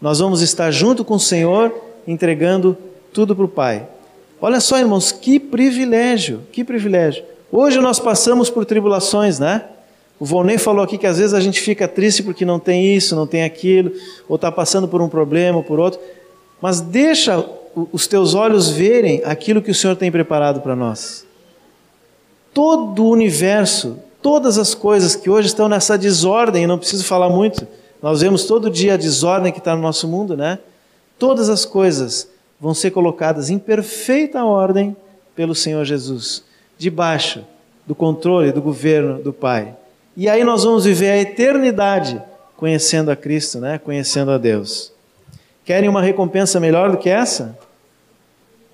Nós 0.00 0.18
vamos 0.18 0.42
estar 0.42 0.70
junto 0.70 1.04
com 1.04 1.14
o 1.14 1.20
Senhor, 1.20 1.74
entregando 2.06 2.76
tudo 3.12 3.34
para 3.34 3.44
o 3.44 3.48
Pai. 3.48 3.86
Olha 4.40 4.60
só, 4.60 4.78
irmãos, 4.78 5.10
que 5.10 5.40
privilégio, 5.40 6.42
que 6.52 6.62
privilégio. 6.62 7.24
Hoje 7.50 7.80
nós 7.80 7.98
passamos 7.98 8.50
por 8.50 8.66
tribulações, 8.66 9.38
né? 9.38 9.64
O 10.20 10.24
Volney 10.24 10.58
falou 10.58 10.84
aqui 10.84 10.98
que 10.98 11.06
às 11.06 11.18
vezes 11.18 11.32
a 11.32 11.40
gente 11.40 11.60
fica 11.60 11.88
triste 11.88 12.22
porque 12.22 12.44
não 12.44 12.58
tem 12.58 12.94
isso, 12.94 13.16
não 13.16 13.26
tem 13.26 13.42
aquilo, 13.42 13.90
ou 14.28 14.36
está 14.36 14.52
passando 14.52 14.86
por 14.86 15.00
um 15.00 15.08
problema 15.08 15.58
ou 15.58 15.64
por 15.64 15.80
outro. 15.80 15.98
Mas 16.60 16.80
deixa 16.80 17.44
os 17.92 18.06
teus 18.06 18.34
olhos 18.34 18.70
verem 18.70 19.22
aquilo 19.24 19.62
que 19.62 19.70
o 19.70 19.74
Senhor 19.74 19.96
tem 19.96 20.10
preparado 20.10 20.60
para 20.60 20.76
nós. 20.76 21.26
Todo 22.52 23.04
o 23.04 23.10
universo, 23.10 23.98
todas 24.24 24.56
as 24.56 24.74
coisas 24.74 25.14
que 25.14 25.28
hoje 25.28 25.48
estão 25.48 25.68
nessa 25.68 25.98
desordem, 25.98 26.66
não 26.66 26.78
preciso 26.78 27.04
falar 27.04 27.28
muito, 27.28 27.68
nós 28.00 28.22
vemos 28.22 28.46
todo 28.46 28.70
dia 28.70 28.94
a 28.94 28.96
desordem 28.96 29.52
que 29.52 29.58
está 29.58 29.76
no 29.76 29.82
nosso 29.82 30.08
mundo, 30.08 30.34
né? 30.34 30.58
Todas 31.18 31.50
as 31.50 31.66
coisas 31.66 32.26
vão 32.58 32.72
ser 32.72 32.90
colocadas 32.90 33.50
em 33.50 33.58
perfeita 33.58 34.42
ordem 34.42 34.96
pelo 35.36 35.54
Senhor 35.54 35.84
Jesus, 35.84 36.42
debaixo 36.78 37.44
do 37.86 37.94
controle 37.94 38.50
do 38.50 38.62
governo 38.62 39.22
do 39.22 39.30
Pai. 39.30 39.76
E 40.16 40.26
aí 40.26 40.42
nós 40.42 40.64
vamos 40.64 40.86
viver 40.86 41.10
a 41.10 41.18
eternidade 41.18 42.18
conhecendo 42.56 43.10
a 43.10 43.16
Cristo, 43.16 43.58
né? 43.58 43.76
conhecendo 43.76 44.30
a 44.30 44.38
Deus. 44.38 44.90
Querem 45.66 45.90
uma 45.90 46.00
recompensa 46.00 46.58
melhor 46.58 46.90
do 46.90 46.96
que 46.96 47.10
essa? 47.10 47.58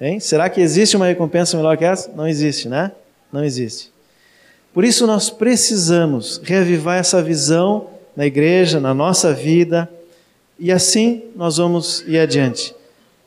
Hein? 0.00 0.20
Será 0.20 0.48
que 0.48 0.60
existe 0.60 0.96
uma 0.96 1.06
recompensa 1.06 1.56
melhor 1.56 1.76
que 1.76 1.84
essa? 1.84 2.08
Não 2.14 2.28
existe, 2.28 2.68
né? 2.68 2.92
Não 3.32 3.42
existe. 3.42 3.90
Por 4.72 4.84
isso 4.84 5.06
nós 5.06 5.30
precisamos 5.30 6.40
reavivar 6.44 6.98
essa 6.98 7.22
visão 7.22 7.88
na 8.16 8.26
igreja, 8.26 8.78
na 8.78 8.94
nossa 8.94 9.32
vida, 9.32 9.90
e 10.58 10.70
assim 10.70 11.22
nós 11.34 11.56
vamos 11.56 12.04
ir 12.06 12.18
adiante. 12.18 12.74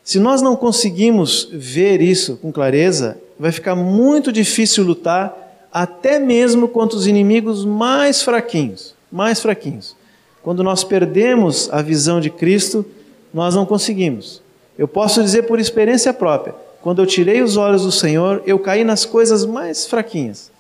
Se 0.04 0.20
nós 0.20 0.42
não 0.42 0.56
conseguimos 0.56 1.50
ver 1.52 2.02
isso 2.02 2.38
com 2.38 2.52
clareza, 2.52 3.18
vai 3.40 3.52
ficar 3.52 3.76
muito 3.76 4.32
difícil 4.32 4.84
lutar 4.84 5.68
até 5.72 6.20
mesmo 6.20 6.68
contra 6.68 6.98
os 6.98 7.08
inimigos 7.08 7.66
mais 7.66 8.22
fraquinhos, 8.22 8.94
mais 9.12 9.42
fraquinhos. 9.42 9.96
Quando 10.44 10.64
nós 10.64 10.84
perdemos 10.84 11.70
a 11.72 11.82
visão 11.82 12.22
de 12.22 12.30
Cristo, 12.30 12.86
nós 13.34 13.56
não 13.56 13.66
conseguimos. 13.66 14.42
Eu 14.78 14.88
posso 14.88 15.22
dizer 15.24 15.44
por 15.44 15.60
experiência 15.60 16.14
própria, 16.14 16.54
quando 16.82 17.02
eu 17.02 17.06
tirei 17.06 17.42
os 17.42 17.58
olhos 17.58 17.84
do 17.84 17.92
Senhor, 17.92 18.44
eu 18.46 18.60
caí 18.60 18.84
nas 18.84 19.06
coisas 19.06 19.46
mais 19.46 19.86
fraquinhas. 19.86 20.53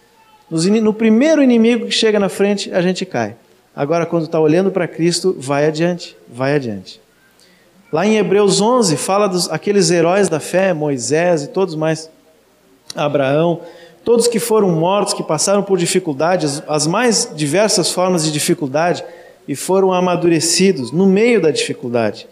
No 0.54 0.93
primeiro 0.93 1.41
inimigo 1.41 1.88
que 1.88 1.91
chega 1.91 2.20
na 2.20 2.30
frente, 2.30 2.72
a 2.72 2.80
gente 2.80 3.08
cai. 3.08 3.36
Agora, 3.76 4.06
quando 4.06 4.26
está 4.26 4.39
olhando 4.39 4.70
para 4.70 4.88
Cristo, 4.88 5.36
vai 5.39 5.66
adiante, 5.66 6.16
vai 6.32 6.54
adiante. 6.54 7.01
Lá 7.91 8.06
em 8.06 8.18
Hebreus 8.18 8.62
11, 8.62 8.95
fala 8.97 9.28
dos 9.28 9.49
aqueles 9.49 9.89
heróis 9.89 10.30
da 10.30 10.39
fé, 10.39 10.72
Moisés 10.72 11.43
e 11.43 11.47
todos 11.47 11.74
mais, 11.74 12.08
Abraão, 12.95 13.62
todos 14.06 14.28
que 14.28 14.39
foram 14.39 14.70
mortos, 14.70 15.16
que 15.16 15.24
passaram 15.24 15.64
por 15.64 15.78
dificuldades, 15.78 16.62
as 16.68 16.86
mais 16.86 17.32
diversas 17.36 17.91
formas 17.91 18.24
de 18.24 18.32
dificuldade, 18.32 19.04
e 19.47 19.56
foram 19.56 19.91
amadurecidos 19.91 20.91
no 20.91 21.08
meio 21.08 21.41
da 21.41 21.49
dificuldade. 21.49 22.28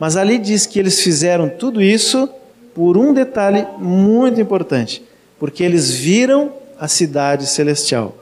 Mas 0.00 0.16
ali 0.16 0.38
diz 0.38 0.64
que 0.64 0.78
eles 0.78 1.00
fizeram 1.02 1.50
tudo 1.50 1.82
isso 1.82 2.28
por 2.74 2.96
um 2.96 3.12
detalhe 3.12 3.66
muito 3.78 4.40
importante, 4.40 5.02
porque 5.38 5.62
eles 5.62 5.90
viram 5.90 6.52
a 6.78 6.86
cidade 6.86 7.46
celestial, 7.46 8.14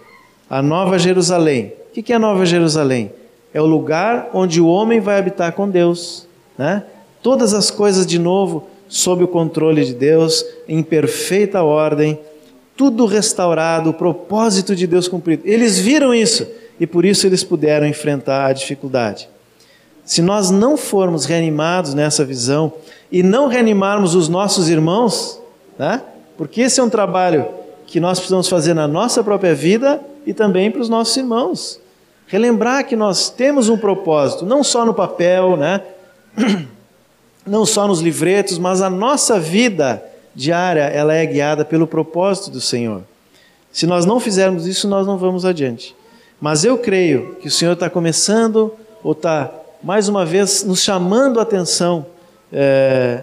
a 0.48 0.62
Nova 0.62 0.98
Jerusalém. 0.98 1.72
O 1.88 2.02
que 2.02 2.12
é 2.12 2.16
a 2.16 2.18
Nova 2.18 2.44
Jerusalém? 2.46 3.12
É 3.52 3.60
o 3.60 3.66
lugar 3.66 4.30
onde 4.34 4.60
o 4.60 4.66
homem 4.66 5.00
vai 5.00 5.18
habitar 5.18 5.52
com 5.52 5.68
Deus. 5.68 6.26
Né? 6.58 6.82
Todas 7.22 7.54
as 7.54 7.70
coisas 7.70 8.06
de 8.06 8.18
novo 8.18 8.68
sob 8.88 9.24
o 9.24 9.28
controle 9.28 9.84
de 9.84 9.94
Deus, 9.94 10.44
em 10.68 10.82
perfeita 10.82 11.62
ordem, 11.62 12.18
tudo 12.76 13.06
restaurado, 13.06 13.90
o 13.90 13.94
propósito 13.94 14.76
de 14.76 14.86
Deus 14.86 15.08
cumprido. 15.08 15.42
Eles 15.44 15.78
viram 15.78 16.14
isso 16.14 16.46
e 16.78 16.86
por 16.86 17.04
isso 17.04 17.26
eles 17.26 17.42
puderam 17.42 17.86
enfrentar 17.86 18.46
a 18.46 18.52
dificuldade. 18.52 19.28
Se 20.04 20.22
nós 20.22 20.50
não 20.50 20.76
formos 20.76 21.24
reanimados 21.24 21.94
nessa 21.94 22.24
visão 22.24 22.72
e 23.10 23.22
não 23.22 23.48
reanimarmos 23.48 24.14
os 24.14 24.28
nossos 24.28 24.68
irmãos, 24.68 25.40
né? 25.78 26.02
porque 26.36 26.60
esse 26.60 26.78
é 26.78 26.82
um 26.82 26.90
trabalho 26.90 27.46
que 27.86 28.00
nós 28.00 28.18
precisamos 28.18 28.48
fazer 28.48 28.74
na 28.74 28.88
nossa 28.88 29.22
própria 29.22 29.54
vida 29.54 30.00
e 30.26 30.34
também 30.34 30.70
para 30.70 30.80
os 30.80 30.88
nossos 30.88 31.16
irmãos. 31.16 31.80
Relembrar 32.26 32.86
que 32.86 32.96
nós 32.96 33.30
temos 33.30 33.68
um 33.68 33.78
propósito, 33.78 34.44
não 34.44 34.64
só 34.64 34.84
no 34.84 34.92
papel, 34.92 35.56
né? 35.56 35.82
não 37.46 37.64
só 37.64 37.86
nos 37.86 38.00
livretos, 38.00 38.58
mas 38.58 38.82
a 38.82 38.90
nossa 38.90 39.38
vida 39.38 40.02
diária, 40.34 40.82
ela 40.82 41.14
é 41.14 41.24
guiada 41.24 41.64
pelo 41.64 41.86
propósito 41.86 42.50
do 42.50 42.60
Senhor. 42.60 43.02
Se 43.72 43.86
nós 43.86 44.04
não 44.04 44.18
fizermos 44.18 44.66
isso, 44.66 44.88
nós 44.88 45.06
não 45.06 45.16
vamos 45.16 45.44
adiante. 45.44 45.94
Mas 46.40 46.64
eu 46.64 46.76
creio 46.76 47.36
que 47.40 47.48
o 47.48 47.50
Senhor 47.50 47.72
está 47.72 47.88
começando, 47.88 48.74
ou 49.02 49.12
está, 49.12 49.50
mais 49.82 50.08
uma 50.08 50.26
vez, 50.26 50.64
nos 50.64 50.82
chamando 50.82 51.38
a 51.38 51.42
atenção, 51.44 52.04
é, 52.52 53.22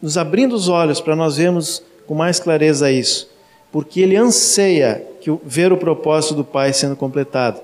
nos 0.00 0.18
abrindo 0.18 0.54
os 0.54 0.68
olhos 0.68 1.00
para 1.00 1.14
nós 1.14 1.36
vermos 1.36 1.82
com 2.06 2.14
mais 2.14 2.40
clareza 2.40 2.90
isso. 2.90 3.31
Porque 3.72 4.00
Ele 4.00 4.14
anseia 4.14 5.04
que, 5.20 5.34
ver 5.42 5.72
o 5.72 5.76
propósito 5.76 6.34
do 6.34 6.44
Pai 6.44 6.72
sendo 6.72 6.94
completado. 6.94 7.60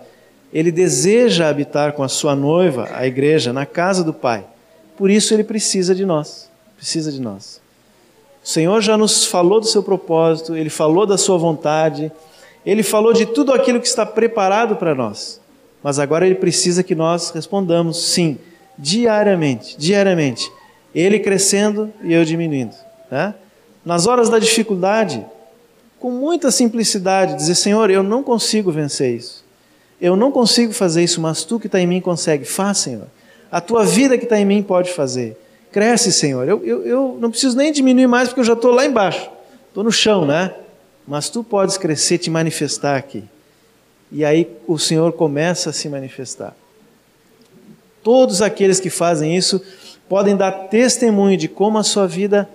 Ele 0.53 0.73
deseja 0.73 1.49
habitar 1.49 1.93
com 1.93 2.03
a 2.03 2.09
sua 2.09 2.35
noiva, 2.35 2.89
a 2.95 3.07
igreja, 3.07 3.53
na 3.53 3.67
casa 3.67 4.03
do 4.03 4.15
Pai. 4.15 4.45
Por 4.97 5.11
isso 5.11 5.35
Ele 5.35 5.45
precisa 5.45 5.95
de 5.95 6.05
nós. 6.05 6.51
Precisa 6.77 7.13
de 7.13 7.21
nós. 7.21 7.61
O 8.43 8.49
Senhor 8.49 8.81
já 8.81 8.97
nos 8.97 9.27
falou 9.27 9.61
do 9.61 9.67
seu 9.67 9.83
propósito, 9.83 10.57
ele 10.57 10.71
falou 10.71 11.05
da 11.05 11.19
sua 11.19 11.37
vontade, 11.37 12.11
ele 12.65 12.83
falou 12.83 13.13
de 13.13 13.27
tudo 13.27 13.53
aquilo 13.53 13.81
que 13.81 13.87
está 13.87 14.07
preparado 14.07 14.77
para 14.77 14.95
nós. 14.95 15.39
Mas 15.83 15.99
agora 15.99 16.25
ele 16.25 16.35
precisa 16.35 16.83
que 16.83 16.95
nós 16.95 17.31
respondamos 17.31 18.03
sim, 18.11 18.39
diariamente, 18.79 19.77
diariamente. 19.79 20.51
Ele 20.95 21.19
crescendo 21.19 21.93
e 22.03 22.15
eu 22.15 22.25
diminuindo. 22.25 22.75
Né? 23.11 23.35
Nas 23.85 24.07
horas 24.07 24.29
da 24.29 24.39
dificuldade, 24.39 25.25
com 25.99 26.11
muita 26.11 26.51
simplicidade, 26.51 27.35
dizer: 27.35 27.55
Senhor, 27.55 27.91
eu 27.91 28.03
não 28.03 28.23
consigo 28.23 28.71
vencer 28.71 29.17
isso. 29.17 29.45
Eu 30.01 30.15
não 30.15 30.31
consigo 30.31 30.73
fazer 30.73 31.03
isso, 31.03 31.21
mas 31.21 31.45
tu 31.45 31.59
que 31.59 31.67
está 31.67 31.81
em 31.81 31.87
mim 31.87 32.01
consegue. 32.01 32.45
Faz, 32.45 32.79
Senhor. 32.79 33.07
A 33.51 33.61
tua 33.61 33.85
vida 33.85 34.17
que 34.17 34.25
está 34.25 34.39
em 34.39 34.45
mim 34.45 34.63
pode 34.63 34.93
fazer. 34.93 35.37
Cresce, 35.73 36.13
Senhor. 36.13 36.47
Eu, 36.49 36.65
eu, 36.65 36.87
eu 36.87 37.19
não 37.21 37.31
preciso 37.31 37.57
nem 37.57 37.73
diminuir 37.73 38.07
mais 38.07 38.29
porque 38.29 38.41
eu 38.41 38.45
já 38.45 38.53
estou 38.53 38.71
lá 38.71 38.87
embaixo. 38.87 39.29
Estou 39.69 39.83
no 39.83 39.91
chão, 39.91 40.25
né? 40.25 40.55
Mas 41.07 41.29
tu 41.29 41.43
podes 41.43 41.77
crescer, 41.77 42.19
te 42.19 42.31
manifestar 42.31 42.97
aqui. 42.97 43.25
E 44.11 44.25
aí 44.25 44.49
o 44.67 44.79
Senhor 44.79 45.13
começa 45.13 45.71
a 45.71 45.73
se 45.73 45.89
manifestar. 45.89 46.55
Todos 48.03 48.41
aqueles 48.41 48.81
que 48.81 48.89
fazem 48.89 49.37
isso 49.37 49.61
podem 50.09 50.37
dar 50.37 50.53
testemunho 50.69 51.37
de 51.37 51.49
como 51.49 51.77
a 51.77 51.83
sua 51.83 52.07
vida 52.07 52.49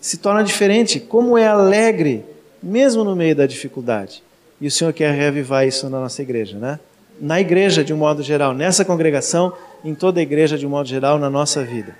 se 0.00 0.18
torna 0.18 0.44
diferente, 0.44 1.00
como 1.00 1.36
é 1.36 1.46
alegre, 1.46 2.24
mesmo 2.62 3.04
no 3.04 3.14
meio 3.14 3.34
da 3.34 3.46
dificuldade. 3.46 4.22
E 4.60 4.66
o 4.66 4.70
Senhor 4.70 4.92
quer 4.92 5.12
reavivar 5.14 5.66
isso 5.66 5.88
na 5.88 6.00
nossa 6.00 6.20
igreja, 6.22 6.58
né? 6.58 6.80
Na 7.20 7.40
igreja, 7.40 7.84
de 7.84 7.92
um 7.92 7.96
modo 7.96 8.22
geral, 8.22 8.54
nessa 8.54 8.84
congregação, 8.84 9.52
em 9.84 9.94
toda 9.94 10.20
a 10.20 10.22
igreja, 10.22 10.56
de 10.58 10.66
um 10.66 10.70
modo 10.70 10.88
geral, 10.88 11.18
na 11.18 11.30
nossa 11.30 11.64
vida. 11.64 11.96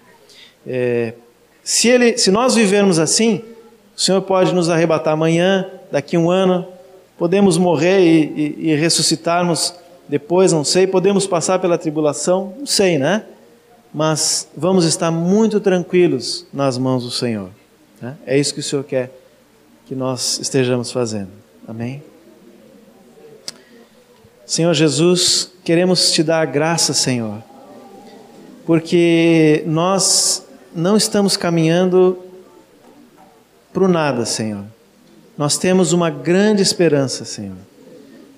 É, 0.66 1.14
se, 1.62 1.88
ele, 1.88 2.16
se 2.18 2.30
nós 2.30 2.54
vivermos 2.54 2.98
assim, 2.98 3.42
o 3.96 4.00
Senhor 4.00 4.22
pode 4.22 4.54
nos 4.54 4.68
arrebatar 4.68 5.14
amanhã, 5.14 5.68
daqui 5.90 6.16
um 6.16 6.30
ano, 6.30 6.66
podemos 7.16 7.58
morrer 7.58 8.00
e, 8.00 8.56
e, 8.58 8.70
e 8.70 8.74
ressuscitarmos 8.76 9.74
depois, 10.08 10.52
não 10.52 10.64
sei, 10.64 10.86
podemos 10.86 11.26
passar 11.26 11.58
pela 11.58 11.76
tribulação, 11.76 12.54
não 12.58 12.66
sei, 12.66 12.96
né? 12.96 13.24
Mas 13.92 14.48
vamos 14.56 14.84
estar 14.84 15.10
muito 15.10 15.60
tranquilos 15.60 16.46
nas 16.52 16.78
mãos 16.78 17.04
do 17.04 17.10
Senhor. 17.10 17.50
Né? 18.00 18.16
É 18.26 18.38
isso 18.38 18.54
que 18.54 18.60
o 18.60 18.62
Senhor 18.62 18.84
quer 18.84 19.10
que 19.88 19.94
nós 19.94 20.38
estejamos 20.38 20.92
fazendo. 20.92 21.30
Amém? 21.66 22.02
Senhor 24.44 24.74
Jesus, 24.74 25.50
queremos 25.64 26.12
te 26.12 26.22
dar 26.22 26.42
a 26.42 26.44
graça, 26.44 26.92
Senhor, 26.92 27.42
porque 28.66 29.62
nós 29.66 30.44
não 30.74 30.94
estamos 30.94 31.38
caminhando 31.38 32.18
para 33.72 33.82
o 33.82 33.88
nada, 33.88 34.26
Senhor. 34.26 34.64
nós 35.38 35.56
temos 35.56 35.94
uma 35.94 36.10
grande 36.10 36.60
esperança, 36.60 37.24
Senhor. 37.24 37.56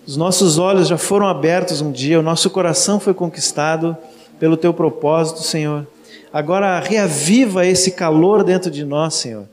Os 0.06 0.16
nossos 0.16 0.56
olhos 0.56 0.86
já 0.86 0.98
foram 0.98 1.26
abertos 1.26 1.80
um 1.80 1.90
dia, 1.90 2.20
o 2.20 2.22
nosso 2.22 2.48
coração 2.50 3.00
foi 3.00 3.12
conquistado 3.12 3.96
pelo 4.38 4.56
teu 4.56 4.72
propósito, 4.72 5.42
Senhor. 5.42 5.84
Agora 6.32 6.78
reaviva 6.78 7.66
esse 7.66 7.90
calor 7.90 8.44
dentro 8.44 8.70
de 8.70 8.84
nós, 8.84 9.14
Senhor. 9.14 9.48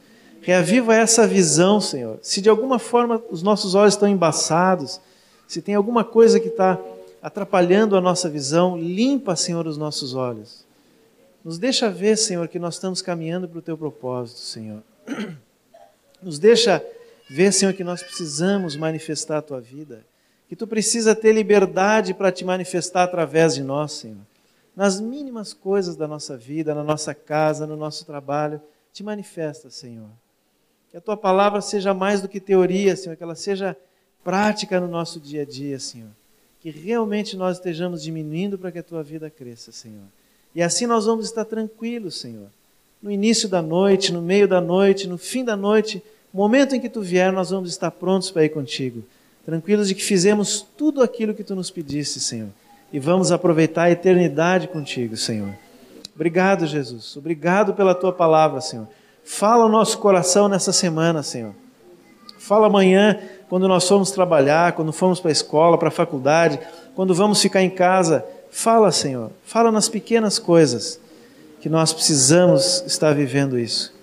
Reaviva 0.47 0.95
essa 0.95 1.27
visão, 1.27 1.81
Senhor. 1.81 2.19
Se 2.21 2.39
de 2.39 2.47
alguma 2.47 2.79
forma 2.79 3.21
os 3.29 3.43
nossos 3.43 3.75
olhos 3.75 3.95
estão 3.95 4.07
embaçados, 4.07 4.97
se 5.45 5.61
tem 5.61 5.75
alguma 5.75 6.05
coisa 6.05 6.39
que 6.39 6.47
está 6.47 6.79
atrapalhando 7.21 7.97
a 7.97 7.99
nossa 7.99 8.29
visão, 8.29 8.77
limpa, 8.77 9.35
Senhor, 9.35 9.67
os 9.67 9.77
nossos 9.77 10.13
olhos. 10.13 10.65
Nos 11.43 11.57
deixa 11.57 11.89
ver, 11.89 12.17
Senhor, 12.17 12.47
que 12.47 12.59
nós 12.59 12.75
estamos 12.75 13.01
caminhando 13.01 13.45
para 13.45 13.59
o 13.59 13.61
teu 13.61 13.77
propósito, 13.77 14.39
Senhor. 14.39 14.81
Nos 16.23 16.39
deixa 16.39 16.81
ver, 17.29 17.51
Senhor, 17.51 17.73
que 17.73 17.83
nós 17.83 18.01
precisamos 18.01 18.77
manifestar 18.77 19.39
a 19.39 19.41
tua 19.41 19.59
vida, 19.59 20.05
que 20.47 20.55
tu 20.55 20.65
precisa 20.65 21.13
ter 21.13 21.33
liberdade 21.33 22.13
para 22.13 22.31
te 22.31 22.45
manifestar 22.45 23.03
através 23.03 23.53
de 23.53 23.63
nós, 23.63 23.91
Senhor. 23.91 24.25
Nas 24.73 25.01
mínimas 25.01 25.51
coisas 25.51 25.97
da 25.97 26.07
nossa 26.07 26.37
vida, 26.37 26.73
na 26.73 26.85
nossa 26.85 27.13
casa, 27.13 27.67
no 27.67 27.75
nosso 27.75 28.05
trabalho, 28.05 28.61
te 28.93 29.03
manifesta, 29.03 29.69
Senhor. 29.69 30.07
Que 30.91 30.97
a 30.97 31.01
tua 31.01 31.17
palavra 31.17 31.61
seja 31.61 31.93
mais 31.93 32.21
do 32.21 32.27
que 32.27 32.39
teoria, 32.39 32.95
Senhor, 32.95 33.15
que 33.15 33.23
ela 33.23 33.35
seja 33.35 33.75
prática 34.23 34.79
no 34.79 34.88
nosso 34.88 35.19
dia 35.19 35.43
a 35.43 35.45
dia, 35.45 35.79
Senhor. 35.79 36.09
Que 36.59 36.69
realmente 36.69 37.38
nós 37.38 37.57
estejamos 37.57 38.01
diminuindo 38.01 38.57
para 38.57 38.71
que 38.71 38.79
a 38.79 38.83
tua 38.83 39.03
vida 39.03 39.29
cresça, 39.29 39.71
Senhor. 39.71 40.05
E 40.55 40.61
assim 40.61 40.85
nós 40.85 41.05
vamos 41.05 41.25
estar 41.25 41.45
tranquilos, 41.45 42.19
Senhor. 42.19 42.49
No 43.01 43.11
início 43.11 43.47
da 43.47 43.61
noite, 43.61 44.11
no 44.11 44.21
meio 44.21 44.47
da 44.47 44.59
noite, 44.59 45.07
no 45.07 45.17
fim 45.17 45.43
da 45.43 45.55
noite, 45.55 46.01
momento 46.33 46.75
em 46.75 46.79
que 46.79 46.89
tu 46.89 47.01
vier, 47.01 47.31
nós 47.31 47.51
vamos 47.51 47.69
estar 47.69 47.91
prontos 47.91 48.31
para 48.31 48.43
ir 48.43 48.49
contigo. 48.49 49.03
Tranquilos 49.45 49.88
de 49.88 49.95
que 49.95 50.03
fizemos 50.03 50.65
tudo 50.75 51.01
aquilo 51.01 51.33
que 51.33 51.43
tu 51.43 51.55
nos 51.55 51.69
pediste, 51.69 52.19
Senhor. 52.19 52.49
E 52.91 52.99
vamos 52.99 53.31
aproveitar 53.31 53.83
a 53.83 53.91
eternidade 53.91 54.67
contigo, 54.67 55.15
Senhor. 55.15 55.53
Obrigado, 56.15 56.65
Jesus. 56.65 57.15
Obrigado 57.15 57.73
pela 57.73 57.93
tua 57.93 58.11
palavra, 58.11 58.59
Senhor. 58.59 58.88
Fala 59.28 59.65
o 59.65 59.69
nosso 59.69 59.97
coração 59.97 60.47
nessa 60.47 60.71
semana, 60.71 61.21
Senhor. 61.21 61.53
Fala 62.39 62.67
amanhã, 62.67 63.19
quando 63.49 63.67
nós 63.67 63.86
formos 63.86 64.09
trabalhar, 64.09 64.71
quando 64.71 64.93
formos 64.93 65.19
para 65.19 65.30
a 65.30 65.34
escola, 65.34 65.78
para 65.78 65.89
a 65.89 65.91
faculdade, 65.91 66.57
quando 66.95 67.13
vamos 67.13 67.41
ficar 67.41 67.61
em 67.61 67.69
casa. 67.69 68.25
Fala, 68.49 68.89
Senhor. 68.89 69.30
Fala 69.45 69.69
nas 69.69 69.89
pequenas 69.89 70.39
coisas 70.39 70.97
que 71.59 71.67
nós 71.67 71.91
precisamos 71.91 72.82
estar 72.88 73.13
vivendo 73.13 73.59
isso. 73.59 73.93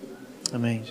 Amém. 0.53 0.85